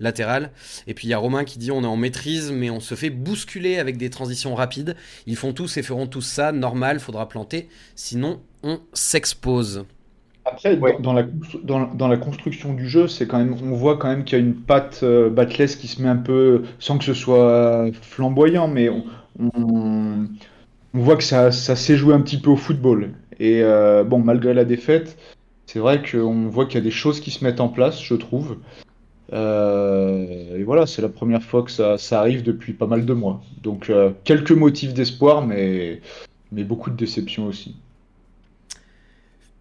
latérales. 0.00 0.50
Et 0.88 0.94
puis 0.94 1.06
il 1.06 1.10
y 1.10 1.14
a 1.14 1.18
Romain 1.18 1.44
qui 1.44 1.60
dit 1.60 1.70
On 1.70 1.84
est 1.84 1.86
en 1.86 1.96
maîtrise, 1.96 2.50
mais 2.50 2.70
on 2.70 2.80
se 2.80 2.96
fait 2.96 3.10
bousculer 3.10 3.78
avec 3.78 3.96
des 3.96 4.10
transitions 4.10 4.56
rapides. 4.56 4.96
Ils 5.28 5.36
font 5.36 5.52
tous 5.52 5.76
et 5.76 5.82
feront 5.82 6.08
tous 6.08 6.22
ça, 6.22 6.50
normal, 6.50 6.98
faudra 6.98 7.28
planter, 7.28 7.68
sinon 7.94 8.40
on 8.64 8.80
s'expose. 8.92 9.84
Après, 10.44 10.76
dans, 10.76 11.12
la, 11.12 11.24
dans, 11.62 12.08
la, 12.08 12.16
construction 12.18 12.74
du 12.74 12.88
jeu, 12.88 13.08
c'est 13.08 13.26
quand 13.26 13.38
même, 13.38 13.54
on 13.62 13.74
voit 13.74 13.96
quand 13.96 14.08
même 14.08 14.24
qu'il 14.24 14.38
y 14.38 14.42
a 14.42 14.44
une 14.44 14.54
patte 14.54 15.00
euh, 15.02 15.30
qui 15.46 15.88
se 15.88 16.02
met 16.02 16.08
un 16.08 16.16
peu, 16.16 16.64
sans 16.78 16.98
que 16.98 17.04
ce 17.04 17.14
soit 17.14 17.86
flamboyant, 18.02 18.68
mais 18.68 18.90
on, 18.90 19.04
on, 19.38 20.28
voit 20.92 21.16
que 21.16 21.24
ça, 21.24 21.50
ça 21.50 21.76
s'est 21.76 21.96
joué 21.96 22.14
un 22.14 22.20
petit 22.20 22.38
peu 22.38 22.50
au 22.50 22.56
football. 22.56 23.12
Et 23.40 23.62
euh, 23.62 24.04
bon, 24.04 24.18
malgré 24.18 24.54
la 24.54 24.64
défaite, 24.64 25.16
c'est 25.66 25.78
vrai 25.78 26.02
qu'on 26.02 26.48
voit 26.48 26.66
qu'il 26.66 26.76
y 26.76 26.78
a 26.78 26.84
des 26.84 26.90
choses 26.90 27.20
qui 27.20 27.30
se 27.30 27.42
mettent 27.42 27.60
en 27.60 27.68
place, 27.68 28.02
je 28.02 28.14
trouve. 28.14 28.58
Euh, 29.32 30.56
et 30.56 30.62
voilà, 30.62 30.86
c'est 30.86 31.02
la 31.02 31.08
première 31.08 31.42
fois 31.42 31.62
que 31.62 31.70
ça, 31.70 31.98
ça, 31.98 32.20
arrive 32.20 32.42
depuis 32.42 32.72
pas 32.72 32.86
mal 32.86 33.04
de 33.04 33.12
mois. 33.12 33.42
Donc 33.62 33.90
euh, 33.90 34.12
quelques 34.24 34.52
motifs 34.52 34.94
d'espoir, 34.94 35.44
mais, 35.44 36.00
mais 36.52 36.64
beaucoup 36.64 36.90
de 36.90 36.96
déception 36.96 37.46
aussi. 37.46 37.76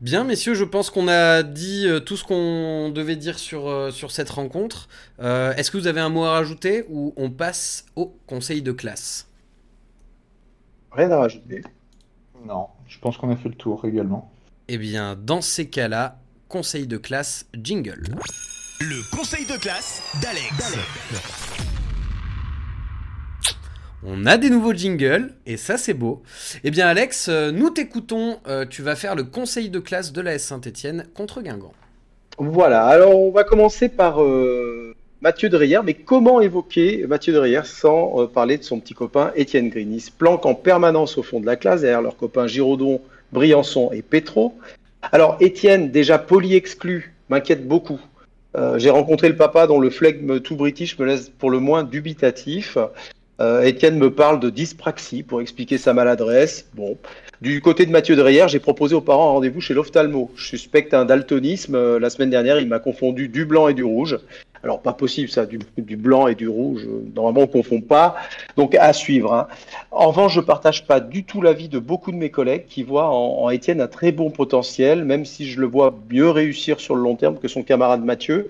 Bien, 0.03 0.25
messieurs, 0.25 0.53
je 0.53 0.65
pense 0.65 0.89
qu'on 0.89 1.07
a 1.07 1.43
dit 1.43 1.87
euh, 1.87 2.01
tout 2.01 2.17
ce 2.17 2.25
qu'on 2.25 2.89
devait 2.89 3.15
dire 3.15 3.39
sur, 3.39 3.69
euh, 3.69 3.89
sur 3.89 4.11
cette 4.11 4.29
rencontre. 4.29 4.89
Euh, 5.21 5.53
est-ce 5.53 5.71
que 5.71 5.77
vous 5.77 5.87
avez 5.87 6.01
un 6.01 6.09
mot 6.09 6.25
à 6.25 6.31
rajouter 6.31 6.83
ou 6.89 7.13
on 7.15 7.29
passe 7.29 7.85
au 7.95 8.13
conseil 8.27 8.61
de 8.61 8.73
classe? 8.73 9.29
Rien 10.91 11.09
à 11.09 11.19
rajouter. 11.19 11.63
Non, 12.45 12.67
je 12.85 12.99
pense 12.99 13.15
qu'on 13.15 13.31
a 13.31 13.37
fait 13.37 13.47
le 13.47 13.55
tour 13.55 13.85
également. 13.85 14.29
Eh 14.67 14.77
bien, 14.77 15.15
dans 15.15 15.39
ces 15.39 15.69
cas-là, 15.69 16.19
conseil 16.49 16.85
de 16.85 16.97
classe, 16.97 17.45
jingle. 17.53 18.03
Le 18.81 19.09
conseil 19.15 19.45
de 19.45 19.57
classe 19.57 20.03
d'Alex. 20.21 21.72
On 24.05 24.25
a 24.25 24.37
des 24.37 24.49
nouveaux 24.49 24.73
jingles, 24.73 25.29
et 25.45 25.55
ça 25.55 25.77
c'est 25.77 25.93
beau. 25.93 26.23
Eh 26.65 26.71
bien 26.71 26.87
Alex, 26.87 27.27
euh, 27.29 27.51
nous 27.51 27.69
t'écoutons, 27.69 28.37
euh, 28.47 28.65
tu 28.69 28.81
vas 28.81 28.97
faire 28.97 29.15
le 29.15 29.23
conseil 29.23 29.69
de 29.69 29.79
classe 29.79 30.11
de 30.11 30.19
la 30.19 30.33
S 30.33 30.43
Saint-Etienne 30.43 31.07
contre 31.13 31.41
Guingamp. 31.41 31.71
Voilà, 32.37 32.85
alors 32.85 33.17
on 33.17 33.31
va 33.31 33.45
commencer 33.45 33.87
par 33.87 34.21
euh, 34.21 34.93
Mathieu 35.21 35.47
Dreyer, 35.47 35.79
mais 35.85 35.93
comment 35.93 36.41
évoquer 36.41 37.05
Mathieu 37.07 37.31
Dreyer 37.31 37.61
sans 37.63 38.27
parler 38.27 38.57
de 38.57 38.63
son 38.63 38.81
petit 38.81 38.93
copain 38.93 39.31
Étienne 39.35 39.71
se 39.71 40.11
planque 40.11 40.45
en 40.45 40.53
permanence 40.55 41.17
au 41.17 41.23
fond 41.23 41.39
de 41.39 41.45
la 41.45 41.55
classe, 41.55 41.81
derrière 41.81 42.01
leurs 42.01 42.17
copains 42.17 42.47
Giraudon, 42.47 42.99
Briançon 43.31 43.91
et 43.93 44.01
Petro. 44.01 44.57
Alors 45.13 45.37
Étienne, 45.39 45.91
déjà 45.91 46.17
poly-exclu, 46.17 47.13
m'inquiète 47.29 47.65
beaucoup. 47.65 48.01
J'ai 48.75 48.89
rencontré 48.89 49.29
le 49.29 49.35
papa 49.35 49.65
dont 49.65 49.79
le 49.79 49.89
flegme 49.89 50.39
tout 50.39 50.55
british 50.55 50.99
me 50.99 51.05
laisse 51.05 51.29
pour 51.29 51.49
le 51.49 51.59
moins 51.59 51.83
dubitatif. 51.83 52.77
Euh, 53.39 53.63
Étienne 53.63 53.97
me 53.97 54.11
parle 54.11 54.39
de 54.39 54.49
dyspraxie 54.49 55.23
pour 55.23 55.41
expliquer 55.41 55.77
sa 55.77 55.93
maladresse. 55.93 56.67
Bon. 56.75 56.97
Du 57.41 57.61
côté 57.61 57.85
de 57.85 57.91
Mathieu 57.91 58.15
Dreyer, 58.15 58.45
j'ai 58.47 58.59
proposé 58.59 58.95
aux 58.95 59.01
parents 59.01 59.29
un 59.29 59.33
rendez-vous 59.33 59.59
chez 59.59 59.73
l'ophtalmo. 59.73 60.31
Je 60.35 60.45
suspecte 60.45 60.93
un 60.93 61.05
daltonisme. 61.05 61.75
Euh, 61.75 61.99
la 61.99 62.09
semaine 62.09 62.29
dernière, 62.29 62.59
il 62.59 62.67
m'a 62.67 62.79
confondu 62.79 63.27
du 63.27 63.45
blanc 63.45 63.67
et 63.67 63.73
du 63.73 63.83
rouge. 63.83 64.19
Alors, 64.63 64.81
pas 64.81 64.93
possible 64.93 65.27
ça, 65.27 65.45
du, 65.45 65.59
blanc 65.97 66.27
et 66.27 66.35
du 66.35 66.47
rouge. 66.47 66.87
Normalement, 67.13 67.41
on 67.41 67.47
ne 67.47 67.51
confond 67.51 67.81
pas. 67.81 68.15
Donc, 68.55 68.75
à 68.75 68.93
suivre. 68.93 69.33
Hein. 69.33 69.47
En 69.91 70.07
revanche, 70.07 70.35
je 70.35 70.39
ne 70.39 70.45
partage 70.45 70.87
pas 70.87 71.01
du 71.01 71.25
tout 71.25 71.41
l'avis 71.41 71.67
de 71.67 71.79
beaucoup 71.79 72.13
de 72.13 72.15
mes 72.15 72.29
collègues 72.29 72.65
qui 72.69 72.83
voient 72.83 73.09
en, 73.09 73.43
en 73.43 73.49
Étienne 73.49 73.81
un 73.81 73.87
très 73.87 74.13
bon 74.13 74.29
potentiel, 74.29 75.03
même 75.03 75.25
si 75.25 75.49
je 75.49 75.59
le 75.59 75.67
vois 75.67 75.93
mieux 76.09 76.29
réussir 76.29 76.79
sur 76.79 76.95
le 76.95 77.01
long 77.01 77.15
terme 77.15 77.39
que 77.39 77.49
son 77.49 77.63
camarade 77.63 78.05
Mathieu. 78.05 78.49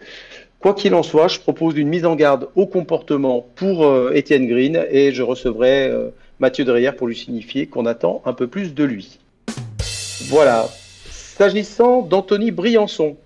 Quoi 0.64 0.74
qu'il 0.74 0.96
en 0.96 1.04
soit, 1.04 1.28
je 1.28 1.42
propose 1.42 1.76
une 1.76 1.90
mise 1.90 2.06
en 2.06 2.16
garde 2.16 2.48
au 2.56 2.66
comportement 2.66 3.46
pour 3.56 3.84
euh, 3.84 4.14
Étienne 4.14 4.48
Green 4.48 4.86
et 4.90 5.12
je 5.12 5.22
recevrai 5.22 5.90
euh, 5.90 6.08
Mathieu 6.40 6.64
Dreyer 6.64 6.94
pour 6.94 7.08
lui 7.08 7.18
signifier 7.18 7.68
qu'on 7.68 7.86
attend 7.86 8.22
un 8.24 8.32
peu 8.32 8.48
plus 8.48 8.74
de 8.74 8.86
lui. 8.86 9.20
Voilà. 10.30 10.70
S'agissant 11.12 12.02
d'Anthony 12.02 12.52
Briançon, 12.52 13.18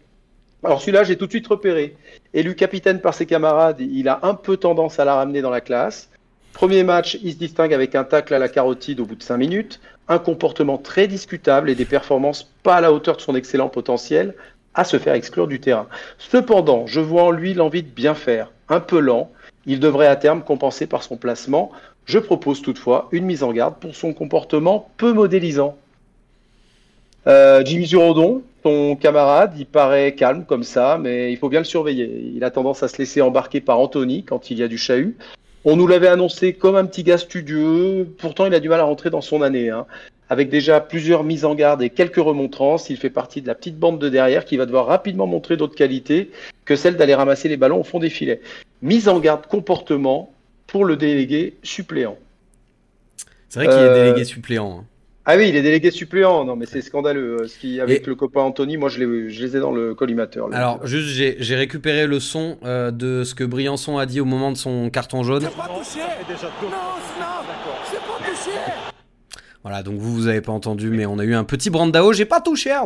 alors 0.64 0.82
celui-là, 0.82 1.04
j'ai 1.04 1.16
tout 1.16 1.28
de 1.28 1.32
suite 1.32 1.46
repéré. 1.46 1.96
Élu 2.34 2.56
capitaine 2.56 3.02
par 3.02 3.14
ses 3.14 3.28
camarades, 3.28 3.82
il 3.82 4.10
a 4.10 4.18
un 4.24 4.34
peu 4.34 4.58
tendance 4.58 5.00
à 5.00 5.06
la 5.06 5.14
ramener 5.14 5.44
dans 5.44 5.52
la 5.52 5.62
classe. 5.62 6.10
Premier 6.54 6.82
match, 6.82 7.20
il 7.22 7.34
se 7.34 7.38
distingue 7.38 7.72
avec 7.72 7.94
un 7.94 8.04
tacle 8.04 8.34
à 8.34 8.40
la 8.40 8.50
carotide 8.50 9.00
au 9.00 9.06
bout 9.06 9.14
de 9.16 9.22
5 9.22 9.38
minutes, 9.38 9.80
un 10.08 10.18
comportement 10.18 10.80
très 10.80 11.06
discutable 11.06 11.70
et 11.70 11.76
des 11.76 11.86
performances 11.86 12.52
pas 12.64 12.78
à 12.78 12.82
la 12.82 12.92
hauteur 12.92 13.16
de 13.16 13.22
son 13.22 13.36
excellent 13.36 13.70
potentiel, 13.70 14.34
à 14.78 14.86
se 14.86 14.98
faire 14.98 15.16
exclure 15.16 15.48
du 15.48 15.60
terrain. 15.60 15.88
Cependant, 16.18 16.88
je 16.88 17.02
vois 17.02 17.24
en 17.24 17.32
lui 17.32 17.54
l'envie 17.54 17.84
de 17.84 17.90
bien 17.90 18.14
faire, 18.14 18.52
un 18.70 18.80
peu 18.80 19.00
lent, 19.00 19.32
il 19.66 19.82
devrait 19.82 20.08
à 20.08 20.16
terme 20.16 20.44
compenser 20.44 20.88
par 20.88 21.04
son 21.04 21.18
placement. 21.18 21.72
Je 22.06 22.20
propose 22.20 22.62
toutefois 22.62 23.10
une 23.12 23.26
mise 23.26 23.44
en 23.44 23.52
garde 23.52 23.76
pour 23.76 23.96
son 23.96 24.14
comportement 24.14 24.90
peu 24.96 25.12
modélisant. 25.12 25.76
Euh, 27.28 27.62
Jimmy 27.66 27.86
Zurodon, 27.86 28.44
ton 28.64 28.96
camarade, 28.96 29.54
il 29.58 29.66
paraît 29.66 30.16
calme 30.16 30.46
comme 30.46 30.64
ça, 30.64 30.98
mais 30.98 31.34
il 31.34 31.38
faut 31.38 31.50
bien 31.50 31.60
le 31.60 31.66
surveiller. 31.66 32.32
Il 32.34 32.46
a 32.46 32.52
tendance 32.52 32.82
à 32.82 32.88
se 32.88 32.98
laisser 32.98 33.22
embarquer 33.22 33.60
par 33.60 33.80
Anthony 33.80 34.24
quand 34.24 34.50
il 34.50 34.60
y 34.60 34.64
a 34.64 34.70
du 34.70 34.78
chahut. 34.78 35.18
On 35.66 35.76
nous 35.76 35.88
l'avait 35.88 36.08
annoncé 36.08 36.54
comme 36.54 36.78
un 36.78 36.86
petit 36.86 37.04
gars 37.04 37.18
studieux, 37.18 38.08
pourtant 38.20 38.46
il 38.46 38.54
a 38.54 38.62
du 38.62 38.70
mal 38.70 38.80
à 38.80 38.86
rentrer 38.86 39.10
dans 39.10 39.20
son 39.20 39.42
année. 39.42 39.70
Hein. 39.70 39.86
Avec 40.30 40.50
déjà 40.50 40.82
plusieurs 40.82 41.24
mises 41.24 41.46
en 41.46 41.56
garde 41.56 41.82
et 41.82 41.90
quelques 41.90 42.18
remontrances, 42.18 42.90
il 42.90 42.98
fait 42.98 43.10
partie 43.10 43.42
de 43.42 43.48
la 43.48 43.56
petite 43.56 43.78
bande 43.78 44.00
de 44.00 44.10
derrière 44.10 44.44
qui 44.44 44.58
va 44.58 44.66
devoir 44.66 44.86
rapidement 44.86 45.26
montrer 45.26 45.56
d'autres 45.56 45.76
qualités 45.76 46.32
que 46.66 46.76
celle 46.76 46.98
d'aller 46.98 47.16
ramasser 47.16 47.48
les 47.48 47.58
ballons 47.58 47.80
au 47.80 47.84
fond 47.84 48.00
des 48.00 48.10
filets. 48.10 48.42
Mise 48.82 49.08
en 49.08 49.20
garde 49.20 49.48
comportement 49.48 50.34
pour 50.68 50.84
le 50.84 50.98
délégué 50.98 51.56
suppléant. 51.64 52.18
C'est 53.48 53.60
vrai 53.60 53.68
qu'il 53.70 53.78
est 53.78 53.90
euh, 53.90 54.04
délégué 54.04 54.26
suppléant. 54.26 54.80
Hein. 54.80 54.86
Ah 55.30 55.36
oui, 55.36 55.50
il 55.50 55.56
est 55.56 55.62
délégué 55.62 55.92
suppléant. 55.92 56.46
Non, 56.46 56.56
mais 56.56 56.66
c'est 56.66 56.82
scandaleux. 56.82 57.42
Euh, 57.42 57.48
ce 57.48 57.58
qui, 57.58 57.82
avec 57.82 58.08
le 58.08 58.16
copain 58.16 58.42
Anthony, 58.42 58.78
moi, 58.78 58.88
je 58.88 59.00
les, 59.00 59.30
je 59.30 59.46
les 59.46 59.58
ai 59.58 59.60
dans 59.60 59.72
le 59.72 59.94
collimateur. 59.94 60.50
Alors, 60.54 60.86
juste, 60.88 61.10
j'ai 61.10 61.56
récupéré 61.56 62.08
le 62.08 62.20
son 62.20 62.58
euh, 62.64 62.92
de 62.92 63.26
ce 63.26 63.36
que 63.36 63.44
Briançon 63.44 63.98
a 63.98 64.06
dit 64.06 64.22
au 64.22 64.26
moment 64.26 64.52
de 64.52 64.58
son 64.58 64.90
carton 64.90 65.24
jaune. 65.24 65.44
Pas 65.44 65.68
touché. 65.68 66.00
Non, 66.64 66.70
non. 66.70 67.37
Voilà, 69.64 69.84
donc 69.84 69.96
vous, 69.96 70.14
vous 70.14 70.26
n'avez 70.26 70.42
pas 70.42 70.52
entendu, 70.52 70.90
mais 70.90 71.06
on 71.06 71.20
a 71.20 71.24
eu 71.24 71.36
un 71.36 71.44
petit 71.44 71.70
brandao, 71.70 72.14
j'ai 72.14 72.26
pas 72.26 72.42
touché 72.42 72.72
à 72.72 72.86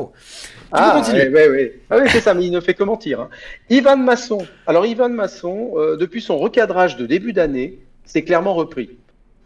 ah, 0.73 1.01
oui, 1.11 1.19
oui, 1.51 1.71
ah 1.89 1.97
oui 1.99 2.07
c'est 2.09 2.21
ça, 2.21 2.33
mais 2.33 2.45
il 2.45 2.51
ne 2.51 2.61
fait 2.61 2.73
que 2.73 2.83
mentir. 2.83 3.19
Hein. 3.19 3.29
Ivan 3.69 3.97
Masson. 3.97 4.45
Alors, 4.67 4.85
Ivan 4.85 5.09
Masson, 5.09 5.73
euh, 5.75 5.97
depuis 5.97 6.21
son 6.21 6.37
recadrage 6.37 6.95
de 6.95 7.05
début 7.05 7.33
d'année, 7.33 7.79
c'est 8.05 8.23
clairement 8.23 8.53
repris. 8.53 8.91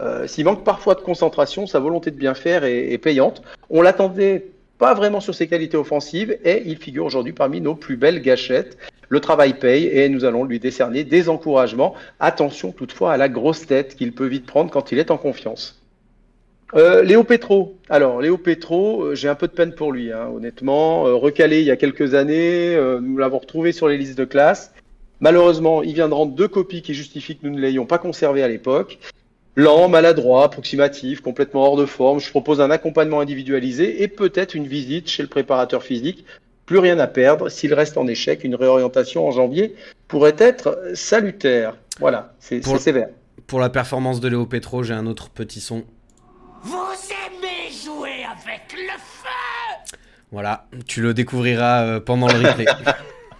Euh, 0.02 0.28
s'il 0.28 0.46
manque 0.46 0.64
parfois 0.64 0.94
de 0.94 1.02
concentration, 1.02 1.66
sa 1.66 1.80
volonté 1.80 2.12
de 2.12 2.18
bien 2.18 2.36
faire 2.36 2.64
est, 2.64 2.98
payante. 3.00 3.42
On 3.70 3.82
l'attendait 3.82 4.48
pas 4.78 4.94
vraiment 4.94 5.20
sur 5.20 5.34
ses 5.34 5.48
qualités 5.48 5.78
offensives 5.78 6.38
et 6.44 6.64
il 6.66 6.78
figure 6.78 7.06
aujourd'hui 7.06 7.34
parmi 7.34 7.62
nos 7.62 7.76
plus 7.76 7.96
belles 7.96 8.22
gâchettes. 8.22 8.78
Le 9.08 9.20
travail 9.20 9.58
paye 9.58 9.86
et 9.86 10.10
nous 10.10 10.26
allons 10.26 10.44
lui 10.44 10.60
décerner 10.60 11.04
des 11.04 11.30
encouragements. 11.30 11.96
Attention 12.20 12.72
toutefois 12.72 13.14
à 13.14 13.18
la 13.18 13.30
grosse 13.30 13.66
tête 13.66 13.96
qu'il 13.96 14.14
peut 14.14 14.28
vite 14.28 14.46
prendre 14.46 14.70
quand 14.70 14.92
il 14.92 15.00
est 15.00 15.12
en 15.12 15.18
confiance. 15.18 15.82
Euh, 16.74 17.04
Léo 17.04 17.24
Petro. 17.24 17.78
Alors, 17.90 18.22
Léo 18.22 18.38
Petro, 18.38 19.04
euh, 19.04 19.16
j'ai 19.16 19.30
un 19.30 19.36
peu 19.36 19.48
de 19.48 19.54
peine 19.54 19.74
pour 19.74 19.92
lui, 19.92 20.12
hein, 20.12 20.30
honnêtement. 20.34 21.08
Euh, 21.08 21.14
recalé 21.14 21.60
il 21.60 21.66
y 21.66 21.72
a 21.72 21.76
quelques 21.76 22.16
années, 22.16 22.78
nous 23.02 23.18
l'avons 23.18 23.40
retrouvé 23.40 23.72
sur 23.72 23.88
les 23.88 23.98
listes 23.98 24.18
de 24.18 24.26
classe. 24.26 24.74
Malheureusement, 25.20 25.82
il 25.82 25.94
vient 25.94 26.10
de 26.10 26.14
rendre 26.14 26.34
deux 26.34 26.48
copies 26.48 26.82
qui 26.82 26.94
justifient 26.94 27.38
que 27.38 27.48
nous 27.48 27.54
ne 27.54 27.62
l'ayons 27.62 27.86
pas 27.86 27.98
conservé 27.98 28.44
à 28.44 28.48
l'époque. 28.48 29.00
Lent, 29.56 29.88
maladroit, 29.88 30.44
approximatif, 30.44 31.22
complètement 31.22 31.64
hors 31.64 31.78
de 31.78 31.86
forme. 31.86 32.20
Je 32.20 32.30
propose 32.30 32.60
un 32.60 32.70
accompagnement 32.70 33.22
individualisé 33.22 34.04
et 34.04 34.10
peut-être 34.10 34.54
une 34.54 34.68
visite 34.68 35.10
chez 35.10 35.24
le 35.24 35.30
préparateur 35.30 35.84
physique. 35.84 36.26
Plus 36.66 36.80
rien 36.80 37.00
à 37.00 37.08
perdre. 37.08 37.48
S'il 37.48 37.74
reste 37.74 37.96
en 37.96 38.08
échec, 38.08 38.44
une 38.44 38.56
réorientation 38.56 39.26
en 39.26 39.32
janvier 39.32 39.76
pourrait 40.10 40.36
être 40.38 40.92
salutaire. 40.94 41.78
Voilà, 42.00 42.34
c'est 42.40 42.62
sévère. 42.80 43.08
Pour 43.48 43.60
la 43.60 43.70
performance 43.70 44.20
de 44.20 44.28
Léo 44.28 44.46
Petro, 44.46 44.84
j'ai 44.84 44.94
un 44.94 45.06
autre 45.06 45.30
petit 45.30 45.62
son 45.62 45.86
vous 46.66 46.96
aimez 47.28 47.72
jouer 47.72 48.26
avec 48.26 48.74
le 48.74 48.98
feu 48.98 49.96
Voilà, 50.32 50.66
tu 50.88 51.00
le 51.00 51.14
découvriras 51.14 51.84
euh, 51.84 52.00
pendant 52.00 52.28
le 52.28 52.40
replay. 52.40 52.66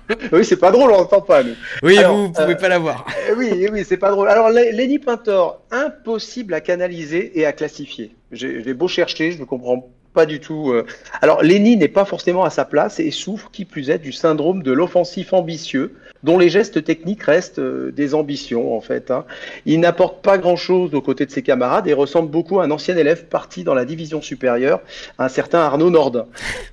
oui, 0.32 0.46
c'est 0.46 0.58
pas 0.58 0.70
drôle, 0.70 0.92
on 0.92 0.98
n'entend 0.98 1.22
pas. 1.22 1.42
Nous. 1.42 1.56
Oui, 1.82 1.98
vous, 2.06 2.32
pouvez 2.32 2.54
euh, 2.54 2.56
pas 2.56 2.70
l'avoir. 2.70 3.08
Euh, 3.28 3.34
oui, 3.36 3.68
oui, 3.72 3.84
c'est 3.84 3.98
pas 3.98 4.12
drôle. 4.12 4.30
Alors, 4.30 4.50
Lenny 4.52 5.00
Pintor, 5.00 5.60
impossible 5.72 6.54
à 6.54 6.62
canaliser 6.62 7.40
et 7.40 7.48
à 7.48 7.52
classifier. 7.52 8.16
J'ai 8.32 8.74
beau 8.76 8.88
chercher, 8.88 9.32
je 9.32 9.40
ne 9.40 9.46
comprends 9.46 9.90
pas 10.14 10.28
du 10.28 10.40
tout. 10.40 10.74
Alors, 11.22 11.42
Lenny 11.42 11.78
n'est 11.78 11.88
pas 11.88 12.06
forcément 12.06 12.44
à 12.44 12.52
sa 12.52 12.64
place 12.64 13.00
et 13.00 13.10
souffre, 13.10 13.50
qui 13.52 13.66
plus 13.66 13.90
est, 13.90 13.98
du 13.98 14.12
syndrome 14.12 14.62
de 14.62 14.72
l'offensif 14.72 15.34
ambitieux, 15.34 15.96
dont 16.26 16.40
les 16.40 16.50
gestes 16.50 16.84
techniques 16.84 17.24
restent 17.24 17.60
euh, 17.60 17.92
des 17.92 18.16
ambitions 18.16 18.76
en 18.76 18.82
fait. 18.82 19.12
Hein. 19.12 19.26
Il 19.66 19.80
n'apporte 19.80 20.24
pas 20.24 20.40
grand-chose 20.40 20.94
aux 20.96 21.02
côtés 21.02 21.28
de 21.28 21.32
ses 21.32 21.44
camarades 21.44 21.88
et 21.88 21.94
ressemble 21.94 22.30
beaucoup 22.32 22.60
à 22.60 22.66
un 22.66 22.72
ancien 22.72 22.98
élève 22.98 23.26
parti 23.26 23.64
dans 23.64 23.76
la 23.76 23.86
division 23.86 24.22
supérieure, 24.22 24.82
un 25.20 25.30
certain 25.30 25.60
Arnaud 25.60 25.92
Nordin. 25.92 26.26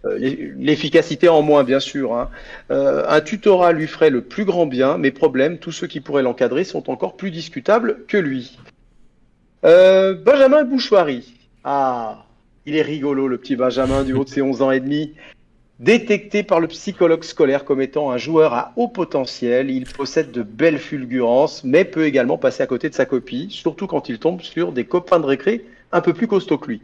Euh, 0.06 0.16
l'efficacité 0.56 1.28
en 1.28 1.42
moins 1.42 1.64
bien 1.64 1.80
sûr. 1.80 2.14
Hein. 2.14 2.30
Euh, 2.70 3.04
un 3.06 3.20
tutorat 3.20 3.72
lui 3.72 3.86
ferait 3.86 4.10
le 4.10 4.22
plus 4.22 4.46
grand 4.46 4.64
bien, 4.64 4.96
mais 4.96 5.10
problème, 5.10 5.58
tous 5.58 5.72
ceux 5.72 5.86
qui 5.86 6.00
pourraient 6.00 6.22
l'encadrer 6.22 6.64
sont 6.64 6.90
encore 6.90 7.16
plus 7.16 7.30
discutables 7.30 7.98
que 8.08 8.16
lui. 8.16 8.58
Benjamin 9.62 10.64
Bouchoirie. 10.64 11.34
Ah, 11.62 12.24
il 12.66 12.74
est 12.74 12.82
rigolo 12.82 13.28
le 13.28 13.38
petit 13.38 13.54
Benjamin 13.54 14.02
du 14.02 14.12
haut 14.14 14.24
de 14.24 14.28
ses 14.28 14.42
11 14.42 14.62
ans 14.62 14.72
et 14.72 14.80
demi. 14.80 15.12
Détecté 15.82 16.44
par 16.44 16.60
le 16.60 16.68
psychologue 16.68 17.24
scolaire 17.24 17.64
comme 17.64 17.82
étant 17.82 18.12
un 18.12 18.16
joueur 18.16 18.54
à 18.54 18.72
haut 18.76 18.86
potentiel, 18.86 19.68
il 19.68 19.84
possède 19.84 20.30
de 20.30 20.44
belles 20.44 20.78
fulgurances, 20.78 21.64
mais 21.64 21.84
peut 21.84 22.06
également 22.06 22.38
passer 22.38 22.62
à 22.62 22.68
côté 22.68 22.88
de 22.88 22.94
sa 22.94 23.04
copie, 23.04 23.48
surtout 23.50 23.88
quand 23.88 24.08
il 24.08 24.20
tombe 24.20 24.42
sur 24.42 24.70
des 24.70 24.84
copains 24.84 25.18
de 25.18 25.26
récré 25.26 25.64
un 25.90 26.00
peu 26.00 26.12
plus 26.12 26.28
costauds 26.28 26.58
que 26.58 26.68
lui. 26.68 26.82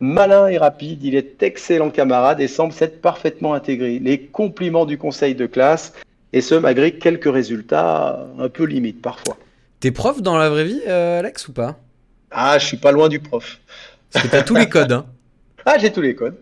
Malin 0.00 0.48
et 0.48 0.56
rapide, 0.56 1.04
il 1.04 1.16
est 1.16 1.42
excellent 1.42 1.90
camarade 1.90 2.40
et 2.40 2.48
semble 2.48 2.72
s'être 2.72 3.02
parfaitement 3.02 3.52
intégré. 3.52 3.98
Les 3.98 4.18
compliments 4.22 4.86
du 4.86 4.96
conseil 4.96 5.34
de 5.34 5.44
classe, 5.44 5.92
et 6.32 6.40
ce 6.40 6.54
malgré 6.54 6.92
quelques 6.92 7.30
résultats 7.30 8.26
un 8.38 8.48
peu 8.48 8.64
limites 8.64 9.02
parfois. 9.02 9.36
T'es 9.80 9.90
prof 9.90 10.22
dans 10.22 10.38
la 10.38 10.48
vraie 10.48 10.64
vie, 10.64 10.80
euh, 10.88 11.18
Alex, 11.18 11.46
ou 11.48 11.52
pas? 11.52 11.78
Ah, 12.30 12.58
je 12.58 12.64
suis 12.64 12.78
pas 12.78 12.90
loin 12.90 13.10
du 13.10 13.20
prof. 13.20 13.60
Parce 14.10 14.24
que 14.24 14.30
t'as 14.30 14.42
tous 14.42 14.56
les 14.56 14.70
codes, 14.70 14.92
hein 14.92 15.04
Ah, 15.66 15.76
j'ai 15.76 15.92
tous 15.92 16.00
les 16.00 16.14
codes. 16.14 16.38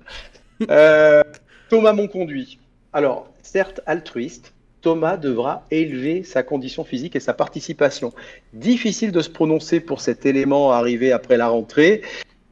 Euh, 0.70 1.22
Thomas 1.68 1.92
Monconduit. 1.92 2.58
Alors, 2.94 3.28
certes 3.42 3.82
altruiste, 3.84 4.54
Thomas 4.80 5.18
devra 5.18 5.66
élever 5.70 6.22
sa 6.22 6.42
condition 6.42 6.82
physique 6.82 7.14
et 7.14 7.20
sa 7.20 7.34
participation. 7.34 8.14
Difficile 8.54 9.12
de 9.12 9.20
se 9.20 9.28
prononcer 9.28 9.80
pour 9.80 10.00
cet 10.00 10.24
élément 10.24 10.72
arrivé 10.72 11.12
après 11.12 11.36
la 11.36 11.48
rentrée. 11.48 12.00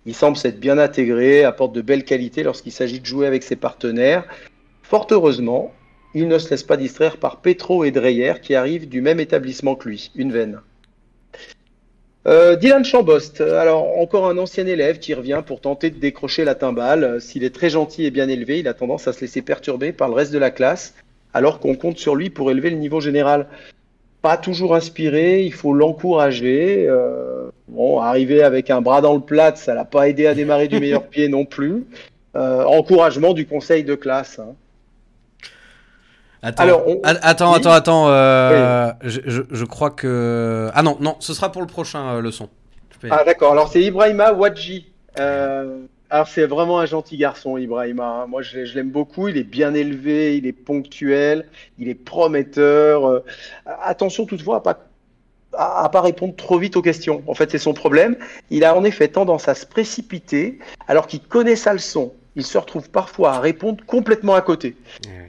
Il 0.04 0.14
semble 0.14 0.36
s'être 0.36 0.60
bien 0.60 0.76
intégré, 0.76 1.44
apporte 1.44 1.72
de 1.72 1.80
belles 1.80 2.04
qualités 2.04 2.42
lorsqu'il 2.42 2.72
s'agit 2.72 3.00
de 3.00 3.06
jouer 3.06 3.26
avec 3.26 3.42
ses 3.42 3.56
partenaires. 3.56 4.24
Fort 4.82 5.06
heureusement, 5.10 5.72
il 6.12 6.28
ne 6.28 6.38
se 6.38 6.50
laisse 6.50 6.62
pas 6.62 6.76
distraire 6.76 7.16
par 7.16 7.40
Petro 7.40 7.84
et 7.84 7.92
Dreyer 7.92 8.34
qui 8.42 8.54
arrivent 8.54 8.88
du 8.88 9.00
même 9.00 9.18
établissement 9.18 9.76
que 9.76 9.88
lui, 9.88 10.10
une 10.14 10.30
veine. 10.30 10.60
Euh, 12.26 12.56
Dylan 12.56 12.84
Chambost, 12.84 13.40
alors 13.40 13.98
encore 13.98 14.26
un 14.26 14.36
ancien 14.36 14.66
élève 14.66 14.98
qui 14.98 15.14
revient 15.14 15.42
pour 15.46 15.60
tenter 15.60 15.90
de 15.90 15.98
décrocher 15.98 16.44
la 16.44 16.56
timbale. 16.56 17.20
S'il 17.20 17.44
est 17.44 17.54
très 17.54 17.70
gentil 17.70 18.04
et 18.04 18.10
bien 18.10 18.28
élevé, 18.28 18.58
il 18.58 18.66
a 18.66 18.74
tendance 18.74 19.06
à 19.06 19.12
se 19.12 19.20
laisser 19.20 19.42
perturber 19.42 19.92
par 19.92 20.08
le 20.08 20.14
reste 20.14 20.32
de 20.32 20.38
la 20.38 20.50
classe, 20.50 20.94
alors 21.32 21.60
qu'on 21.60 21.76
compte 21.76 21.98
sur 21.98 22.16
lui 22.16 22.28
pour 22.28 22.50
élever 22.50 22.70
le 22.70 22.78
niveau 22.78 23.00
général. 23.00 23.46
Pas 24.22 24.36
toujours 24.36 24.74
inspiré, 24.74 25.44
il 25.44 25.52
faut 25.52 25.72
l'encourager. 25.72 26.86
Euh, 26.88 27.48
bon, 27.68 28.00
arriver 28.00 28.42
avec 28.42 28.70
un 28.70 28.80
bras 28.80 29.00
dans 29.00 29.14
le 29.14 29.20
plat, 29.20 29.54
ça 29.54 29.74
l'a 29.74 29.84
pas 29.84 30.08
aidé 30.08 30.26
à 30.26 30.34
démarrer 30.34 30.66
du 30.66 30.80
meilleur 30.80 31.06
pied 31.08 31.28
non 31.28 31.44
plus. 31.44 31.84
Euh, 32.34 32.64
encouragement 32.64 33.34
du 33.34 33.46
conseil 33.46 33.84
de 33.84 33.94
classe. 33.94 34.40
Hein. 34.40 34.56
Attends, 36.42 36.62
Alors, 36.62 36.86
attends, 37.04 37.52
attends, 37.52 37.70
attends, 37.72 38.08
euh, 38.08 38.92
je, 39.02 39.64
crois 39.64 39.90
que... 39.90 40.68
Ah 40.74 40.82
non, 40.82 40.96
non, 41.00 41.16
ce 41.20 41.34
sera 41.34 41.50
pour 41.50 41.62
le 41.62 41.66
prochain 41.66 42.16
euh, 42.16 42.20
leçon. 42.20 42.48
Ah 43.10 43.24
d'accord, 43.24 43.52
alors 43.52 43.68
c'est 43.68 43.82
Ibrahima 43.82 44.32
Wadji. 44.32 44.86
Euh, 45.18 45.80
alors 46.10 46.28
c'est 46.28 46.46
vraiment 46.46 46.78
un 46.80 46.86
gentil 46.86 47.16
garçon, 47.16 47.56
Ibrahima. 47.56 48.22
Hein. 48.22 48.26
Moi 48.26 48.42
je, 48.42 48.60
l'aime 48.74 48.90
beaucoup, 48.90 49.28
il 49.28 49.36
est 49.36 49.44
bien 49.44 49.74
élevé, 49.74 50.36
il 50.36 50.46
est 50.46 50.52
ponctuel, 50.52 51.46
il 51.78 51.88
est 51.88 51.94
prometteur. 51.94 53.22
Attention 53.66 54.24
toutefois 54.26 54.56
à 54.56 54.60
pas 54.60 54.78
à, 55.56 55.88
pas 55.88 56.00
répondre 56.00 56.34
trop 56.36 56.58
vite 56.58 56.76
aux 56.76 56.82
questions. 56.82 57.22
En 57.26 57.34
fait, 57.34 57.50
c'est 57.50 57.58
son 57.58 57.74
problème. 57.74 58.16
Il 58.50 58.64
a 58.64 58.76
en 58.76 58.84
effet 58.84 59.08
tendance 59.08 59.48
à 59.48 59.54
se 59.54 59.66
précipiter 59.66 60.58
alors 60.88 61.06
qu'il 61.06 61.20
connaît 61.20 61.56
sa 61.56 61.72
leçon. 61.72 62.12
Il 62.36 62.44
se 62.44 62.58
retrouve 62.58 62.90
parfois 62.90 63.32
à 63.32 63.40
répondre 63.40 63.82
complètement 63.86 64.34
à 64.34 64.42
côté. 64.42 64.76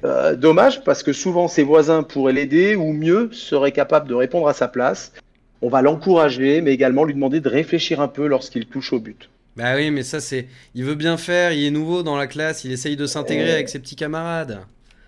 Euh, 0.04 0.36
dommage 0.36 0.84
parce 0.84 1.04
que 1.04 1.14
souvent 1.14 1.48
ses 1.48 1.64
voisins 1.64 2.04
pourraient 2.04 2.34
l'aider 2.34 2.76
ou 2.76 2.92
mieux 2.92 3.30
seraient 3.32 3.72
capables 3.72 4.08
de 4.08 4.14
répondre 4.14 4.48
à 4.48 4.54
sa 4.54 4.68
place. 4.68 5.14
On 5.62 5.70
va 5.70 5.82
l'encourager, 5.82 6.62
mais 6.62 6.74
également 6.74 7.06
lui 7.06 7.14
demander 7.14 7.40
de 7.40 7.50
réfléchir 7.50 8.02
un 8.02 8.08
peu 8.08 8.28
lorsqu'il 8.28 8.68
touche 8.68 8.94
au 8.94 9.00
but. 9.00 9.30
Bah 9.56 9.76
oui, 9.76 9.90
mais 9.90 10.04
ça 10.04 10.20
c'est, 10.20 10.48
il 10.76 10.84
veut 10.84 10.94
bien 10.94 11.18
faire, 11.18 11.52
il 11.52 11.66
est 11.66 11.72
nouveau 11.72 12.04
dans 12.04 12.16
la 12.16 12.28
classe, 12.28 12.64
il 12.64 12.72
essaye 12.72 12.96
de 12.96 13.08
s'intégrer 13.08 13.54
avec 13.54 13.70
ses 13.70 13.80
petits 13.80 13.96
camarades. 13.96 14.60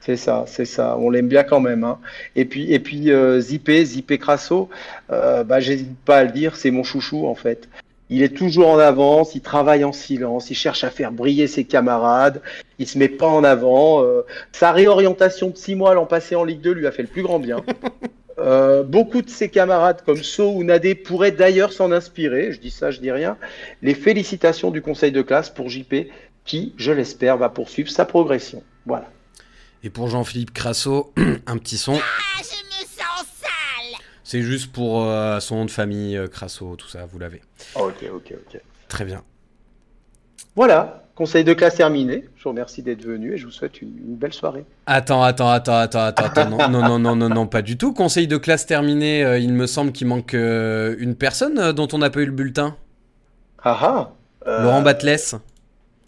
C'est 0.01 0.15
ça, 0.15 0.45
c'est 0.47 0.65
ça. 0.65 0.97
On 0.97 1.11
l'aime 1.11 1.27
bien 1.27 1.43
quand 1.43 1.59
même. 1.59 1.83
Hein. 1.83 1.99
Et 2.35 2.45
puis, 2.45 2.73
et 2.73 2.79
puis 2.79 3.11
euh, 3.11 3.39
Zippé, 3.39 3.85
Zippé 3.85 4.17
Crasso, 4.17 4.69
euh, 5.11 5.43
bah, 5.43 5.59
j'hésite 5.59 5.95
pas 6.03 6.17
à 6.17 6.23
le 6.23 6.31
dire, 6.31 6.55
c'est 6.55 6.71
mon 6.71 6.83
chouchou 6.83 7.27
en 7.27 7.35
fait. 7.35 7.67
Il 8.09 8.23
est 8.23 8.35
toujours 8.35 8.69
en 8.69 8.79
avance, 8.79 9.35
il 9.35 9.41
travaille 9.41 9.83
en 9.83 9.91
silence, 9.91 10.49
il 10.49 10.55
cherche 10.55 10.83
à 10.83 10.89
faire 10.89 11.11
briller 11.11 11.47
ses 11.47 11.63
camarades, 11.63 12.41
il 12.79 12.87
se 12.87 12.97
met 12.97 13.09
pas 13.09 13.27
en 13.27 13.43
avant. 13.43 14.03
Euh, 14.03 14.25
sa 14.51 14.71
réorientation 14.71 15.49
de 15.49 15.57
six 15.57 15.75
mois 15.75 15.93
l'an 15.93 16.05
passé 16.05 16.35
en 16.35 16.43
Ligue 16.43 16.61
2 16.61 16.71
lui 16.71 16.87
a 16.87 16.91
fait 16.91 17.03
le 17.03 17.07
plus 17.07 17.23
grand 17.23 17.39
bien. 17.39 17.63
Euh, 18.41 18.83
beaucoup 18.83 19.21
de 19.21 19.29
ses 19.29 19.49
camarades 19.49 20.01
comme 20.05 20.23
So 20.23 20.53
ou 20.53 20.63
Nadé 20.63 20.95
pourraient 20.95 21.33
d'ailleurs 21.33 21.73
s'en 21.73 21.91
inspirer. 21.91 22.53
Je 22.53 22.59
dis 22.61 22.71
ça, 22.71 22.89
je 22.89 23.01
dis 23.01 23.11
rien. 23.11 23.37
Les 23.81 23.93
félicitations 23.93 24.71
du 24.71 24.81
conseil 24.81 25.11
de 25.11 25.21
classe 25.21 25.49
pour 25.49 25.67
JP 25.67 26.07
qui, 26.45 26.73
je 26.77 26.93
l'espère, 26.93 27.37
va 27.37 27.49
poursuivre 27.49 27.91
sa 27.91 28.05
progression. 28.05 28.63
Voilà. 28.85 29.09
Et 29.83 29.89
pour 29.89 30.09
Jean-Philippe 30.09 30.53
Crasso, 30.53 31.13
un 31.47 31.57
petit 31.57 31.77
son. 31.77 31.95
Ah, 31.95 32.41
je 32.41 32.81
me 32.81 32.87
C'est 34.29 34.43
juste 34.43 34.71
pour 34.71 35.01
euh, 35.05 35.39
son 35.39 35.55
nom 35.55 35.65
de 35.65 35.71
famille, 35.71 36.15
euh, 36.15 36.27
Crasso, 36.27 36.75
tout 36.75 36.87
ça, 36.87 37.07
vous 37.11 37.17
l'avez. 37.17 37.41
Ok, 37.73 38.05
ok, 38.13 38.33
ok. 38.33 38.61
Très 38.87 39.03
bien. 39.03 39.23
Voilà, 40.55 41.01
conseil 41.15 41.43
de 41.43 41.55
classe 41.55 41.77
terminé. 41.77 42.25
Je 42.35 42.43
vous 42.43 42.51
remercie 42.51 42.83
d'être 42.83 43.03
venu 43.03 43.33
et 43.33 43.37
je 43.37 43.47
vous 43.47 43.51
souhaite 43.51 43.81
une, 43.81 43.89
belle 43.89 44.31
soirée. 44.31 44.65
Attends, 44.85 45.23
attends, 45.23 45.49
attends, 45.49 45.77
attends, 45.77 46.05
attends, 46.05 46.47
non, 46.47 46.69
non, 46.69 46.99
non, 46.99 47.15
non, 47.15 47.27
non, 47.27 47.47
pas 47.47 47.63
du 47.63 47.75
tout. 47.75 47.91
Conseil 47.91 48.27
de 48.27 48.37
classe 48.37 48.67
terminé, 48.67 49.25
euh, 49.25 49.39
il 49.39 49.51
me 49.51 49.65
semble 49.65 49.91
qu'il 49.91 50.05
manque 50.05 50.33
une 50.33 51.15
personne 51.15 51.71
dont 51.71 51.87
on 51.91 51.97
n'a 51.97 52.11
pas 52.11 52.19
eu 52.19 52.27
le 52.27 52.31
bulletin. 52.31 52.75
Ah 53.63 53.79
ah 53.81 54.61
Laurent 54.61 54.83
Batles. 54.83 55.39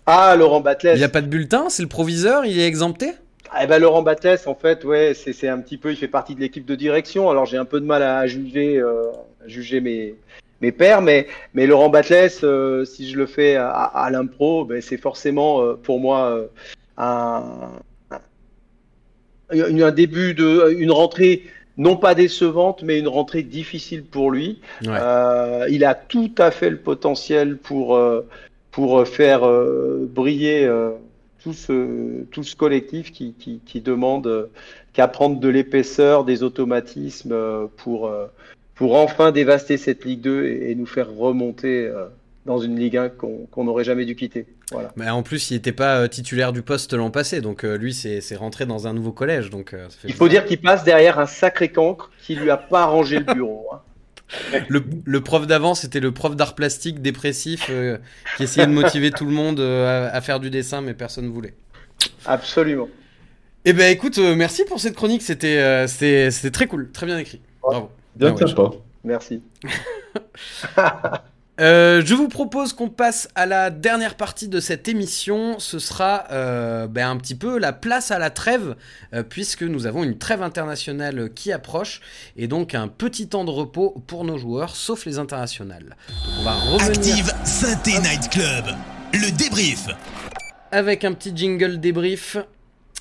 Ah, 0.05 0.35
Laurent 0.35 0.61
Batles. 0.61 0.91
Il 0.93 0.99
n'y 0.99 1.03
a 1.03 1.09
pas 1.09 1.21
de 1.21 1.27
bulletin, 1.27 1.69
c'est 1.69 1.81
le 1.81 1.89
proviseur, 1.89 2.45
il 2.45 2.59
est 2.59 2.67
exempté? 2.67 3.15
Eh 3.59 3.67
ben, 3.67 3.79
Laurent 3.79 4.01
Battès, 4.01 4.47
en 4.47 4.55
fait, 4.55 4.85
ouais, 4.85 5.13
c'est 5.13 5.47
un 5.47 5.59
petit 5.59 5.77
peu, 5.77 5.91
il 5.91 5.97
fait 5.97 6.07
partie 6.07 6.35
de 6.35 6.39
l'équipe 6.39 6.65
de 6.65 6.75
direction. 6.75 7.29
Alors 7.29 7.45
j'ai 7.45 7.57
un 7.57 7.65
peu 7.65 7.81
de 7.81 7.85
mal 7.85 8.01
à 8.01 8.25
juger, 8.27 8.77
euh, 8.77 9.11
juger 9.45 9.81
mes, 9.81 10.15
mes 10.61 10.71
pairs, 10.71 11.01
mais, 11.01 11.27
mais 11.53 11.67
Laurent 11.67 11.89
Battès, 11.89 12.41
euh, 12.43 12.85
si 12.85 13.09
je 13.09 13.17
le 13.17 13.25
fais 13.25 13.55
à, 13.55 13.69
à 13.69 14.09
l'impro, 14.09 14.63
ben, 14.63 14.81
c'est 14.81 14.97
forcément 14.97 15.61
euh, 15.61 15.73
pour 15.73 15.99
moi 15.99 16.47
un, 16.97 17.43
un, 19.49 19.91
début 19.91 20.33
de, 20.33 20.73
une 20.77 20.91
rentrée 20.91 21.43
non 21.77 21.97
pas 21.97 22.15
décevante, 22.15 22.83
mais 22.83 22.99
une 22.99 23.07
rentrée 23.07 23.43
difficile 23.43 24.03
pour 24.03 24.31
lui. 24.31 24.61
il 24.81 25.83
a 25.85 25.95
tout 25.95 26.31
à 26.37 26.51
fait 26.51 26.69
le 26.69 26.77
potentiel 26.77 27.57
pour, 27.57 27.99
pour 28.71 29.07
faire 29.07 29.41
briller 30.09 30.69
tout 31.43 31.53
ce, 31.53 32.23
tout 32.31 32.43
ce 32.43 32.55
collectif 32.55 33.11
qui, 33.11 33.33
qui, 33.33 33.81
demande 33.81 34.27
euh, 34.27 34.45
qu'à 34.93 35.07
prendre 35.07 35.39
de 35.39 35.49
l'épaisseur, 35.49 36.23
des 36.23 36.43
automatismes 36.43 37.31
euh, 37.31 37.65
pour, 37.77 38.07
euh, 38.07 38.27
pour 38.75 38.95
enfin 38.95 39.31
dévaster 39.31 39.77
cette 39.77 40.05
Ligue 40.05 40.21
2 40.21 40.45
et, 40.45 40.75
nous 40.75 40.85
faire 40.85 41.11
remonter 41.11 41.91
dans 42.45 42.59
une 42.59 42.77
Ligue 42.77 42.97
1 42.97 43.09
qu'on 43.09 43.63
n'aurait 43.63 43.83
jamais 43.83 44.05
dû 44.05 44.15
quitter. 44.15 44.45
Voilà. 44.71 44.91
Mais 44.95 45.09
en 45.09 45.23
plus, 45.23 45.51
il 45.51 45.55
n'était 45.55 45.71
pas 45.71 46.07
titulaire 46.07 46.53
du 46.53 46.61
poste 46.61 46.93
l'an 46.93 47.11
passé, 47.11 47.41
donc 47.41 47.63
lui, 47.63 47.93
c'est 47.93 48.35
rentré 48.35 48.65
dans 48.65 48.87
un 48.87 48.93
nouveau 48.93 49.11
collège. 49.11 49.49
Donc, 49.49 49.75
il 50.05 50.13
faut 50.13 50.29
dire 50.29 50.45
qu'il 50.45 50.59
passe 50.59 50.83
derrière 50.83 51.19
un 51.19 51.25
sacré 51.25 51.69
cancre 51.69 52.11
qui 52.23 52.35
lui 52.35 52.49
a 52.49 52.57
pas 52.57 52.83
arrangé 52.83 53.19
le 53.19 53.33
bureau. 53.33 53.67
Hein. 53.73 53.81
Le, 54.67 55.21
prof 55.21 55.47
d'avant, 55.47 55.75
c'était 55.75 55.99
le 55.99 56.11
prof 56.11 56.35
d'art 56.35 56.55
plastique 56.55 57.01
dépressif 57.01 57.67
euh, 57.69 57.97
qui 58.37 58.43
essayait 58.43 58.67
de 58.67 58.71
motiver 58.71 59.11
tout 59.11 59.25
le 59.25 59.31
monde 59.31 59.59
euh, 59.59 60.09
à, 60.11 60.21
faire 60.21 60.39
du 60.39 60.49
dessin, 60.49 60.81
mais 60.81 60.93
personne 60.93 61.25
ne 61.25 61.31
voulait. 61.31 61.53
Absolument. 62.25 62.89
Eh 63.65 63.73
ben 63.73 63.91
écoute, 63.91 64.17
euh, 64.17 64.35
merci 64.35 64.65
pour 64.65 64.79
cette 64.79 64.95
chronique, 64.95 65.21
c'était 65.21 65.87
c'était 65.87 66.51
très 66.51 66.67
cool, 66.67 66.91
très 66.91 67.05
bien 67.05 67.17
écrit. 67.17 67.41
Bravo. 67.61 67.91
Bien, 68.15 68.33
bien 68.33 68.71
Merci. 69.03 69.41
Euh, 71.61 72.01
je 72.03 72.15
vous 72.15 72.27
propose 72.27 72.73
qu'on 72.73 72.89
passe 72.89 73.29
à 73.35 73.45
la 73.45 73.69
dernière 73.69 74.15
partie 74.15 74.47
de 74.47 74.59
cette 74.59 74.87
émission. 74.87 75.59
Ce 75.59 75.77
sera 75.77 76.25
euh, 76.31 76.87
ben, 76.87 77.07
un 77.07 77.17
petit 77.17 77.35
peu 77.35 77.59
la 77.59 77.71
place 77.71 78.09
à 78.09 78.17
la 78.17 78.31
trêve, 78.31 78.75
euh, 79.13 79.21
puisque 79.21 79.61
nous 79.61 79.85
avons 79.85 80.03
une 80.03 80.17
trêve 80.17 80.41
internationale 80.41 81.31
qui 81.35 81.51
approche, 81.51 82.01
et 82.35 82.47
donc 82.47 82.73
un 82.73 82.87
petit 82.87 83.27
temps 83.27 83.45
de 83.45 83.51
repos 83.51 84.03
pour 84.07 84.23
nos 84.23 84.39
joueurs, 84.39 84.75
sauf 84.75 85.05
les 85.05 85.19
internationales. 85.19 85.95
on 86.39 86.43
va 86.43 86.53
revenir... 86.53 86.87
Active 86.87 87.33
Synthé 87.43 87.99
Night 87.99 88.29
Club, 88.31 88.65
le 89.13 89.31
débrief. 89.31 89.85
Avec 90.71 91.03
un 91.03 91.13
petit 91.13 91.31
jingle 91.35 91.79
débrief. 91.79 92.37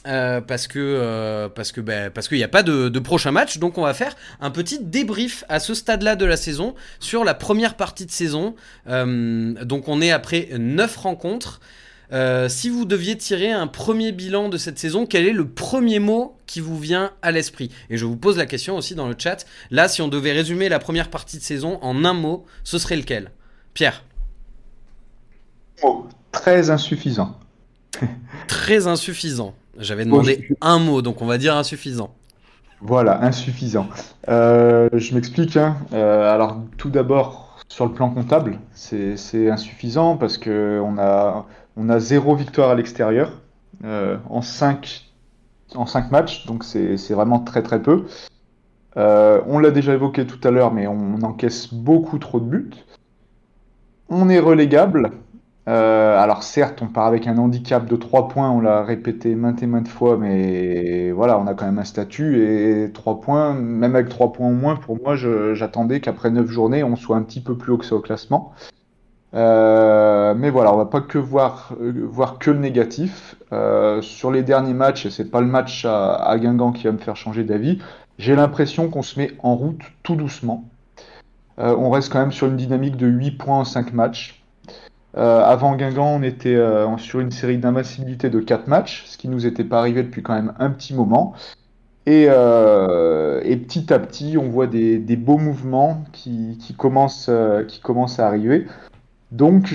Euh, 0.06 0.40
parce 0.40 0.66
que 0.66 0.78
euh, 0.78 1.50
parce 1.50 1.72
que 1.72 1.80
ben, 1.82 2.10
parce 2.10 2.26
qu'il 2.26 2.38
n'y 2.38 2.44
a 2.44 2.48
pas 2.48 2.62
de, 2.62 2.98
prochain 3.00 3.32
match 3.32 3.58
donc 3.58 3.76
on 3.76 3.82
va 3.82 3.92
faire 3.92 4.16
un 4.40 4.50
petit 4.50 4.78
débrief 4.82 5.44
à 5.50 5.60
ce 5.60 5.74
stade-là 5.74 6.16
de 6.16 6.24
la 6.24 6.38
saison 6.38 6.74
sur 7.00 7.22
la 7.22 7.34
première 7.34 7.76
partie 7.76 8.06
de 8.06 8.10
saison. 8.10 8.54
Euh, 8.88 9.52
donc 9.64 9.88
on 9.88 10.00
est 10.00 10.10
après 10.10 10.48
9 10.56 10.96
rencontres. 10.96 11.60
Si 12.48 12.68
vous 12.70 12.86
deviez 12.86 13.16
tirer 13.16 13.52
un 13.52 13.68
premier 13.68 14.10
bilan 14.10 14.48
de 14.48 14.56
cette 14.56 14.80
saison 14.80 15.06
quel 15.06 15.28
est 15.28 15.32
le 15.32 15.46
premier 15.46 16.00
mot 16.00 16.36
qui 16.46 16.60
vous 16.60 16.78
vient 16.78 17.12
à 17.22 17.30
l'esprit? 17.30 17.70
Et 17.88 17.98
je 17.98 18.04
vous 18.04 18.16
pose 18.16 18.36
la 18.36 18.46
question 18.46 18.76
aussi 18.76 18.94
dans 18.94 19.06
le 19.06 19.14
chat. 19.16 19.46
Là 19.70 19.86
si 19.86 20.02
on 20.02 20.08
devait 20.08 20.32
résumer 20.32 20.68
la 20.68 20.78
première 20.78 21.10
partie 21.10 21.36
de 21.36 21.42
saison 21.42 21.78
en 21.82 22.04
un 22.04 22.14
mot 22.14 22.46
ce 22.64 22.78
serait 22.78 22.96
lequel? 22.96 23.30
Pierre. 23.74 24.02
Oh, 25.82 26.06
très 26.32 26.70
insuffisant. 26.70 27.38
Très 28.48 28.86
insuffisant 28.86 29.54
j'avais 29.80 30.04
demandé 30.04 30.48
un 30.60 30.78
mot, 30.78 31.02
donc 31.02 31.22
on 31.22 31.26
va 31.26 31.38
dire 31.38 31.56
insuffisant. 31.56 32.14
Voilà, 32.80 33.22
insuffisant. 33.22 33.88
Euh, 34.28 34.88
je 34.92 35.14
m'explique. 35.14 35.56
Hein. 35.56 35.76
Euh, 35.92 36.32
alors, 36.32 36.56
tout 36.78 36.90
d'abord, 36.90 37.58
sur 37.68 37.86
le 37.86 37.92
plan 37.92 38.10
comptable, 38.10 38.58
c'est 38.72 39.50
insuffisant 39.50 40.16
parce 40.16 40.38
qu'on 40.38 40.98
a, 40.98 41.46
on 41.76 41.88
a 41.88 41.98
zéro 41.98 42.34
victoire 42.34 42.70
à 42.70 42.74
l'extérieur 42.74 43.32
euh, 43.84 44.16
en, 44.28 44.40
cinq, 44.40 45.10
en 45.74 45.86
cinq 45.86 46.10
matchs, 46.10 46.46
donc 46.46 46.64
c'est 46.64 46.96
vraiment 47.10 47.40
très 47.40 47.62
très 47.62 47.82
peu. 47.82 48.06
on 48.96 49.58
l'a 49.58 49.70
déjà 49.70 49.92
évoqué 49.92 50.26
tout 50.26 50.40
à 50.46 50.50
l'heure, 50.50 50.72
mais 50.72 50.86
on 50.86 51.22
encaisse 51.22 51.72
beaucoup 51.72 52.18
trop 52.18 52.40
de 52.40 52.46
buts. 52.46 52.70
On 54.08 54.28
est 54.28 54.40
relégable, 54.40 55.12
euh, 55.68 56.18
alors 56.18 56.42
certes, 56.42 56.80
on 56.82 56.86
part 56.88 57.06
avec 57.06 57.26
un 57.26 57.36
handicap 57.38 57.86
de 57.86 57.96
3 57.96 58.28
points, 58.28 58.50
on 58.50 58.60
l'a 58.60 58.82
répété 58.82 59.34
maintes 59.34 59.62
et 59.62 59.66
maintes 59.66 59.88
fois, 59.88 60.16
mais 60.16 61.10
voilà, 61.12 61.38
on 61.38 61.46
a 61.46 61.54
quand 61.54 61.66
même 61.66 61.78
un 61.78 61.84
statut 61.84 62.42
et 62.42 62.90
3 62.92 63.20
points, 63.20 63.52
même 63.54 63.94
avec 63.94 64.08
3 64.08 64.32
points 64.32 64.48
au 64.48 64.54
moins, 64.54 64.76
pour 64.76 65.00
moi, 65.00 65.16
j'attendais 65.16 66.00
qu'après 66.00 66.30
9 66.30 66.46
journées, 66.48 66.82
on 66.82 66.96
soit 66.96 67.16
un 67.16 67.22
petit 67.22 67.40
peu 67.40 67.56
plus 67.56 67.72
haut 67.72 67.78
que 67.78 67.84
ça 67.84 67.94
au 67.94 68.00
classement. 68.00 68.52
Euh, 69.34 70.34
mais 70.34 70.50
voilà, 70.50 70.74
on 70.74 70.76
va 70.76 70.86
pas 70.86 71.00
que 71.02 71.18
voir, 71.18 71.72
euh, 71.80 72.08
que 72.40 72.50
le 72.50 72.58
négatif. 72.58 73.36
sur 74.00 74.30
les 74.30 74.42
derniers 74.42 74.74
matchs, 74.74 75.06
et 75.06 75.10
c'est 75.10 75.30
pas 75.30 75.40
le 75.40 75.46
match 75.46 75.84
à, 75.84 76.14
à, 76.14 76.38
Guingamp 76.38 76.72
qui 76.72 76.84
va 76.84 76.92
me 76.92 76.98
faire 76.98 77.16
changer 77.16 77.44
d'avis, 77.44 77.78
j'ai 78.18 78.34
l'impression 78.34 78.88
qu'on 78.88 79.02
se 79.02 79.18
met 79.18 79.32
en 79.42 79.54
route 79.56 79.82
tout 80.02 80.16
doucement. 80.16 80.64
on 81.58 81.90
reste 81.90 82.12
quand 82.12 82.20
même 82.20 82.32
sur 82.32 82.46
une 82.48 82.56
dynamique 82.56 82.96
de 82.96 83.06
8 83.06 83.32
points 83.32 83.58
en 83.60 83.64
5 83.64 83.92
matchs. 83.92 84.39
Euh, 85.16 85.42
avant 85.42 85.74
Guingamp, 85.74 86.16
on 86.16 86.22
était 86.22 86.54
euh, 86.54 86.96
sur 86.98 87.20
une 87.20 87.30
série 87.30 87.58
d'invincibilité 87.58 88.30
de 88.30 88.40
4 88.40 88.68
matchs, 88.68 89.04
ce 89.06 89.18
qui 89.18 89.28
nous 89.28 89.46
était 89.46 89.64
pas 89.64 89.80
arrivé 89.80 90.02
depuis 90.02 90.22
quand 90.22 90.34
même 90.34 90.54
un 90.58 90.70
petit 90.70 90.94
moment. 90.94 91.34
Et, 92.06 92.26
euh, 92.28 93.40
petit 93.40 93.92
à 93.92 93.98
petit, 93.98 94.36
on 94.38 94.48
voit 94.48 94.66
des, 94.66 94.98
beaux 95.16 95.38
mouvements 95.38 96.04
qui, 96.12 96.56
commencent, 96.76 97.28
à 97.28 98.26
arriver. 98.26 98.66
Donc, 99.32 99.72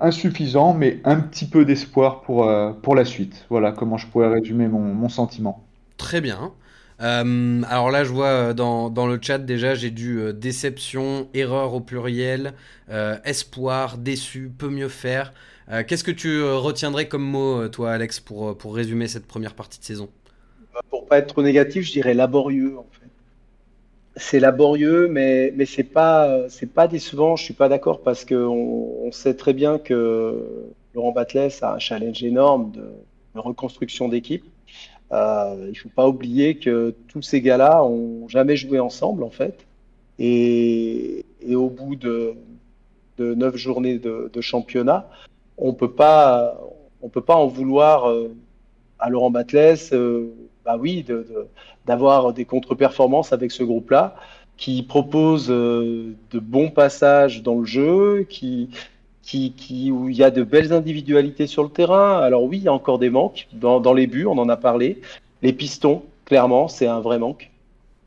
insuffisant, 0.00 0.74
mais 0.74 1.00
un 1.04 1.20
petit 1.20 1.46
peu 1.46 1.64
d'espoir 1.64 2.22
pour, 2.22 2.44
la 2.44 3.04
suite. 3.04 3.46
Voilà 3.50 3.72
comment 3.72 3.96
je 3.96 4.06
pourrais 4.06 4.28
résumer 4.28 4.68
mon 4.68 5.08
sentiment. 5.08 5.64
Très 5.96 6.20
bien. 6.20 6.52
Euh, 7.00 7.62
alors 7.68 7.90
là, 7.90 8.04
je 8.04 8.10
vois 8.10 8.54
dans, 8.54 8.90
dans 8.90 9.06
le 9.06 9.18
chat 9.20 9.38
déjà, 9.38 9.74
j'ai 9.74 9.90
du 9.90 10.32
déception, 10.34 11.28
erreur 11.34 11.74
au 11.74 11.80
pluriel, 11.80 12.54
espoir, 13.24 13.98
déçu, 13.98 14.50
peut 14.56 14.68
mieux 14.68 14.88
faire. 14.88 15.32
Qu'est-ce 15.86 16.02
que 16.02 16.10
tu 16.10 16.42
retiendrais 16.42 17.08
comme 17.08 17.22
mot, 17.22 17.68
toi, 17.68 17.92
Alex, 17.92 18.20
pour, 18.20 18.56
pour 18.56 18.74
résumer 18.74 19.06
cette 19.06 19.26
première 19.26 19.54
partie 19.54 19.78
de 19.78 19.84
saison? 19.84 20.08
Pour 20.90 21.06
pas 21.06 21.18
être 21.18 21.28
trop 21.28 21.42
négatif, 21.42 21.84
je 21.84 21.92
dirais 21.92 22.14
laborieux, 22.14 22.78
en 22.78 22.86
fait 22.90 23.08
c'est 24.18 24.40
laborieux, 24.40 25.08
mais, 25.08 25.52
mais 25.56 25.64
c'est 25.64 25.84
pas, 25.84 26.46
pas 26.74 26.88
décevant. 26.88 27.36
Je 27.36 27.44
suis 27.44 27.54
pas 27.54 27.68
d'accord 27.68 28.02
parce 28.02 28.24
qu'on 28.24 28.98
on 29.04 29.12
sait 29.12 29.34
très 29.34 29.54
bien 29.54 29.78
que 29.78 30.66
Laurent 30.94 31.12
Batles 31.12 31.50
a 31.62 31.74
un 31.74 31.78
challenge 31.78 32.22
énorme 32.22 32.72
de, 32.72 32.84
reconstruction 33.34 34.08
d'équipe. 34.08 34.44
Euh, 35.12 35.66
il 35.70 35.74
faut 35.74 35.88
pas 35.88 36.06
oublier 36.06 36.56
que 36.56 36.94
tous 37.08 37.22
ces 37.22 37.40
gars-là 37.40 37.82
ont 37.82 38.28
jamais 38.28 38.56
joué 38.56 38.78
ensemble 38.78 39.22
en 39.22 39.30
fait. 39.30 39.66
Et, 40.18 41.24
au 41.54 41.70
bout 41.70 41.96
de, 41.96 42.34
de 43.16 43.34
neuf 43.34 43.56
journées 43.56 43.98
de, 43.98 44.40
championnat, 44.40 45.08
on 45.56 45.68
on 45.68 45.72
peut 45.74 45.90
pas 45.92 47.36
en 47.36 47.46
vouloir 47.46 48.10
euh, 48.10 48.34
à 48.98 49.08
Laurent 49.08 49.30
Batles. 49.30 49.78
Euh, 49.92 50.34
bah 50.64 50.76
oui, 50.78 51.06
d'avoir 51.86 52.34
des 52.34 52.44
contre-performances 52.44 53.32
avec 53.32 53.52
ce 53.52 53.62
groupe-là, 53.62 54.16
qui 54.58 54.82
propose 54.82 55.48
de 55.48 56.38
bons 56.38 56.68
passages 56.70 57.42
dans 57.42 57.60
le 57.60 57.64
jeu, 57.64 58.26
qui, 58.28 58.68
qui, 59.28 59.52
qui, 59.52 59.90
où 59.92 60.08
il 60.08 60.16
y 60.16 60.24
a 60.24 60.30
de 60.30 60.42
belles 60.42 60.72
individualités 60.72 61.46
sur 61.46 61.62
le 61.62 61.68
terrain. 61.68 62.18
Alors 62.18 62.44
oui, 62.44 62.56
il 62.56 62.62
y 62.62 62.68
a 62.68 62.72
encore 62.72 62.98
des 62.98 63.10
manques 63.10 63.46
dans, 63.52 63.78
dans 63.78 63.92
les 63.92 64.06
buts, 64.06 64.24
on 64.24 64.38
en 64.38 64.48
a 64.48 64.56
parlé. 64.56 65.02
Les 65.42 65.52
pistons, 65.52 66.02
clairement, 66.24 66.66
c'est 66.66 66.86
un 66.86 67.00
vrai 67.00 67.18
manque. 67.18 67.50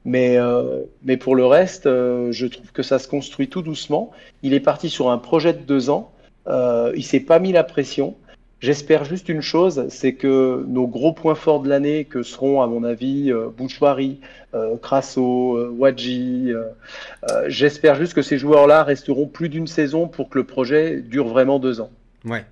Mais, 0.04 0.38
euh, 0.38 0.82
mais 1.04 1.18
pour 1.18 1.36
le 1.36 1.46
reste, 1.46 1.86
euh, 1.86 2.32
je 2.32 2.48
trouve 2.48 2.72
que 2.72 2.82
ça 2.82 2.98
se 2.98 3.08
construit 3.08 3.50
tout 3.50 3.62
doucement. 3.62 4.10
Il 4.42 4.56
est 4.56 4.60
parti 4.60 4.90
sur 4.90 5.12
un 5.12 5.20
projet 5.20 5.54
de 5.54 5.60
deux 5.60 5.92
ans. 5.92 6.12
Euh, 6.48 6.92
il 6.96 7.04
s'est 7.04 7.20
pas 7.20 7.38
mis 7.38 7.52
la 7.52 7.64
pression. 7.64 8.16
J'espère 8.62 9.06
juste 9.06 9.28
une 9.28 9.42
chose, 9.42 9.88
c'est 9.90 10.14
que 10.14 10.64
nos 10.68 10.86
gros 10.86 11.14
points 11.14 11.34
forts 11.34 11.64
de 11.64 11.70
l'année, 11.70 12.06
que 12.06 12.22
seront 12.22 12.62
à 12.62 12.68
mon 12.68 12.84
avis 12.84 13.32
euh, 13.32 13.48
Bouchoirie, 13.50 14.20
euh, 14.54 14.78
Crasso, 14.78 15.58
euh, 15.58 15.74
Wadji, 15.76 16.52
euh, 16.52 16.66
j'espère 17.48 17.96
juste 17.96 18.14
que 18.14 18.22
ces 18.22 18.38
joueurs-là 18.38 18.84
resteront 18.84 19.26
plus 19.26 19.50
d'une 19.50 19.66
saison 19.66 20.08
pour 20.08 20.30
que 20.30 20.38
le 20.38 20.44
projet 20.44 21.02
dure 21.02 21.28
vraiment 21.28 21.58
deux 21.58 21.82
ans. 21.82 21.90
Ouais. 22.24 22.46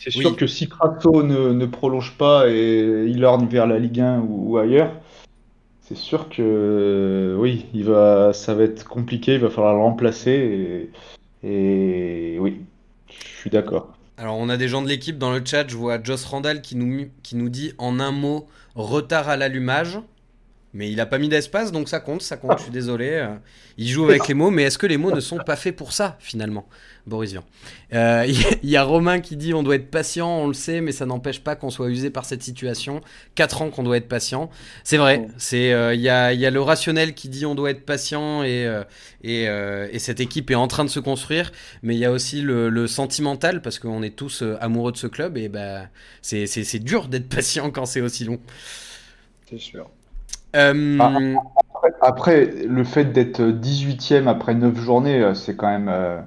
C'est 0.00 0.10
sûr 0.10 0.32
oui. 0.32 0.36
que 0.36 0.46
si 0.46 0.68
Crasso 0.68 1.22
ne, 1.22 1.54
ne, 1.54 1.66
prolonge 1.66 2.14
pas 2.18 2.46
et 2.50 3.06
il 3.08 3.24
orne 3.24 3.46
vers 3.46 3.66
la 3.66 3.78
Ligue 3.78 4.00
1 4.00 4.18
ou, 4.18 4.52
ou 4.52 4.58
ailleurs, 4.58 4.92
c'est 5.80 5.96
sûr 5.96 6.28
que 6.28 7.34
oui, 7.38 7.64
il 7.72 7.84
va, 7.84 8.34
ça 8.34 8.54
va 8.54 8.64
être 8.64 8.84
compliqué, 8.84 9.34
il 9.34 9.40
va 9.40 9.48
falloir 9.48 9.72
le 9.72 9.80
remplacer 9.80 10.90
et, 11.42 12.34
et 12.34 12.38
oui, 12.38 12.60
je 13.08 13.38
suis 13.38 13.50
d'accord. 13.50 13.95
Alors 14.18 14.38
on 14.38 14.48
a 14.48 14.56
des 14.56 14.68
gens 14.68 14.80
de 14.80 14.88
l'équipe 14.88 15.18
dans 15.18 15.30
le 15.30 15.44
chat, 15.44 15.68
je 15.68 15.76
vois 15.76 16.02
Joss 16.02 16.24
Randall 16.24 16.62
qui 16.62 16.74
nous, 16.74 17.10
qui 17.22 17.36
nous 17.36 17.50
dit 17.50 17.74
en 17.76 18.00
un 18.00 18.12
mot 18.12 18.48
retard 18.74 19.28
à 19.28 19.36
l'allumage. 19.36 19.98
Mais 20.76 20.90
il 20.90 21.00
a 21.00 21.06
pas 21.06 21.18
mis 21.18 21.28
d'espace, 21.28 21.72
donc 21.72 21.88
ça 21.88 22.00
compte, 22.00 22.20
ça 22.20 22.36
compte, 22.36 22.58
je 22.58 22.64
suis 22.64 22.72
désolé. 22.72 23.26
Il 23.78 23.88
joue 23.88 24.04
avec 24.04 24.28
les 24.28 24.34
mots, 24.34 24.50
mais 24.50 24.64
est-ce 24.64 24.76
que 24.76 24.86
les 24.86 24.98
mots 24.98 25.10
ne 25.10 25.20
sont 25.20 25.38
pas 25.38 25.56
faits 25.56 25.74
pour 25.74 25.92
ça, 25.92 26.16
finalement? 26.20 26.66
Boris 27.06 27.30
Vian. 27.30 27.44
Il 27.92 27.96
euh, 27.98 28.26
y, 28.26 28.66
y, 28.66 28.76
a 28.76 28.82
Romain 28.82 29.20
qui 29.20 29.36
dit 29.36 29.54
on 29.54 29.62
doit 29.62 29.76
être 29.76 29.90
patient, 29.90 30.28
on 30.28 30.48
le 30.48 30.54
sait, 30.54 30.80
mais 30.80 30.90
ça 30.90 31.06
n'empêche 31.06 31.40
pas 31.40 31.54
qu'on 31.54 31.70
soit 31.70 31.88
usé 31.88 32.10
par 32.10 32.24
cette 32.24 32.42
situation. 32.42 33.00
4 33.36 33.62
ans 33.62 33.70
qu'on 33.70 33.84
doit 33.84 33.96
être 33.96 34.08
patient. 34.08 34.50
C'est 34.82 34.96
vrai, 34.96 35.28
il 35.52 35.56
euh, 35.56 35.94
y, 35.94 36.08
a, 36.08 36.32
y, 36.32 36.44
a, 36.44 36.50
le 36.50 36.60
rationnel 36.60 37.14
qui 37.14 37.28
dit 37.28 37.46
on 37.46 37.54
doit 37.54 37.70
être 37.70 37.86
patient 37.86 38.42
et, 38.42 38.66
euh, 38.66 38.82
et, 39.22 39.44
et 39.44 39.98
cette 39.98 40.20
équipe 40.20 40.50
est 40.50 40.56
en 40.56 40.66
train 40.66 40.84
de 40.84 40.90
se 40.90 41.00
construire, 41.00 41.52
mais 41.82 41.94
il 41.94 41.98
y 41.98 42.04
a 42.04 42.10
aussi 42.10 42.42
le, 42.42 42.68
le, 42.68 42.86
sentimental 42.88 43.62
parce 43.62 43.78
qu'on 43.78 44.02
est 44.02 44.16
tous 44.16 44.42
amoureux 44.60 44.92
de 44.92 44.96
ce 44.96 45.06
club 45.06 45.36
et 45.36 45.48
bah, 45.48 45.86
c'est 46.22 46.78
dur 46.80 47.08
d'être 47.08 47.28
patient 47.28 47.70
quand 47.70 47.86
c'est 47.86 48.00
aussi 48.00 48.24
long. 48.24 48.40
C'est 49.48 49.58
sûr. 49.58 49.88
Euh... 50.56 51.34
Après, 52.00 52.50
le 52.66 52.84
fait 52.84 53.12
d'être 53.12 53.40
18ème 53.42 54.26
après 54.26 54.54
9 54.54 54.76
journées, 54.76 55.32
c'est 55.34 55.56
quand 55.56 55.68
même 55.68 55.88
euh, 55.88 56.18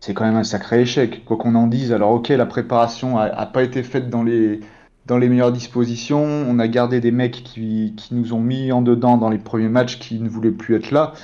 c'est 0.00 0.14
quand 0.14 0.24
même 0.24 0.36
un 0.36 0.44
sacré 0.44 0.82
échec. 0.82 1.24
Quoi 1.24 1.36
qu'on 1.36 1.54
en 1.54 1.66
dise, 1.66 1.92
alors 1.92 2.12
ok, 2.12 2.28
la 2.28 2.46
préparation 2.46 3.18
a, 3.18 3.24
a, 3.24 3.46
pas 3.46 3.62
été 3.62 3.82
faite 3.82 4.10
dans 4.10 4.22
les 4.22 4.60
dans 5.06 5.18
les 5.18 5.28
meilleures 5.28 5.52
dispositions. 5.52 6.22
On 6.22 6.58
a 6.58 6.68
gardé 6.68 7.00
des 7.00 7.10
mecs 7.10 7.42
qui, 7.42 7.94
qui 7.96 8.14
nous 8.14 8.32
ont 8.32 8.40
mis 8.40 8.70
en 8.72 8.82
dedans 8.82 9.16
dans 9.16 9.30
les 9.30 9.38
premiers 9.38 9.68
matchs 9.68 9.98
qui 9.98 10.20
ne 10.20 10.28
voulaient 10.28 10.50
plus 10.50 10.76
être 10.76 10.90
là. 10.90 11.14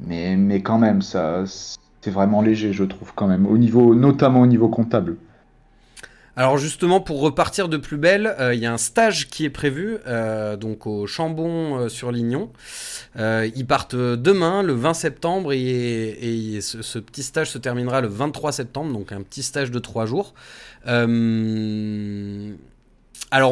Mais, 0.00 0.36
mais 0.36 0.62
quand 0.62 0.78
même, 0.78 1.02
ça 1.02 1.44
c'est 2.02 2.10
vraiment 2.10 2.42
léger, 2.42 2.72
je 2.72 2.84
trouve 2.84 3.12
quand 3.14 3.28
même, 3.28 3.46
au 3.46 3.56
niveau, 3.56 3.94
notamment 3.94 4.40
au 4.40 4.46
niveau 4.46 4.68
comptable. 4.68 5.16
Alors 6.34 6.56
justement, 6.56 7.00
pour 7.00 7.20
repartir 7.20 7.68
de 7.68 7.76
plus 7.76 7.98
belle, 7.98 8.34
il 8.38 8.42
euh, 8.42 8.54
y 8.54 8.64
a 8.64 8.72
un 8.72 8.78
stage 8.78 9.28
qui 9.28 9.44
est 9.44 9.50
prévu, 9.50 9.98
euh, 10.06 10.56
donc 10.56 10.86
au 10.86 11.06
Chambon 11.06 11.86
euh, 13.18 13.50
ils 13.54 13.66
partent 13.66 13.94
demain, 13.94 14.62
le 14.62 14.72
20 14.72 14.94
septembre, 14.94 15.52
et, 15.52 16.58
ce, 16.62 16.98
petit 16.98 17.22
stage 17.22 17.50
se 17.50 17.58
terminera 17.58 18.00
le 18.00 18.08
23 18.08 18.52
septembre, 18.52 18.94
donc 18.94 19.12
un 19.12 19.20
petit 19.20 19.42
stage 19.42 19.70
de 19.70 19.78
trois 19.78 20.06
jours. 20.06 20.32
alors 20.86 21.02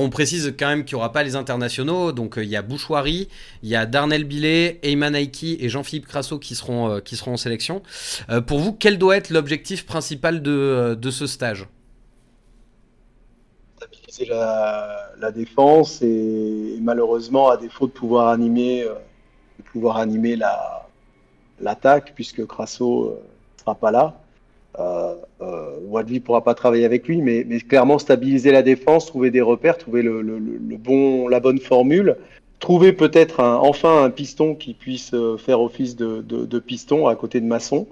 on 0.00 0.08
précise 0.08 0.54
quand 0.58 0.68
même 0.68 0.86
qu'il 0.86 0.96
n'y 0.96 1.00
aura 1.00 1.12
pas 1.12 1.22
les 1.22 1.36
internationaux, 1.36 2.12
donc 2.12 2.36
il 2.38 2.48
y 2.48 2.56
a 2.56 2.62
Bouchoirie, 2.62 3.28
il 3.62 3.68
y 3.68 3.76
a 3.76 3.84
Darnell 3.84 4.24
Billet, 4.24 4.80
Eyman 4.82 5.14
Aiki 5.14 5.58
et 5.60 5.68
Jean-Philippe 5.68 6.06
Crasso 6.06 6.38
qui 6.38 6.54
seront, 6.54 6.98
en 7.26 7.36
sélection. 7.36 7.82
pour 8.46 8.60
vous, 8.60 8.72
quel 8.72 8.96
doit 8.96 9.18
être 9.18 9.28
l'objectif 9.28 9.84
principal 9.84 10.40
de 10.40 11.10
ce 11.10 11.26
stage? 11.26 11.66
Stabiliser 14.10 14.26
la, 15.20 15.32
défense 15.32 16.02
et, 16.02 16.78
malheureusement, 16.80 17.50
à 17.50 17.56
défaut 17.56 17.86
de 17.86 17.92
pouvoir 17.92 18.28
animer, 18.28 18.82
euh, 18.82 18.94
de 19.58 19.64
pouvoir 19.64 19.98
animer 19.98 20.36
la, 20.36 20.86
l'attaque, 21.60 22.12
puisque 22.14 22.46
Crasso 22.46 23.04
ne 23.04 23.10
euh, 23.10 23.14
sera 23.58 23.74
pas 23.74 23.90
là, 23.90 24.20
euh, 24.78 25.14
euh, 25.42 26.20
pourra 26.24 26.42
pas 26.42 26.54
travailler 26.54 26.84
avec 26.84 27.08
lui, 27.08 27.20
mais, 27.22 27.44
clairement 27.60 27.98
stabiliser 27.98 28.52
la 28.52 28.62
défense, 28.62 29.06
trouver 29.06 29.30
des 29.30 29.40
repères, 29.40 29.78
trouver 29.78 30.02
le, 30.02 30.22
bon, 30.78 31.28
la 31.28 31.40
bonne 31.40 31.58
formule, 31.58 32.16
trouver 32.58 32.92
peut-être 32.92 33.40
enfin 33.40 34.04
un 34.04 34.10
piston 34.10 34.54
qui 34.54 34.74
puisse 34.74 35.12
euh, 35.14 35.36
faire 35.36 35.60
office 35.60 35.96
de, 35.96 36.58
piston 36.58 37.08
à 37.08 37.16
côté 37.16 37.40
de 37.40 37.46
Masson. 37.46 37.86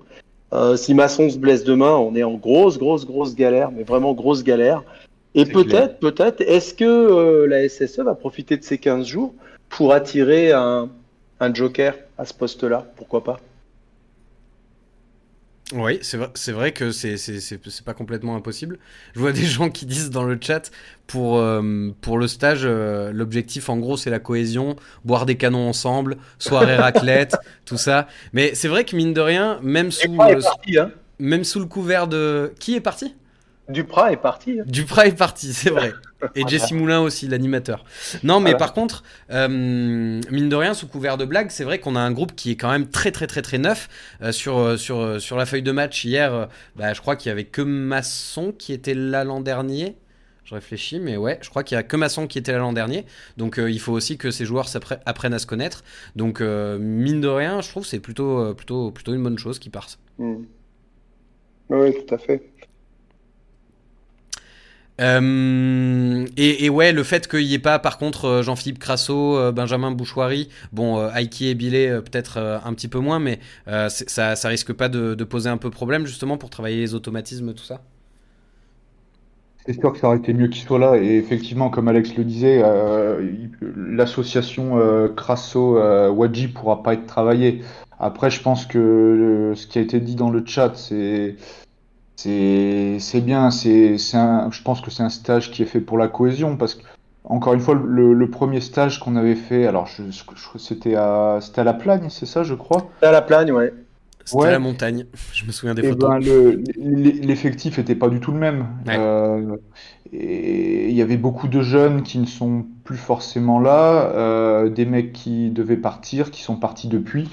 Si 0.77 0.95
Masson 0.95 1.29
se 1.29 1.39
blesse 1.39 1.65
demain, 1.65 1.95
on 1.97 2.15
est 2.15 2.23
en 2.23 2.35
grosse, 2.35 2.79
grosse, 2.79 3.07
grosse 3.07 3.35
galère, 3.35 3.71
mais 3.71 3.83
vraiment 3.83 4.15
grosse 4.15 4.43
galère. 4.43 4.83
Et 5.39 5.47
peut-être, 5.47 6.01
peut-être, 6.01 6.41
est-ce 6.41 6.75
que 6.75 6.85
euh, 6.85 7.47
la 7.47 7.69
SSE 7.69 8.01
va 8.01 8.15
profiter 8.17 8.57
de 8.57 8.65
ces 8.65 8.79
15 8.79 9.07
jours 9.07 9.35
pour 9.69 9.93
attirer 9.93 10.51
un, 10.51 10.89
un 11.39 11.55
joker 11.55 11.95
à 12.19 12.25
ce 12.25 12.35
poste-là? 12.35 12.91
Pourquoi 12.97 13.23
pas? 13.23 13.39
Oui, 15.75 15.99
c'est 16.03 16.17
vrai, 16.17 16.31
vrai 16.49 16.73
que 16.73 16.91
c'est, 16.91 17.85
pas 17.85 17.95
complètement 17.95 18.35
impossible. 18.35 18.79
Je 19.15 19.21
vois 19.21 19.33
des 19.41 19.45
gens 19.45 19.71
qui 19.71 19.87
disent 19.87 20.11
dans 20.11 20.25
le 20.25 20.39
chat 20.41 20.73
pour, 21.07 21.39
euh, 21.39 21.91
pour 22.01 22.19
le 22.19 22.27
stage, 22.27 22.63
euh, 22.65 23.13
l'objectif 23.13 23.69
en 23.69 23.77
gros 23.77 23.97
c'est 23.97 24.11
la 24.11 24.19
cohésion, 24.19 24.75
boire 25.05 25.25
des 25.25 25.37
canons 25.37 25.69
ensemble, 25.69 26.17
soirée 26.41 26.77
raclette, 26.77 27.37
tout 27.65 27.77
ça. 27.77 28.09
Mais 28.33 28.55
c'est 28.55 28.69
vrai 28.69 28.85
que 28.85 28.97
mine 28.97 29.13
de 29.13 29.21
rien, 29.21 29.61
même 29.63 29.93
sous, 29.93 30.11
le, 30.11 30.43
parti, 30.43 30.79
hein 30.79 30.91
même 31.21 31.45
sous 31.45 31.61
le 31.61 31.67
couvert 31.67 32.09
de. 32.09 32.53
Qui 32.59 32.75
est 32.75 32.81
parti? 32.81 33.15
Duprat 33.69 34.13
est 34.13 34.17
parti. 34.17 34.61
Hein. 34.61 34.65
Duprat 34.67 35.07
est 35.07 35.17
parti, 35.17 35.53
c'est 35.53 35.71
vrai. 35.71 35.93
Et 36.35 36.47
Jesse 36.49 36.73
Moulin 36.73 37.01
aussi, 37.01 37.29
l'animateur. 37.29 37.85
Non, 38.23 38.41
mais 38.41 38.51
voilà. 38.51 38.59
par 38.59 38.73
contre, 38.73 39.05
euh, 39.31 39.49
mine 39.49 40.49
de 40.49 40.57
rien, 40.57 40.75
sous 40.75 40.89
couvert 40.89 41.17
de 41.17 41.25
blague, 41.25 41.51
c'est 41.51 41.65
vrai 41.65 41.79
qu'on 41.79 41.95
a 41.95 42.01
un 42.01 42.11
groupe 42.11 42.35
qui 42.35 42.51
est 42.51 42.57
quand 42.57 42.71
même 42.71 42.89
très 42.89 43.13
très 43.13 43.27
très 43.27 43.43
très 43.43 43.59
neuf. 43.59 43.89
Euh, 44.23 44.33
sur, 44.33 44.79
sur, 44.79 45.21
sur 45.21 45.37
la 45.37 45.47
feuille 45.47 45.63
de 45.63 45.73
match 45.73 46.05
hier, 46.05 46.33
euh, 46.33 46.47
bah, 46.77 46.95
je 46.95 47.01
crois 47.01 47.15
qu'il 47.15 47.29
y 47.29 47.33
avait 47.33 47.45
que 47.45 47.63
Masson 47.63 48.53
qui 48.57 48.73
était 48.73 48.95
là 48.95 49.25
l'an 49.25 49.41
dernier. 49.41 49.97
Je 50.45 50.55
réfléchis, 50.55 50.99
mais 50.99 51.19
ouais, 51.19 51.39
je 51.43 51.51
crois 51.51 51.63
qu'il 51.63 51.75
y 51.75 51.79
a 51.79 51.83
que 51.83 51.97
Masson 51.97 52.27
qui 52.27 52.39
était 52.39 52.53
là 52.53 52.59
l'an 52.59 52.73
dernier. 52.73 53.05
Donc 53.37 53.59
euh, 53.59 53.71
il 53.71 53.81
faut 53.81 53.93
aussi 53.93 54.17
que 54.17 54.31
ces 54.31 54.47
joueurs 54.47 54.67
apprennent 55.05 55.35
à 55.35 55.39
se 55.39 55.47
connaître. 55.47 55.85
Donc 56.17 56.41
euh, 56.41 56.79
mine 56.79 57.21
de 57.21 57.29
rien, 57.29 57.61
je 57.61 57.69
trouve 57.69 57.85
c'est 57.85 58.01
plutôt, 58.01 58.55
plutôt, 58.55 58.91
plutôt 58.91 59.13
une 59.13 59.23
bonne 59.23 59.39
chose 59.39 59.59
qui 59.59 59.69
partent. 59.69 59.99
Mmh. 60.19 60.37
Oui, 61.69 61.93
tout 61.93 62.15
à 62.15 62.19
fait. 62.19 62.43
Euh, 65.01 66.27
et, 66.37 66.69
ouais, 66.69 66.93
le 66.93 67.03
fait 67.03 67.29
qu'il 67.29 67.47
n'y 67.47 67.55
ait 67.55 67.59
pas, 67.59 67.79
par 67.79 67.99
contre, 67.99 68.25
euh, 68.25 68.43
Jean-Philippe 68.43 68.79
Crasso, 68.79 69.37
euh, 69.37 69.53
Benjamin 69.53 69.93
Bouchoirie, 69.93 70.49
bon, 70.73 71.09
Aiki 71.11 71.49
et 71.49 71.55
Billet, 71.55 72.01
peut-être 72.01 72.39
un 72.39 72.73
petit 72.75 72.89
peu 72.89 72.99
moins, 72.99 73.19
mais 73.19 73.39
ça, 73.67 74.35
risque 74.45 74.73
pas 74.73 74.89
de, 74.89 75.25
poser 75.25 75.51
un 75.51 75.57
peu 75.57 75.71
problème, 75.71 76.07
justement, 76.07 76.37
pour 76.37 76.51
travailler 76.51 76.81
les 76.81 76.95
automatismes, 76.95 77.55
tout 77.55 77.65
ça 77.65 77.81
c'est 79.67 79.79
sûr 79.79 79.93
que 79.93 79.99
ça 79.99 80.07
aurait 80.07 80.17
été 80.17 80.33
mieux 80.33 80.49
qu'il 80.49 80.63
soit 80.63 80.79
là. 80.79 80.97
Et 80.97 81.19
effectivement, 81.19 81.69
comme 81.69 81.89
Alex 81.89 82.17
le 82.17 82.25
disait, 82.25 82.63
l'association 83.77 84.79
Crasso-Wadji 85.15 86.49
pourra 86.49 86.83
pas 86.83 86.95
être 86.95 87.05
travaillée. 87.05 87.61
Après, 87.99 88.31
je 88.31 88.41
pense 88.41 88.65
que 88.65 89.53
ce 89.55 89.67
qui 89.67 89.79
a 89.79 89.83
été 89.83 90.01
dit 90.01 90.15
dans 90.15 90.31
le 90.31 90.43
chat, 90.47 90.75
c'est 90.75 91.37
c'est 92.19 93.21
bien. 93.21 93.51
C'est 93.51 93.97
je 93.99 94.63
pense 94.63 94.81
que 94.81 94.91
c'est 94.91 95.03
un 95.03 95.09
stage 95.09 95.51
qui 95.51 95.63
est 95.63 95.67
fait 95.67 95.81
pour 95.81 95.99
la 95.99 96.09
cohésion 96.09 96.57
parce 96.57 96.75
que 96.75 96.83
encore 97.25 97.53
une 97.53 97.61
fois, 97.61 97.75
le, 97.75 98.15
le 98.15 98.31
premier 98.31 98.61
stage 98.61 99.01
qu'on 99.01 99.15
avait 99.17 99.35
fait, 99.35 99.67
alors 99.67 99.87
je, 99.87 100.03
je- 100.11 100.23
je- 100.35 100.59
c'était 100.59 100.95
à 100.95 101.39
c'était 101.43 101.61
à 101.61 101.65
La 101.65 101.75
Plagne, 101.75 102.09
c'est 102.09 102.27
ça, 102.27 102.43
je 102.43 102.55
crois? 102.55 102.89
À 103.03 103.13
la 103.13 103.21
plagne, 103.21 103.53
ouais. 103.53 103.73
C'était 104.25 104.43
Ouais. 104.43 104.49
à 104.49 104.53
la 104.53 104.59
montagne. 104.59 105.05
Je 105.33 105.45
me 105.47 105.53
souviens 105.53 105.75
des 105.75 105.83
Eh 105.85 105.89
photos. 105.89 106.09
ben, 106.11 106.19
le- 106.19 106.63
l'effectif 106.77 107.79
était 107.79 107.95
pas 107.95 108.09
du 108.09 108.21
tout 108.21 108.33
le 108.33 108.39
même. 108.39 108.67
Ouais. 108.87 108.97
Euh, 108.99 109.57
et 110.13 110.89
il 110.89 110.95
y 110.97 111.03
avait 111.03 111.17
beaucoup 111.19 111.49
de 111.49 111.61
jeunes 111.63 112.03
qui 112.03 112.19
ne 112.19 112.27
sont 112.27 112.65
plus 112.85 112.97
forcément 112.97 113.59
là, 113.61 114.11
euh, 114.15 114.69
des 114.71 114.85
mecs 114.87 115.13
qui 115.13 115.51
devaient 115.51 115.77
partir, 115.77 116.31
qui 116.31 116.43
sont 116.43 116.57
partis 116.57 116.89
depuis. 116.89 117.29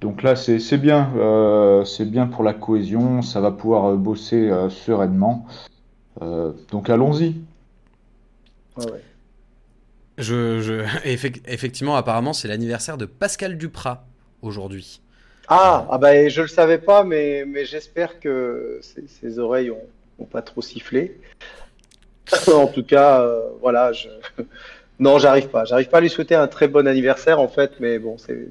Donc 0.00 0.22
là, 0.22 0.34
c'est 0.36 0.58
c'est 0.58 0.78
bien, 0.78 1.12
euh, 1.16 1.84
c'est 1.84 2.06
bien 2.06 2.26
pour 2.26 2.42
la 2.42 2.54
cohésion, 2.54 3.20
ça 3.22 3.40
va 3.40 3.50
pouvoir 3.50 3.86
euh, 3.86 3.96
bosser 3.96 4.48
euh, 4.48 4.70
sereinement. 4.70 5.46
Euh, 6.22 6.52
donc 6.70 6.88
allons-y. 6.90 7.36
Ouais, 8.76 8.90
ouais. 8.92 9.04
Je, 10.18 10.60
je... 10.60 10.72
effec- 11.04 11.42
Effectivement, 11.46 11.96
apparemment, 11.96 12.32
c'est 12.32 12.48
l'anniversaire 12.48 12.96
de 12.96 13.04
Pascal 13.06 13.58
Duprat 13.58 14.04
aujourd'hui. 14.42 15.00
Ah, 15.48 15.86
ah 15.90 15.98
bah, 15.98 16.28
je 16.28 16.42
le 16.42 16.48
savais 16.48 16.78
pas, 16.78 17.04
mais, 17.04 17.44
mais 17.46 17.64
j'espère 17.64 18.20
que 18.20 18.78
ses, 18.82 19.06
ses 19.08 19.38
oreilles 19.38 19.70
ont, 19.70 19.82
ont 20.18 20.24
pas 20.24 20.42
trop 20.42 20.62
sifflé. 20.62 21.20
En 22.54 22.68
tout 22.68 22.84
cas, 22.84 23.22
euh, 23.22 23.40
voilà, 23.60 23.92
je... 23.92 24.08
non, 25.00 25.18
j'arrive 25.18 25.48
pas. 25.48 25.64
J'arrive 25.64 25.88
pas 25.88 25.98
à 25.98 26.00
lui 26.00 26.10
souhaiter 26.10 26.36
un 26.36 26.46
très 26.46 26.68
bon 26.68 26.86
anniversaire, 26.86 27.40
en 27.40 27.48
fait, 27.48 27.72
mais 27.80 27.98
bon, 27.98 28.18
c'est 28.18 28.48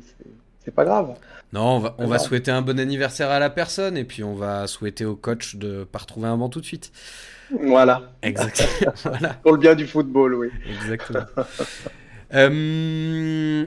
c'est- 0.69 0.75
pas 0.75 0.85
grave. 0.85 1.15
Non, 1.51 1.77
on 1.77 1.79
va, 1.79 1.95
on 1.97 2.07
va 2.07 2.15
Alors. 2.15 2.27
souhaiter 2.27 2.51
un 2.51 2.61
bon 2.61 2.79
anniversaire 2.79 3.29
à 3.31 3.39
la 3.39 3.49
personne 3.49 3.97
et 3.97 4.03
puis 4.03 4.23
on 4.23 4.35
va 4.35 4.67
souhaiter 4.67 5.05
au 5.05 5.15
coach 5.15 5.55
de 5.55 5.83
pas 5.83 5.99
retrouver 5.99 6.27
un 6.27 6.37
banc 6.37 6.49
tout 6.49 6.61
de 6.61 6.65
suite. 6.65 6.91
Voilà, 7.51 8.03
Exactement. 8.21 8.69
voilà. 9.03 9.29
pour 9.41 9.53
le 9.53 9.57
bien 9.57 9.73
du 9.75 9.87
football, 9.87 10.35
oui. 10.35 10.49
Exactement. 10.69 11.25
Euh, 12.33 13.65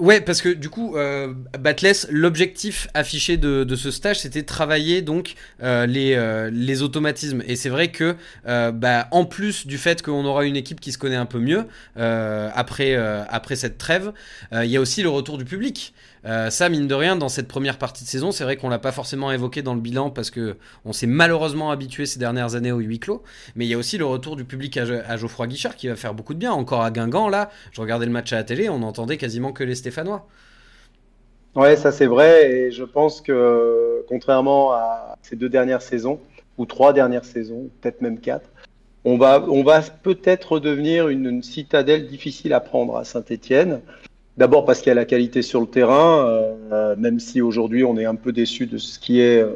Ouais, 0.00 0.20
parce 0.20 0.42
que 0.42 0.48
du 0.48 0.70
coup, 0.70 0.96
euh, 0.96 1.32
Batless, 1.56 2.08
l'objectif 2.10 2.88
affiché 2.94 3.36
de, 3.36 3.62
de 3.62 3.76
ce 3.76 3.92
stage, 3.92 4.18
c'était 4.18 4.42
travailler 4.42 5.02
donc 5.02 5.34
euh, 5.62 5.86
les, 5.86 6.14
euh, 6.14 6.50
les 6.52 6.82
automatismes. 6.82 7.42
Et 7.46 7.54
c'est 7.54 7.68
vrai 7.68 7.92
que, 7.92 8.16
bah, 8.44 9.06
en 9.12 9.24
plus 9.24 9.68
du 9.68 9.78
fait 9.78 10.02
qu'on 10.02 10.24
aura 10.24 10.46
une 10.46 10.56
équipe 10.56 10.80
qui 10.80 10.90
se 10.90 10.98
connaît 10.98 11.14
un 11.16 11.26
peu 11.26 11.38
mieux 11.38 11.66
après, 11.96 12.96
après 12.96 13.54
cette 13.54 13.78
trêve, 13.78 14.12
il 14.52 14.66
y 14.66 14.76
a 14.76 14.80
aussi 14.80 15.02
le 15.02 15.08
retour 15.10 15.38
du 15.38 15.44
public. 15.44 15.94
Euh, 16.26 16.48
ça, 16.48 16.68
mine 16.70 16.86
de 16.86 16.94
rien, 16.94 17.16
dans 17.16 17.28
cette 17.28 17.48
première 17.48 17.76
partie 17.76 18.04
de 18.04 18.08
saison, 18.08 18.32
c'est 18.32 18.44
vrai 18.44 18.56
qu'on 18.56 18.70
l'a 18.70 18.78
pas 18.78 18.92
forcément 18.92 19.30
évoqué 19.30 19.60
dans 19.60 19.74
le 19.74 19.80
bilan 19.80 20.10
parce 20.10 20.30
que 20.30 20.56
on 20.84 20.92
s'est 20.92 21.06
malheureusement 21.06 21.70
habitué 21.70 22.06
ces 22.06 22.18
dernières 22.18 22.54
années 22.54 22.72
au 22.72 22.78
huis 22.78 22.98
clos. 22.98 23.22
Mais 23.56 23.66
il 23.66 23.68
y 23.68 23.74
a 23.74 23.78
aussi 23.78 23.98
le 23.98 24.06
retour 24.06 24.36
du 24.36 24.44
public 24.44 24.76
à, 24.78 25.16
Geoffroy 25.16 25.46
Guichard 25.46 25.76
qui 25.76 25.88
va 25.88 25.96
faire 25.96 26.14
beaucoup 26.14 26.32
de 26.32 26.38
bien. 26.38 26.52
Encore 26.52 26.82
à 26.82 26.90
Guingamp, 26.90 27.28
là, 27.28 27.50
je 27.72 27.80
regardais 27.80 28.06
le 28.06 28.12
match 28.12 28.32
à 28.32 28.36
la 28.36 28.44
télé, 28.44 28.68
on 28.70 28.78
n'entendait 28.78 29.18
quasiment 29.18 29.52
que 29.52 29.64
les 29.64 29.74
Stéphanois. 29.74 30.26
Ouais, 31.54 31.76
ça 31.76 31.92
c'est 31.92 32.06
vrai, 32.06 32.50
et 32.50 32.70
je 32.72 32.82
pense 32.82 33.20
que 33.20 34.04
contrairement 34.08 34.72
à 34.72 35.16
ces 35.22 35.36
deux 35.36 35.48
dernières 35.48 35.82
saisons, 35.82 36.18
ou 36.58 36.66
trois 36.66 36.92
dernières 36.92 37.24
saisons, 37.24 37.70
peut-être 37.80 38.00
même 38.00 38.18
quatre, 38.18 38.48
on 39.04 39.18
va, 39.18 39.44
on 39.48 39.62
va 39.62 39.82
peut-être 39.82 40.52
redevenir 40.52 41.08
une, 41.08 41.26
une 41.26 41.42
citadelle 41.42 42.06
difficile 42.06 42.54
à 42.54 42.60
prendre 42.60 42.96
à 42.96 43.04
Saint-Étienne. 43.04 43.82
D'abord 44.36 44.64
parce 44.64 44.80
qu'il 44.80 44.88
y 44.88 44.90
a 44.90 44.94
la 44.94 45.04
qualité 45.04 45.42
sur 45.42 45.60
le 45.60 45.66
terrain, 45.66 46.26
euh, 46.72 46.96
même 46.98 47.20
si 47.20 47.40
aujourd'hui 47.40 47.84
on 47.84 47.96
est 47.96 48.04
un 48.04 48.16
peu 48.16 48.32
déçu 48.32 48.66
de 48.66 48.78
ce 48.78 48.98
qui 48.98 49.20
est 49.20 49.40
euh, 49.42 49.54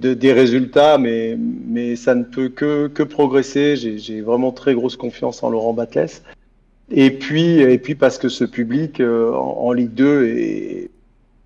de- 0.00 0.14
des 0.14 0.32
résultats, 0.32 0.98
mais, 0.98 1.36
mais 1.38 1.96
ça 1.96 2.14
ne 2.14 2.22
peut 2.22 2.48
que, 2.48 2.86
que 2.88 3.02
progresser. 3.02 3.74
J'ai 3.76 4.20
vraiment 4.20 4.52
très 4.52 4.74
grosse 4.74 4.96
confiance 4.96 5.42
en 5.42 5.50
Laurent 5.50 5.72
Batles. 5.72 6.20
Et 6.90 7.10
puis, 7.10 7.58
et 7.60 7.78
puis 7.78 7.94
parce 7.96 8.18
que 8.18 8.28
ce 8.28 8.44
public 8.44 9.00
euh, 9.00 9.32
en, 9.32 9.72
Ligue 9.72 9.94
2 9.94 10.26
est, 10.26 10.90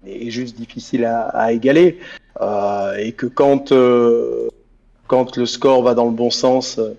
est 0.06 0.30
juste 0.30 0.56
difficile 0.56 1.04
à, 1.06 1.22
à 1.28 1.52
égaler. 1.52 1.98
Euh, 2.42 2.96
et 2.96 3.12
que 3.12 3.26
quand, 3.26 3.72
euh, 3.72 4.48
quand 5.06 5.36
le 5.38 5.46
score 5.46 5.82
va 5.82 5.94
dans 5.94 6.04
le 6.06 6.10
bon 6.12 6.30
sens, 6.30 6.78
euh, 6.78 6.92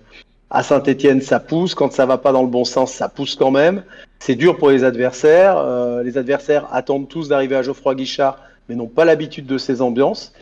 à 0.50 0.62
Saint-Etienne, 0.62 1.20
ça 1.20 1.40
pousse. 1.40 1.74
Quand 1.74 1.92
ça 1.92 2.06
va 2.06 2.18
pas 2.18 2.32
dans 2.32 2.42
le 2.42 2.48
bon 2.48 2.64
sens, 2.64 2.92
ça 2.92 3.08
pousse 3.08 3.36
quand 3.36 3.50
même. 3.50 3.84
C'est 4.18 4.34
dur 4.34 4.58
pour 4.58 4.70
les 4.70 4.84
adversaires. 4.84 5.58
Euh, 5.58 6.02
les 6.02 6.18
adversaires 6.18 6.66
attendent 6.72 7.08
tous 7.08 7.28
d'arriver 7.28 7.56
à 7.56 7.62
Geoffroy 7.62 7.94
Guichard, 7.94 8.38
mais 8.68 8.74
n'ont 8.74 8.88
pas 8.88 9.04
l'habitude 9.04 9.46
de 9.46 9.58
ces 9.58 9.80
ambiances. 9.80 10.32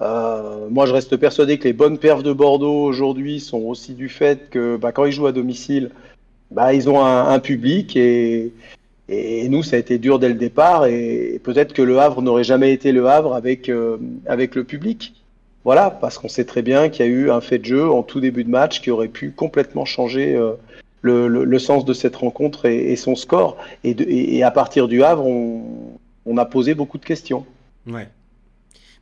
Euh, 0.00 0.68
moi, 0.70 0.86
je 0.86 0.92
reste 0.92 1.16
persuadé 1.16 1.58
que 1.58 1.64
les 1.64 1.72
bonnes 1.72 1.98
perfs 1.98 2.22
de 2.22 2.32
Bordeaux 2.32 2.84
aujourd'hui 2.84 3.40
sont 3.40 3.60
aussi 3.60 3.94
du 3.94 4.08
fait 4.08 4.50
que 4.50 4.76
bah, 4.76 4.92
quand 4.92 5.04
ils 5.04 5.12
jouent 5.12 5.26
à 5.26 5.32
domicile, 5.32 5.90
bah, 6.50 6.74
ils 6.74 6.88
ont 6.88 7.04
un, 7.04 7.38
public 7.38 7.96
et, 7.96 8.52
nous, 9.48 9.62
ça 9.62 9.76
a 9.76 9.78
été 9.78 9.98
dur 9.98 10.18
dès 10.18 10.28
le 10.28 10.34
départ 10.34 10.86
et 10.86 11.40
peut-être 11.42 11.72
que 11.72 11.82
le 11.82 11.98
Havre 11.98 12.22
n'aurait 12.22 12.44
jamais 12.44 12.72
été 12.72 12.92
le 12.92 13.06
Havre 13.06 13.34
avec, 13.34 13.68
euh, 13.68 13.98
avec 14.26 14.54
le 14.54 14.64
public. 14.64 15.14
Voilà, 15.64 15.90
parce 15.90 16.18
qu'on 16.18 16.28
sait 16.28 16.44
très 16.44 16.62
bien 16.62 16.88
qu'il 16.90 17.06
y 17.06 17.08
a 17.08 17.10
eu 17.12 17.30
un 17.30 17.40
fait 17.40 17.58
de 17.58 17.64
jeu 17.64 17.90
en 17.90 18.02
tout 18.02 18.20
début 18.20 18.44
de 18.44 18.50
match 18.50 18.80
qui 18.82 18.90
aurait 18.90 19.08
pu 19.08 19.30
complètement 19.30 19.86
changer 19.86 20.36
euh, 20.36 20.52
le, 21.00 21.26
le- 21.26 21.58
sens 21.58 21.84
de 21.84 21.92
cette 21.94 22.16
rencontre 22.16 22.66
et, 22.66 22.94
son 22.96 23.16
score. 23.16 23.56
Et 23.82 24.42
à 24.42 24.50
partir 24.50 24.88
du 24.88 25.02
Havre, 25.02 25.26
on, 25.26 25.62
on 26.26 26.36
a 26.36 26.44
posé 26.44 26.74
beaucoup 26.74 26.98
de 26.98 27.04
questions. 27.04 27.46
Ouais. 27.86 28.08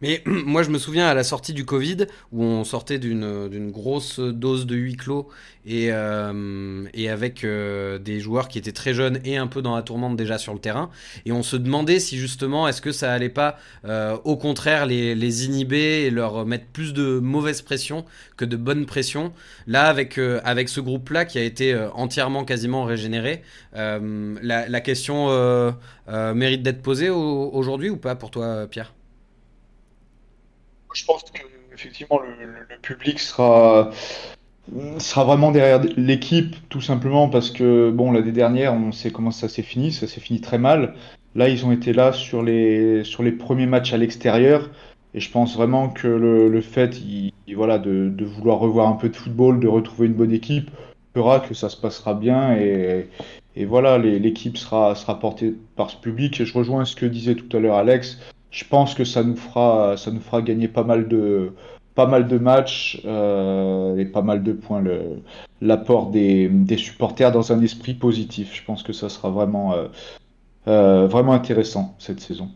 Mais 0.03 0.23
moi, 0.27 0.63
je 0.63 0.71
me 0.71 0.79
souviens 0.79 1.07
à 1.07 1.15
la 1.15 1.25
sortie 1.25 1.53
du 1.53 1.65
Covid, 1.65 2.07
où 2.33 2.43
on 2.43 2.65
sortait 2.65 2.99
d'une 2.99 3.71
grosse 3.71 4.19
dose 4.21 4.67
de 4.67 4.75
huis 4.77 4.97
clos 4.97 5.29
et, 5.65 5.89
euh, 5.93 6.85
et 6.93 7.09
avec 7.09 7.45
euh, 7.45 7.99
des 7.99 8.19
joueurs 8.21 8.49
qui 8.49 8.59
étaient 8.59 8.73
très 8.73 8.95
jeunes 8.95 9.21
et 9.25 9.37
un 9.37 9.47
peu 9.47 9.63
dans 9.63 9.77
la 9.77 9.83
tourmente 9.83 10.17
déjà 10.17 10.39
sur 10.39 10.53
le 10.53 10.59
terrain. 10.59 10.91
Et 11.25 11.33
on 11.33 11.43
se 11.43 11.57
demandait 11.57 12.01
si 12.01 12.19
justement, 12.19 12.67
est-ce 12.69 12.83
que 12.83 12.93
ça 12.93 13.13
allait 13.13 13.29
pas, 13.29 13.57
euh, 13.85 14.17
au 14.25 14.37
contraire, 14.37 14.87
les, 14.87 15.15
les 15.15 15.47
inhiber 15.47 16.05
et 16.07 16.11
leur 16.11 16.45
mettre 16.47 16.67
plus 16.67 16.93
de 16.93 17.19
mauvaise 17.21 17.63
pression 17.63 18.05
que 18.37 18.45
de 18.45 18.57
bonne 18.57 18.87
pression. 18.87 19.33
Là, 19.67 19.85
avec, 19.85 20.19
avec 20.19 20.69
ce 20.69 20.81
groupe-là 20.81 21.25
qui 21.25 21.39
a 21.39 21.43
été 21.43 21.77
entièrement 21.95 22.45
quasiment 22.45 22.85
régénéré, 22.85 23.43
la, 23.75 24.81
question 24.81 25.29
mérite 26.09 26.63
d'être 26.63 26.83
posée 26.83 27.11
au- 27.11 27.51
aujourd'hui 27.53 27.91
ou 27.91 27.97
pas 27.97 28.15
pour 28.17 28.31
toi, 28.31 28.67
Pierre? 28.69 28.93
Je 30.95 31.05
pense 31.05 31.23
que 31.25 31.41
effectivement 31.75 32.21
le, 32.21 32.77
public 32.83 33.19
sera 33.19 33.91
sera 34.99 35.25
vraiment 35.25 35.51
derrière 35.51 35.81
l'équipe 35.97 36.55
tout 36.69 36.81
simplement 36.81 37.29
parce 37.29 37.51
que 37.51 37.91
bon 37.91 38.13
l'année 38.13 38.33
dernière 38.33 38.75
on 38.75 38.93
sait 38.93 39.11
comment 39.11 39.31
ça 39.31 39.49
s'est 39.49 39.63
fini, 39.63 39.93
ça 39.93 40.07
s'est 40.07 40.21
fini 40.21 40.41
très 40.41 40.59
mal. 40.59 40.95
Là 41.35 41.49
ils 41.49 41.65
ont 41.67 41.73
été 41.73 41.93
là 41.93 42.13
sur 42.13 42.43
les 42.43 43.05
sur 43.05 43.23
les 43.23 43.33
premiers 43.33 43.67
matchs 43.67 43.93
à 43.93 43.97
l'extérieur 43.97 44.71
et 45.15 45.21
je 45.21 45.31
pense 45.31 45.57
vraiment 45.57 45.89
que 45.89 46.07
le, 46.09 46.49
le 46.49 46.61
fait 46.61 46.99
il- 47.01 47.33
il- 47.47 47.57
voilà 47.57 47.79
de, 47.79 48.09
de 48.09 48.25
vouloir 48.25 48.59
revoir 48.59 48.89
un 48.89 48.93
peu 48.95 49.09
de 49.09 49.17
football, 49.17 49.61
de 49.61 49.69
retrouver 49.69 50.07
une 50.07 50.15
bonne 50.15 50.33
équipe 50.33 50.71
fera 51.15 51.41
que 51.41 51.55
ça 51.55 51.69
se 51.69 51.77
passera 51.77 52.15
bien 52.15 52.55
et 52.57 53.09
et 53.57 53.65
voilà 53.67 53.99
l'équipe 53.99 54.57
sera 54.57 54.95
sera 54.95 55.19
portée 55.19 55.55
par 55.77 55.91
ce 55.91 55.97
public 55.97 56.41
et 56.41 56.47
je 56.47 56.55
rejoins 56.57 56.85
ce 56.85 56.97
que 56.97 57.05
disait 57.07 57.35
tout 57.35 57.55
à 57.57 57.61
l'heure 57.61 57.77
Alex. 57.77 58.19
Je 58.53 58.65
pense 58.65 58.95
que 58.95 59.05
ça 59.05 59.25
nous 59.25 59.37
fera, 59.37 59.97
ça 59.97 60.11
nous 60.13 60.21
fera 60.21 60.43
gagner 60.43 60.69
pas 60.69 60.85
mal 60.85 61.09
de, 61.09 61.53
pas 61.97 62.07
mal 62.07 62.29
de 62.29 62.39
matchs 62.39 63.01
euh, 63.05 63.97
et 63.97 64.05
pas 64.05 64.23
mal 64.23 64.43
de 64.45 64.53
points. 64.53 64.85
L'apport 65.61 66.11
des, 66.11 66.49
des 66.49 66.77
supporters 66.77 67.33
dans 67.33 67.53
un 67.53 67.61
esprit 67.63 67.95
positif. 67.95 68.55
Je 68.55 68.63
pense 68.65 68.83
que 68.85 68.93
ça 68.93 69.09
sera 69.09 69.31
vraiment, 69.31 69.75
euh, 69.75 69.89
euh, 70.69 71.07
vraiment 71.09 71.33
intéressant 71.33 71.97
cette 71.99 72.21
saison. 72.21 72.51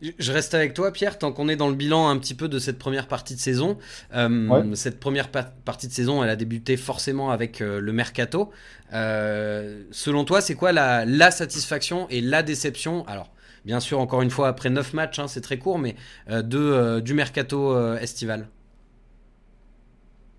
Je- 0.00 0.12
Je 0.18 0.32
reste 0.32 0.54
avec 0.54 0.74
toi, 0.74 0.92
Pierre, 0.92 1.18
tant 1.18 1.32
qu'on 1.32 1.48
est 1.48 1.56
dans 1.56 1.68
le 1.68 1.74
bilan 1.74 2.08
un 2.08 2.18
petit 2.18 2.34
peu 2.34 2.48
de 2.48 2.58
cette 2.58 2.78
première 2.78 3.08
partie 3.08 3.34
de 3.34 3.40
saison. 3.40 3.78
Euh, 4.14 4.48
Ouais. 4.48 4.76
Cette 4.76 5.00
première 5.00 5.28
pa- 5.30 5.52
partie 5.64 5.88
de 5.88 5.92
saison, 5.92 6.22
elle 6.24 6.30
a 6.30 6.36
débuté 6.36 6.76
forcément 6.76 7.30
avec 7.30 7.60
euh, 7.60 7.80
le 7.80 7.92
mercato. 7.92 8.50
Euh, 8.92 9.82
selon 9.90 10.24
toi, 10.24 10.40
c'est 10.40 10.54
quoi 10.54 10.72
la, 10.72 11.04
la 11.04 11.30
satisfaction 11.30 12.08
et 12.10 12.20
la 12.20 12.42
déception? 12.42 13.04
Alors, 13.06 13.30
bien 13.64 13.80
sûr, 13.80 14.00
encore 14.00 14.22
une 14.22 14.30
fois, 14.30 14.48
après 14.48 14.70
9 14.70 14.94
matchs, 14.94 15.18
hein, 15.18 15.28
c'est 15.28 15.40
très 15.40 15.58
court, 15.58 15.78
mais 15.78 15.94
euh, 16.30 16.42
de, 16.42 16.58
euh, 16.58 17.00
du 17.00 17.14
mercato 17.14 17.74
euh, 17.74 17.98
estival. 17.98 18.48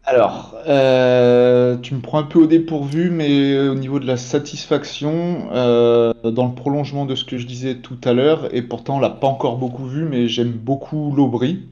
Alors, 0.06 0.56
tu 0.66 1.94
me 1.94 2.00
prends 2.02 2.18
un 2.18 2.24
peu 2.24 2.40
au 2.40 2.48
dépourvu, 2.48 3.12
mais 3.12 3.60
au 3.60 3.76
niveau 3.76 4.00
de 4.00 4.08
la 4.08 4.18
satisfaction, 4.18 5.50
dans 5.52 6.48
le 6.48 6.56
prolongement 6.56 7.06
de 7.06 7.14
ce 7.14 7.24
que 7.24 7.38
je 7.38 7.46
disais 7.46 7.76
tout 7.76 8.00
à 8.04 8.14
l'heure, 8.14 8.54
et 8.56 8.64
pourtant 8.64 8.98
on 8.98 9.00
l'a 9.00 9.12
pas 9.12 9.28
encore 9.28 9.58
beaucoup 9.58 9.86
vu, 9.86 10.06
mais 10.06 10.28
j'aime 10.28 10.52
beaucoup 10.52 11.14
Lobry. 11.16 11.68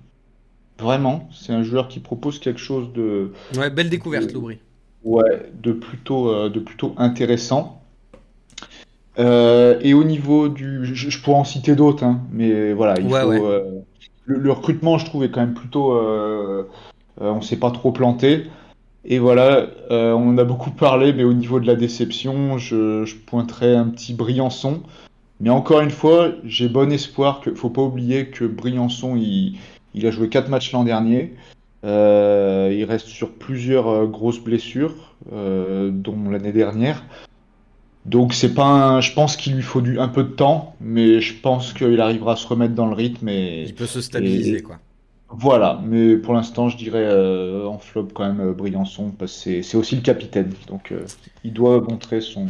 Vraiment, 0.77 1.27
c'est 1.33 1.51
un 1.51 1.63
joueur 1.63 1.87
qui 1.87 1.99
propose 1.99 2.37
quelque 2.37 2.59
chose 2.59 2.93
de, 2.93 3.31
Ouais, 3.57 3.71
belle 3.71 3.89
découverte, 3.89 4.31
Loubry. 4.31 4.59
Ouais, 5.03 5.49
de 5.63 5.71
plutôt, 5.71 6.47
de 6.47 6.59
plutôt 6.59 6.93
intéressant. 6.97 7.76
Euh, 9.19 9.79
et 9.81 9.93
au 9.93 10.03
niveau 10.03 10.47
du, 10.47 10.85
je, 10.85 11.09
je 11.09 11.21
pourrais 11.21 11.37
en 11.37 11.43
citer 11.43 11.75
d'autres, 11.75 12.03
hein, 12.03 12.21
mais 12.31 12.73
voilà, 12.73 12.99
il 12.99 13.07
Ouais, 13.07 13.21
faut. 13.21 13.29
ouais. 13.29 13.41
euh, 13.41 13.63
le, 14.25 14.37
le 14.37 14.51
recrutement, 14.51 14.97
je 14.97 15.05
trouve, 15.05 15.23
est 15.23 15.31
quand 15.31 15.41
même 15.41 15.53
plutôt. 15.55 15.93
euh, 15.93 16.67
euh, 17.21 17.31
on 17.31 17.41
s'est 17.41 17.57
pas 17.57 17.71
trop 17.71 17.91
planté. 17.91 18.43
Et 19.05 19.19
voilà, 19.19 19.67
on 19.89 20.29
en 20.29 20.37
a 20.37 20.43
beaucoup 20.43 20.69
parlé, 20.71 21.13
mais 21.13 21.23
au 21.23 21.31
niveau 21.33 21.61
de 21.61 21.65
la 21.65 21.75
déception, 21.75 22.57
je, 22.57 23.05
je 23.05 23.15
pointerais 23.15 23.73
un 23.73 23.85
petit 23.85 24.13
Briançon. 24.13 24.81
Mais 25.39 25.49
encore 25.49 25.79
une 25.79 25.91
fois, 25.91 26.29
j'ai 26.43 26.67
bon 26.67 26.91
espoir 26.91 27.39
que, 27.39 27.55
faut 27.55 27.69
pas 27.69 27.83
oublier 27.83 28.27
que 28.27 28.43
Briançon, 28.43 29.15
il, 29.15 29.57
il 29.93 30.05
a 30.05 30.11
joué 30.11 30.27
quatre 30.27 30.49
matchs 30.49 30.73
l'an 30.73 30.83
dernier. 30.83 31.33
Il 31.83 32.85
reste 32.87 33.07
sur 33.07 33.31
plusieurs 33.31 34.07
grosses 34.07 34.41
blessures, 34.41 35.15
dont 35.31 36.29
l'année 36.29 36.51
dernière. 36.51 37.01
Donc 38.07 38.33
c'est 38.33 38.53
pas 38.53 38.63
un- 38.65 39.01
je 39.01 39.13
pense 39.13 39.35
qu'il 39.35 39.55
lui 39.55 39.61
faut 39.61 39.81
du, 39.81 39.99
un 39.99 40.07
peu 40.07 40.23
de 40.23 40.29
temps, 40.29 40.75
mais 40.79 41.19
je 41.21 41.33
pense 41.39 41.73
qu'il 41.73 41.99
arrivera 41.99 42.33
à 42.33 42.35
se 42.35 42.47
remettre 42.47 42.73
dans 42.73 42.87
le 42.87 42.95
rythme 42.95 43.27
et 43.29 43.63
Il 43.65 43.75
peut 43.75 43.85
se 43.85 44.01
stabiliser, 44.01 44.59
et- 44.59 44.61
quoi. 44.61 44.79
voilà. 45.29 45.81
Mais 45.85 46.15
pour 46.17 46.33
l'instant, 46.33 46.69
je 46.69 46.77
dirais 46.77 47.03
euh, 47.05 47.65
en 47.67 47.77
flop 47.79 48.07
quand 48.13 48.25
même 48.25 48.39
euh, 48.39 48.53
Briançon 48.53 49.11
parce 49.17 49.33
que 49.33 49.39
c'est 49.39 49.61
c'est 49.63 49.77
aussi 49.77 49.95
le 49.95 50.01
capitaine, 50.01 50.53
donc 50.67 50.91
euh, 50.91 51.05
il 51.43 51.53
doit 51.53 51.81
montrer 51.81 52.21
son, 52.21 52.47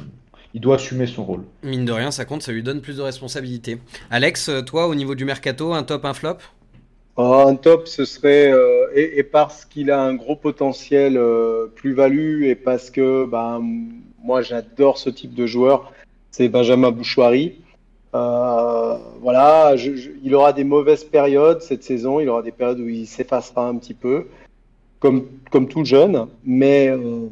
il 0.54 0.62
doit 0.62 0.76
assumer 0.76 1.08
son 1.08 1.24
rôle. 1.26 1.42
Mine 1.64 1.86
de 1.86 1.92
rien, 1.92 2.12
ça 2.12 2.26
compte, 2.26 2.44
ça 2.44 2.52
lui 2.52 2.62
donne 2.64 2.82
plus 2.82 2.98
de 2.98 3.02
responsabilités. 3.02 3.80
Alex, 4.12 4.52
toi, 4.66 4.88
au 4.88 4.96
niveau 4.96 5.16
du 5.16 5.26
mercato, 5.26 5.74
un 5.74 5.84
top, 5.84 6.06
un 6.06 6.14
flop? 6.14 6.38
Oh, 7.20 7.46
un 7.48 7.56
top, 7.56 7.88
ce 7.88 8.06
serait, 8.06 8.52
euh, 8.52 8.92
et, 8.94 9.18
et 9.18 9.24
parce 9.24 9.66
qu'il 9.66 9.90
a 9.90 10.00
un 10.04 10.14
gros 10.14 10.36
potentiel 10.36 11.18
euh, 11.18 11.66
plus-value 11.74 12.44
et 12.44 12.54
parce 12.56 12.92
que 12.92 13.26
ben, 13.26 13.64
moi 14.28 14.42
j'adore 14.42 14.98
ce 14.98 15.10
type 15.10 15.34
de 15.34 15.46
joueur, 15.48 15.94
c'est 16.32 16.50
Benjamin 16.50 16.92
Bouchoirie. 16.92 17.56
Euh, 18.14 18.98
voilà, 19.22 19.76
il 20.24 20.36
aura 20.36 20.52
des 20.52 20.66
mauvaises 20.66 21.06
périodes 21.06 21.62
cette 21.62 21.84
saison, 21.84 22.20
il 22.20 22.28
aura 22.28 22.42
des 22.42 22.52
périodes 22.52 22.80
où 22.82 22.90
il 22.90 23.08
s'effacera 23.08 23.68
un 23.70 23.76
petit 23.78 23.94
peu, 23.94 24.28
comme, 25.00 25.28
comme 25.50 25.68
tout 25.70 25.86
jeune, 25.86 26.28
mais 26.44 26.90
euh, 26.90 27.28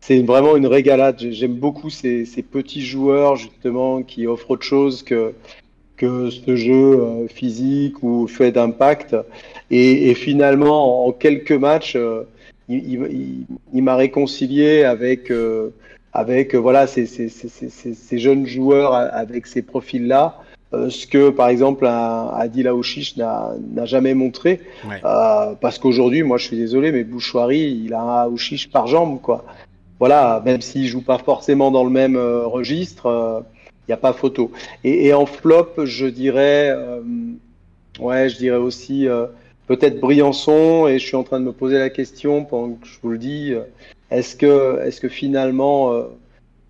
c'est 0.00 0.22
vraiment 0.22 0.56
une 0.56 0.66
régalade. 0.66 1.16
J'ai- 1.18 1.32
J'aime 1.32 1.54
beaucoup 1.54 1.90
ces, 1.90 2.24
petits 2.50 2.84
joueurs 2.84 3.36
justement 3.36 4.02
qui 4.02 4.26
offrent 4.26 4.52
autre 4.52 4.64
chose 4.64 5.02
que 5.02 5.34
que 5.98 6.30
ce 6.30 6.54
jeu 6.54 7.00
euh, 7.00 7.26
physique 7.26 8.04
ou 8.04 8.28
fait 8.28 8.52
d'impact. 8.52 9.16
Et, 9.72 10.14
finalement, 10.14 11.06
en 11.06 11.10
quelques 11.12 11.50
matchs, 11.50 11.96
euh, 11.96 12.22
il, 12.68 13.46
m'a 13.82 13.96
réconcilié 13.96 14.84
avec, 14.84 15.32
avec 16.18 16.54
euh, 16.54 16.58
voilà, 16.58 16.86
ces, 16.86 17.06
ces, 17.06 17.28
ces, 17.28 17.48
ces- 17.68 18.18
jeunes 18.18 18.46
joueurs 18.46 18.92
avec 18.94 19.46
ces 19.46 19.62
profils-là. 19.62 20.24
euh, 20.74 20.90
ce 20.90 21.06
que, 21.06 21.30
par 21.30 21.48
exemple, 21.48 21.86
un 21.86 22.28
Adil 22.34 22.66
Aouchiche 22.68 23.16
n'a 23.16 23.84
jamais 23.84 24.14
montré. 24.14 24.60
Ouais. 24.88 25.00
Euh, 25.04 25.54
parce 25.60 25.78
qu'aujourd'hui, 25.78 26.22
moi, 26.24 26.36
je 26.38 26.44
suis 26.48 26.56
désolé, 26.56 26.92
mais 26.92 27.04
Bouchoirie, 27.04 27.82
il 27.84 27.94
a 27.94 28.00
un 28.00 28.22
Aouchiche 28.26 28.68
par 28.70 28.86
jambe, 28.86 29.20
quoi. 29.20 29.44
Voilà, 29.98 30.42
même 30.44 30.60
s'il 30.60 30.86
joue 30.86 31.02
pas 31.02 31.18
forcément 31.18 31.70
dans 31.70 31.84
le 31.84 31.90
même 31.90 32.16
euh, 32.16 32.46
registre, 32.46 33.04
il 33.82 33.90
n'y 33.90 33.94
a 33.94 33.96
pas 33.96 34.12
photo. 34.12 34.50
Et, 34.84 35.06
et 35.06 35.14
en 35.14 35.26
flop, 35.26 35.84
je 35.84 36.06
dirais, 36.06 36.76
ouais, 38.00 38.28
je 38.28 38.36
dirais 38.36 38.58
aussi 38.58 39.06
peut-être 39.66 39.98
Briançon. 40.00 40.86
Et 40.88 40.98
je 40.98 41.06
suis 41.06 41.16
en 41.16 41.24
train 41.24 41.40
de 41.40 41.46
me 41.46 41.52
poser 41.52 41.78
la 41.78 41.90
question 41.90 42.44
pendant 42.44 42.74
que 42.74 42.86
je 42.86 42.98
vous 43.02 43.10
le 43.10 43.18
dis, 43.18 43.54
est-ce 44.10 44.36
que, 44.36 44.80
est-ce 44.84 45.00
que 45.00 45.08
finalement 45.08 45.92
euh, 45.92 46.04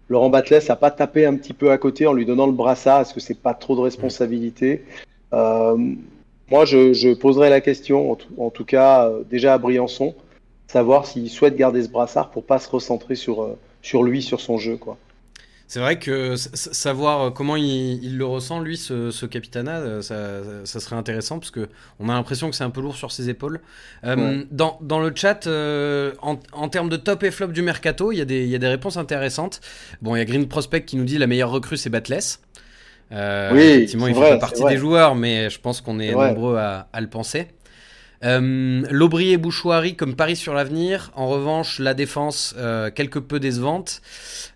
Laurent 0.09 0.30
Batles 0.30 0.61
a 0.68 0.76
pas 0.76 0.91
tapé 0.91 1.26
un 1.26 1.36
petit 1.36 1.53
peu 1.53 1.70
à 1.70 1.78
côté 1.78 2.07
en 2.07 2.12
lui 2.12 2.26
donnant 2.26 2.47
le 2.47 2.53
brassard? 2.53 3.03
Est-ce 3.03 3.14
que 3.14 3.20
c'est 3.20 3.41
pas 3.41 3.55
trop 3.55 3.76
de 3.76 3.80
responsabilité? 3.80 4.84
Euh, 5.32 5.76
Moi, 6.51 6.64
je, 6.64 6.93
je 6.93 7.14
poserais 7.14 7.51
la 7.51 7.61
question, 7.61 8.11
en 8.12 8.16
tout, 8.16 8.28
en 8.39 8.51
tout 8.51 8.64
cas, 8.64 9.09
euh, 9.09 9.22
déjà 9.28 9.55
à 9.55 9.59
Briançon, 9.59 10.14
savoir 10.66 11.07
s'il 11.07 11.28
souhaite 11.28 11.57
garder 11.57 11.82
ce 11.82 11.89
brassard 11.89 12.30
pour 12.30 12.45
pas 12.45 12.59
se 12.59 12.70
recentrer 12.70 13.14
sur, 13.14 13.57
sur 13.82 14.03
lui, 14.03 14.22
sur 14.22 14.41
son 14.41 14.59
jeu, 14.59 14.76
quoi. 14.76 14.97
C'est 15.71 15.81
vrai 15.81 15.99
que 15.99 16.35
savoir 16.37 17.33
comment 17.35 17.55
il, 17.57 18.03
il 18.03 18.16
le 18.16 18.25
ressent, 18.25 18.61
lui, 18.61 18.79
ce, 18.79 19.11
ce 19.11 19.27
capitana, 19.27 19.77
euh, 19.81 20.01
ça, 20.01 20.16
ça 20.64 20.81
serait 20.81 20.97
intéressant 20.97 21.39
parce 21.39 21.51
que 21.51 21.69
on 22.01 22.09
a 22.09 22.14
l'impression 22.14 22.49
que 22.49 22.57
c'est 22.57 22.64
un 22.64 22.71
peu 22.71 22.81
lourd 22.81 22.97
sur 22.97 23.12
ses 23.12 23.29
épaules. 23.29 23.61
Euh, 24.05 24.16
Ouais. 24.16 24.47
dans, 24.51 24.79
dans 24.81 24.99
le 24.99 25.12
chat, 25.14 25.47
euh, 25.47 26.12
en, 26.23 26.39
en 26.53 26.69
termes 26.71 26.89
de 26.89 26.97
top 26.97 27.23
et 27.23 27.31
flop 27.31 27.49
du 27.49 27.61
mercato, 27.61 28.12
il 28.12 28.16
y, 28.16 28.21
a 28.23 28.25
des- 28.25 28.45
il 28.45 28.49
y 28.51 28.55
a 28.55 28.59
des 28.59 28.66
réponses 28.69 28.97
intéressantes. 28.97 29.61
Bon, 30.01 30.16
il 30.16 30.21
y 30.21 30.23
a 30.23 30.25
Green 30.25 30.49
Prospect 30.49 30.85
qui 30.87 30.97
nous 30.97 31.05
dit 31.05 31.19
la 31.19 31.27
meilleure 31.27 31.51
recrue, 31.51 31.77
c'est 31.77 31.91
Batless. 31.91 32.41
Euh, 33.12 33.51
Oui, 33.53 33.61
effectivement, 33.61 34.07
il 34.07 34.14
fait 34.14 34.21
pas 34.21 34.39
partie 34.39 34.62
des 34.71 34.77
joueurs, 34.79 35.14
mais 35.14 35.51
je 35.51 35.61
pense 35.61 35.81
qu'on 35.83 35.99
est 36.01 36.12
nombreux 36.35 36.57
à, 36.57 36.89
à 36.93 37.01
le 37.03 37.09
penser. 37.09 37.49
Euh, 38.25 38.83
L'Aubry 38.91 39.31
et 39.31 39.37
Bouchoirie 39.37 39.95
comme 39.95 40.16
pari 40.16 40.35
sur 40.35 40.53
l'avenir. 40.55 41.12
En 41.14 41.29
revanche, 41.29 41.79
la 41.79 41.95
défense 41.95 42.55
euh, 42.59 42.91
quelque 42.91 43.19
peu 43.21 43.39
décevante. 43.39 44.01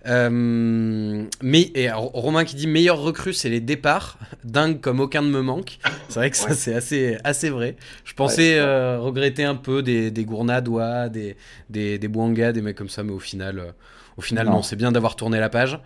Euh, 0.07 1.25
mais 1.43 1.71
et 1.75 1.91
Romain 1.93 2.45
qui 2.45 2.57
dit 2.57 2.67
meilleur 2.67 2.99
recrue, 3.01 3.33
c'est 3.33 3.49
les 3.49 3.61
départs. 3.61 4.19
Dingue 4.45 4.81
comme 4.81 5.01
aucun 5.01 5.23
ne 5.23 5.29
me 5.31 5.43
manque. 5.43 5.79
C'est 6.09 6.19
vrai 6.19 6.31
que 6.31 6.37
ça 6.37 6.55
c'est 6.55 6.75
assez 6.75 7.19
assez 7.25 7.51
vrai. 7.51 7.77
Je 8.05 8.15
pensais 8.15 8.59
euh, 8.59 8.99
regretter 8.99 9.45
un 9.45 9.55
peu 9.55 9.83
des 9.83 10.11
des 10.11 10.25
Gournadois, 10.25 11.09
des 11.09 11.37
des 11.71 11.99
des 11.99 12.09
Bouanga, 12.09 12.53
des 12.53 12.63
mecs 12.63 12.77
comme 12.77 12.89
ça, 12.89 13.03
mais 13.05 13.13
au 13.13 13.21
final. 13.21 13.75
au 14.17 14.23
final, 14.23 14.47
non, 14.47 14.55
Non. 14.57 14.63
c'est 14.63 14.77
bien 14.77 14.91
d'avoir 14.93 15.15
tourné 15.17 15.39
la 15.39 15.49
page. 15.49 15.79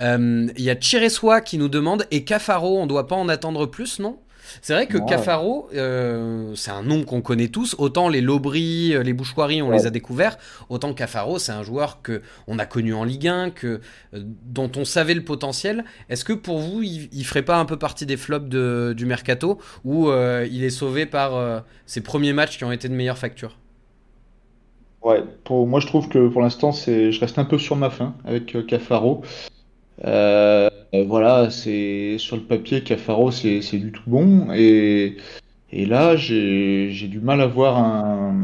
Il 0.00 0.52
y 0.58 0.70
a 0.70 0.76
Chireswa 0.76 1.40
qui 1.40 1.58
nous 1.58 1.68
demande 1.68 2.06
Et 2.10 2.24
Cafaro, 2.24 2.78
on 2.78 2.86
doit 2.86 3.06
pas 3.08 3.16
en 3.16 3.28
attendre 3.28 3.66
plus, 3.66 3.98
non? 3.98 4.18
C'est 4.62 4.72
vrai 4.74 4.86
que 4.86 4.98
Ouais. 4.98 5.04
Cafaro, 5.06 5.68
euh, 5.74 6.54
c'est 6.54 6.70
un 6.70 6.82
nom 6.82 7.04
qu'on 7.04 7.20
connaît 7.22 7.48
tous. 7.48 7.74
Autant 7.78 8.08
les 8.08 8.20
Lobry, 8.20 8.94
euh, 8.94 9.02
les 9.02 9.12
Bouchoiries, 9.12 9.62
on 9.62 9.68
Ouais. 9.68 9.76
les 9.78 9.86
a 9.86 9.90
découverts. 9.90 10.38
Autant 10.68 10.94
Cafaro, 10.94 11.38
c'est 11.38 11.52
un 11.52 11.62
joueur 11.62 12.02
que 12.02 12.22
on 12.46 12.58
a 12.58 12.66
connu 12.66 12.94
en 12.94 13.04
Ligue 13.04 13.28
1, 13.28 13.50
que, 13.50 13.80
euh, 14.14 14.22
dont 14.44 14.70
on 14.76 14.84
savait 14.84 15.14
le 15.14 15.24
potentiel. 15.24 15.84
Est-ce 16.08 16.24
que 16.24 16.32
pour 16.32 16.58
vous, 16.58 16.82
il, 16.82 17.08
il 17.12 17.24
ferait 17.24 17.42
pas 17.42 17.56
un 17.58 17.64
peu 17.64 17.76
partie 17.78 18.06
des 18.06 18.16
flops 18.16 18.48
de- 18.48 18.94
du 18.96 19.06
mercato 19.06 19.58
ou 19.84 20.08
euh, 20.08 20.46
il 20.50 20.64
est 20.64 20.70
sauvé 20.70 21.06
par 21.06 21.64
ses 21.86 22.00
premiers 22.00 22.32
matchs 22.32 22.58
qui 22.58 22.64
ont 22.64 22.72
été 22.72 22.88
de 22.88 22.94
meilleure 22.94 23.18
facture? 23.18 23.56
Ouais, 25.02 25.22
pour 25.44 25.66
moi 25.68 25.78
je 25.80 25.86
trouve 25.86 26.08
que 26.08 26.28
pour 26.28 26.42
l'instant 26.42 26.72
c'est, 26.72 27.12
je 27.12 27.20
reste 27.20 27.38
un 27.38 27.44
peu 27.44 27.58
sur 27.58 27.76
ma 27.76 27.90
faim 27.90 28.14
avec 28.24 28.66
Cafaro. 28.66 29.22
Euh, 30.04 30.68
euh, 30.94 31.04
voilà, 31.06 31.50
c'est 31.50 32.16
sur 32.18 32.36
le 32.36 32.42
papier 32.42 32.82
Cafaro 32.82 33.30
c'est 33.30 33.60
du 33.78 33.92
tout 33.92 34.02
bon 34.06 34.48
et 34.54 35.16
et 35.72 35.86
là 35.86 36.16
j'ai 36.16 36.90
du 37.08 37.18
mal 37.18 37.40
à 37.40 37.46
voir 37.46 37.78
un, 37.78 38.42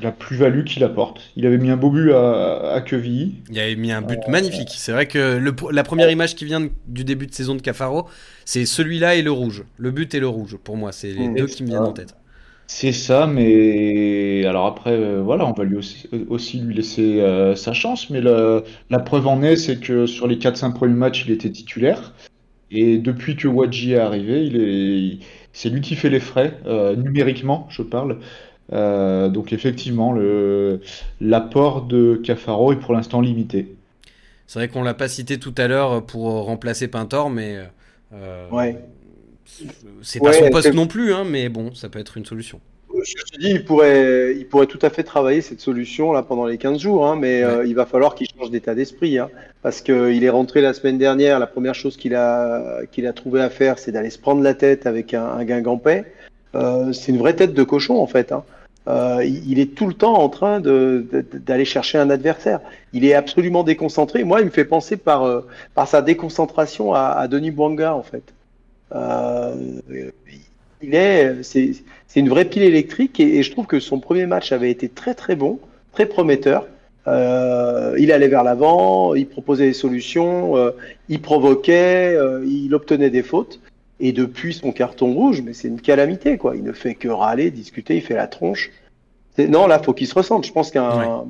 la 0.00 0.12
plus-value 0.12 0.64
qu'il 0.64 0.82
apporte. 0.84 1.20
Il 1.36 1.46
avait 1.46 1.58
mis 1.58 1.70
un 1.70 1.76
beau 1.76 1.90
but 1.90 2.12
à, 2.12 2.72
à 2.74 2.80
Quevilly. 2.80 3.34
Il 3.50 3.58
avait 3.60 3.76
mis 3.76 3.92
un 3.92 4.02
but 4.02 4.26
magnifique. 4.28 4.70
C'est 4.76 4.92
vrai 4.92 5.06
que 5.06 5.36
le, 5.36 5.54
la 5.72 5.82
première 5.82 6.10
image 6.10 6.34
qui 6.36 6.44
vient 6.44 6.60
de- 6.60 6.70
du 6.88 7.04
début 7.04 7.26
de 7.26 7.34
saison 7.34 7.54
de 7.54 7.60
Cafaro, 7.62 8.08
c'est 8.44 8.64
celui-là 8.66 9.14
et 9.16 9.22
le 9.22 9.30
rouge. 9.30 9.64
Le 9.76 9.90
but 9.90 10.14
et 10.14 10.20
le 10.20 10.28
rouge, 10.28 10.56
pour 10.62 10.76
moi, 10.76 10.90
c'est 10.92 11.12
les 11.12 11.28
Mm. 11.28 11.34
deux 11.36 11.46
qui 11.46 11.62
me 11.64 11.68
viennent 11.68 11.86
en 11.86 11.92
tête. 11.92 12.14
C'est 12.66 12.92
ça, 12.92 13.26
mais 13.26 14.44
alors 14.46 14.66
après, 14.66 14.92
euh, 14.92 15.20
voilà, 15.22 15.46
on 15.46 15.52
va 15.52 15.64
lui 15.64 15.76
aussi, 15.76 16.08
aussi 16.28 16.58
lui 16.60 16.74
laisser 16.74 17.20
euh, 17.20 17.54
sa 17.54 17.72
chance. 17.74 18.08
Mais 18.10 18.20
le- 18.22 18.64
la 18.90 18.98
preuve 19.00 19.26
en 19.26 19.42
est, 19.42 19.56
c'est 19.56 19.78
que 19.80 20.06
sur 20.06 20.26
les 20.26 20.38
4-5 20.38 20.72
premiers 20.72 20.94
matchs, 20.94 21.24
il 21.26 21.32
était 21.32 21.50
titulaire. 21.50 22.14
Et 22.70 22.98
depuis 22.98 23.36
que 23.36 23.48
Wadji 23.48 23.92
est 23.94 23.98
arrivé, 23.98 24.46
il 24.46 24.56
est, 24.56 25.18
c'est 25.52 25.70
lui 25.70 25.80
qui 25.82 25.96
fait 25.96 26.10
les 26.10 26.20
frais, 26.20 26.58
euh, 26.66 26.96
numériquement, 26.96 27.66
je 27.70 27.82
parle. 27.82 28.18
Euh, 28.72 29.28
donc 29.28 29.52
effectivement, 29.52 30.12
le, 30.12 30.80
l'apport 31.20 31.82
de 31.82 32.16
Cafaro 32.24 32.72
est 32.72 32.76
pour 32.80 32.94
l'instant 32.94 33.20
limité. 33.20 33.76
C'est 34.46 34.58
vrai 34.58 34.68
qu'on 34.68 34.82
l'a 34.82 34.94
pas 34.94 35.08
cité 35.08 35.38
tout 35.38 35.54
à 35.58 35.68
l'heure 35.68 36.04
pour 36.04 36.44
remplacer 36.44 36.88
Pintor, 36.88 37.30
mais 37.30 37.58
euh, 38.12 38.48
Ouais. 38.50 38.78
C'est 40.02 40.20
pas 40.20 40.30
Ouais, 40.30 40.32
son 40.32 40.50
poste 40.50 40.74
non 40.74 40.86
plus, 40.86 41.12
hein, 41.12 41.24
mais 41.24 41.48
bon, 41.48 41.74
ça 41.74 41.88
peut 41.88 41.98
être 41.98 42.16
une 42.16 42.26
solution. 42.26 42.60
Je 43.02 43.24
te 43.24 43.40
dis, 43.40 43.50
il 43.50 43.64
pourrait, 43.64 44.36
il 44.36 44.46
pourrait 44.46 44.66
tout 44.66 44.78
à 44.82 44.88
fait 44.88 45.02
travailler 45.02 45.40
cette 45.40 45.60
solution 45.60 46.12
là 46.12 46.22
pendant 46.22 46.46
les 46.46 46.58
15 46.58 46.78
jours, 46.78 47.06
hein, 47.06 47.16
mais 47.16 47.42
euh, 47.42 47.66
il 47.66 47.74
va 47.74 47.86
falloir 47.86 48.14
qu'il 48.14 48.28
change 48.28 48.50
d'état 48.50 48.74
d'esprit, 48.76 49.18
hein, 49.18 49.30
parce 49.62 49.80
qu'il 49.80 50.22
est 50.22 50.30
rentré 50.30 50.60
la 50.60 50.74
semaine 50.74 50.96
dernière. 50.96 51.40
La 51.40 51.48
première 51.48 51.74
chose 51.74 51.96
qu'il 51.96 52.14
a, 52.14 52.82
qu'il 52.92 53.06
a 53.08 53.12
trouvé 53.12 53.40
à 53.40 53.50
faire, 53.50 53.80
c'est 53.80 53.90
d'aller 53.90 54.10
se 54.10 54.18
prendre 54.18 54.42
la 54.42 54.54
tête 54.54 54.86
avec 54.86 55.12
un, 55.12 55.24
un 55.24 55.44
Guingampais. 55.44 56.04
Euh, 56.54 56.92
c'est 56.92 57.10
une 57.10 57.18
vraie 57.18 57.34
tête 57.34 57.54
de 57.54 57.62
cochon 57.64 57.98
en 57.98 58.06
fait. 58.06 58.32
Hein. 58.32 58.44
Euh, 58.86 59.24
il 59.24 59.58
est 59.58 59.74
tout 59.74 59.86
le 59.86 59.94
temps 59.94 60.14
en 60.14 60.28
train 60.28 60.60
d'aller 60.60 61.64
chercher 61.64 61.98
un 61.98 62.10
adversaire. 62.10 62.60
Il 62.92 63.04
est 63.04 63.14
absolument 63.14 63.64
déconcentré. 63.64 64.24
Moi, 64.24 64.40
il 64.40 64.46
me 64.46 64.50
fait 64.50 64.66
penser 64.66 64.96
par, 64.96 65.24
euh, 65.24 65.40
par 65.74 65.88
sa 65.88 66.02
déconcentration 66.02 66.92
à, 66.92 67.00
à 67.00 67.28
Denis 67.28 67.50
Bouanga 67.50 67.94
en 67.94 68.02
fait. 68.02 68.34
Euh, 68.94 69.54
il 70.82 70.94
est, 70.94 71.42
c'est, 71.42 71.72
c'est 72.06 72.20
une 72.20 72.28
vraie 72.28 72.44
pile 72.44 72.62
électrique 72.62 73.18
et, 73.20 73.38
et 73.38 73.42
je 73.42 73.50
trouve 73.50 73.66
que 73.66 73.80
son 73.80 73.98
premier 74.00 74.26
match 74.26 74.52
avait 74.52 74.70
été 74.70 74.88
très 74.88 75.14
très 75.14 75.36
bon, 75.36 75.58
très 75.92 76.06
prometteur. 76.06 76.66
Euh, 77.06 77.94
il 77.98 78.12
allait 78.12 78.28
vers 78.28 78.44
l'avant, 78.44 79.14
il 79.14 79.26
proposait 79.26 79.66
des 79.66 79.72
solutions, 79.74 80.56
euh, 80.56 80.70
il 81.08 81.20
provoquait, 81.20 82.14
euh, 82.16 82.44
il 82.46 82.74
obtenait 82.74 83.10
des 83.10 83.22
fautes. 83.22 83.60
Et 84.00 84.12
depuis 84.12 84.52
son 84.54 84.72
carton 84.72 85.12
rouge, 85.12 85.42
mais 85.42 85.52
c'est 85.52 85.68
une 85.68 85.80
calamité, 85.80 86.36
quoi. 86.36 86.56
Il 86.56 86.64
ne 86.64 86.72
fait 86.72 86.94
que 86.94 87.08
râler, 87.08 87.50
discuter, 87.50 87.94
il 87.96 88.02
fait 88.02 88.14
la 88.14 88.26
tronche. 88.26 88.70
C'est- 89.36 89.46
Non, 89.48 89.66
là, 89.66 89.78
faut 89.78 89.92
qu'il 89.92 90.06
se 90.08 90.14
ressente. 90.14 90.44
Je 90.46 90.52
pense 90.52 90.70
qu'un 90.70 90.98
Ouais. 90.98 91.24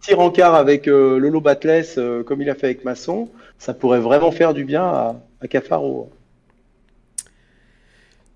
petit 0.00 0.14
rencard 0.14 0.54
avec 0.54 0.86
Lolo 0.86 1.40
Batles, 1.40 1.84
euh, 1.98 2.22
comme 2.22 2.42
il 2.42 2.50
a 2.50 2.54
fait 2.54 2.66
avec 2.66 2.84
Masson, 2.84 3.28
ça 3.58 3.72
pourrait 3.74 4.00
vraiment 4.00 4.30
faire 4.30 4.52
du 4.54 4.64
bien 4.64 4.82
à, 4.84 5.16
à 5.40 5.48
Cafaro. 5.48 6.10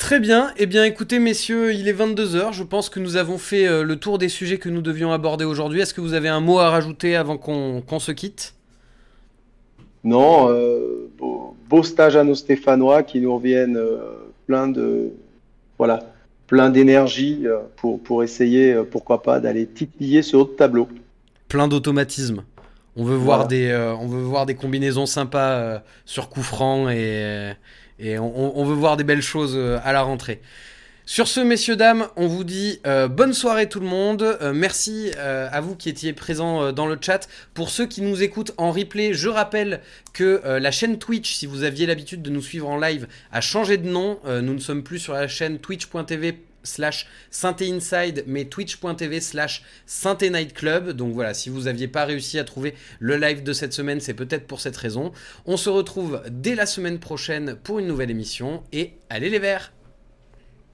Très 0.00 0.18
bien, 0.18 0.50
eh 0.56 0.64
bien 0.64 0.84
écoutez 0.84 1.18
messieurs, 1.18 1.74
il 1.74 1.86
est 1.86 1.92
22h, 1.92 2.54
je 2.54 2.64
pense 2.64 2.88
que 2.88 2.98
nous 2.98 3.16
avons 3.16 3.36
fait 3.36 3.68
euh, 3.68 3.84
le 3.84 3.96
tour 3.96 4.16
des 4.16 4.30
sujets 4.30 4.56
que 4.56 4.70
nous 4.70 4.80
devions 4.80 5.12
aborder 5.12 5.44
aujourd'hui. 5.44 5.82
Est-ce 5.82 5.92
que 5.92 6.00
vous 6.00 6.14
avez 6.14 6.30
un 6.30 6.40
mot 6.40 6.58
à 6.58 6.70
rajouter 6.70 7.16
avant 7.16 7.36
qu'on 7.36 7.98
se 7.98 8.10
quitte? 8.10 8.54
Non, 10.02 10.48
euh, 10.48 11.10
beau, 11.18 11.54
beau 11.68 11.82
stage 11.82 12.16
à 12.16 12.24
nos 12.24 12.34
Stéphanois 12.34 13.02
qui 13.02 13.20
nous 13.20 13.34
reviennent 13.34 13.76
euh, 13.76 13.98
plein 14.46 14.68
de 14.68 15.10
voilà, 15.76 16.00
plein 16.46 16.70
d'énergie 16.70 17.44
pour, 17.76 18.02
pour 18.02 18.24
essayer, 18.24 18.74
pourquoi 18.90 19.22
pas, 19.22 19.38
d'aller 19.38 19.66
titiller 19.66 20.22
ce 20.22 20.34
haut 20.34 20.44
de 20.44 20.56
tableau. 20.56 20.88
Plein 21.46 21.68
d'automatismes. 21.68 22.42
On 22.96 23.04
veut 23.04 23.16
voir 23.16 23.46
des, 23.46 23.72
on 24.00 24.08
veut 24.08 24.22
voir 24.22 24.46
des 24.46 24.54
combinaisons 24.54 25.06
sympas 25.06 25.82
sur 26.06 26.30
coup 26.30 26.42
franc 26.42 26.88
et, 26.88 27.52
et 28.00 28.18
on, 28.18 28.64
veut 28.64 28.74
voir 28.74 28.96
des 28.96 29.04
belles 29.04 29.22
choses 29.22 29.54
euh, 29.56 29.78
à 29.84 29.92
la 29.92 30.02
rentrée. 30.02 30.40
Sur 31.06 31.26
ce, 31.26 31.40
messieurs, 31.40 31.74
dames, 31.74 32.06
on 32.16 32.28
vous 32.28 32.44
dit 32.44 32.80
euh, 32.86 33.08
bonne 33.08 33.34
soirée 33.34 33.68
tout 33.68 33.80
le 33.80 33.86
monde. 33.86 34.22
Euh, 34.22 34.52
merci 34.54 35.10
à 35.18 35.60
vous 35.60 35.74
qui 35.74 35.88
étiez 35.88 36.12
présents 36.12 36.72
dans 36.72 36.86
le 36.86 36.96
chat. 37.00 37.28
Pour 37.52 37.70
ceux 37.70 37.86
qui 37.86 38.00
nous 38.00 38.22
écoutent 38.22 38.52
en 38.58 38.70
replay, 38.70 39.12
je 39.12 39.28
rappelle 39.28 39.80
que 40.12 40.40
la 40.44 40.70
chaîne 40.70 40.98
Twitch, 40.98 41.34
si 41.34 41.46
vous 41.46 41.64
aviez 41.64 41.86
l'habitude 41.86 42.22
de 42.22 42.30
nous 42.30 42.42
suivre 42.42 42.68
en 42.68 42.78
live, 42.78 43.08
a 43.32 43.40
changé 43.40 43.76
de 43.76 43.88
nom. 43.88 44.20
Nous 44.24 44.54
ne 44.54 44.60
sommes 44.60 44.84
plus 44.84 45.00
sur 45.00 45.14
la 45.14 45.26
chaîne 45.26 45.58
twitch.tv 45.58 46.38
slash 46.62 47.06
Inside, 47.60 48.24
mais 48.26 48.44
twitch.tv 48.46 49.20
slash 49.20 49.62
Club. 50.54 50.90
Donc 50.90 51.14
voilà, 51.14 51.34
si 51.34 51.50
vous 51.50 51.62
n'aviez 51.62 51.88
pas 51.88 52.04
réussi 52.04 52.38
à 52.38 52.44
trouver 52.44 52.74
le 52.98 53.16
live 53.16 53.42
de 53.42 53.52
cette 53.52 53.72
semaine, 53.72 54.00
c'est 54.00 54.14
peut-être 54.14 54.46
pour 54.46 54.60
cette 54.60 54.76
raison. 54.76 55.12
On 55.46 55.56
se 55.56 55.68
retrouve 55.70 56.22
dès 56.30 56.54
la 56.54 56.66
semaine 56.66 56.98
prochaine 56.98 57.56
pour 57.62 57.78
une 57.78 57.86
nouvelle 57.86 58.10
émission. 58.10 58.62
Et 58.72 58.92
allez 59.08 59.30
les 59.30 59.38
verts 59.38 59.72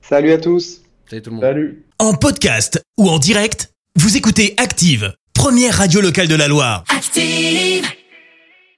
Salut 0.02 0.32
à 0.32 0.38
tous 0.38 0.82
Salut 1.08 1.22
tout 1.22 1.30
le 1.30 1.36
monde 1.36 1.44
Salut. 1.44 1.84
En 1.98 2.14
podcast 2.14 2.80
ou 2.98 3.08
en 3.08 3.18
direct, 3.18 3.72
vous 3.96 4.16
écoutez 4.16 4.54
Active, 4.56 5.14
première 5.34 5.74
radio 5.74 6.00
locale 6.00 6.28
de 6.28 6.34
la 6.34 6.48
Loire. 6.48 6.84
Active. 6.88 7.95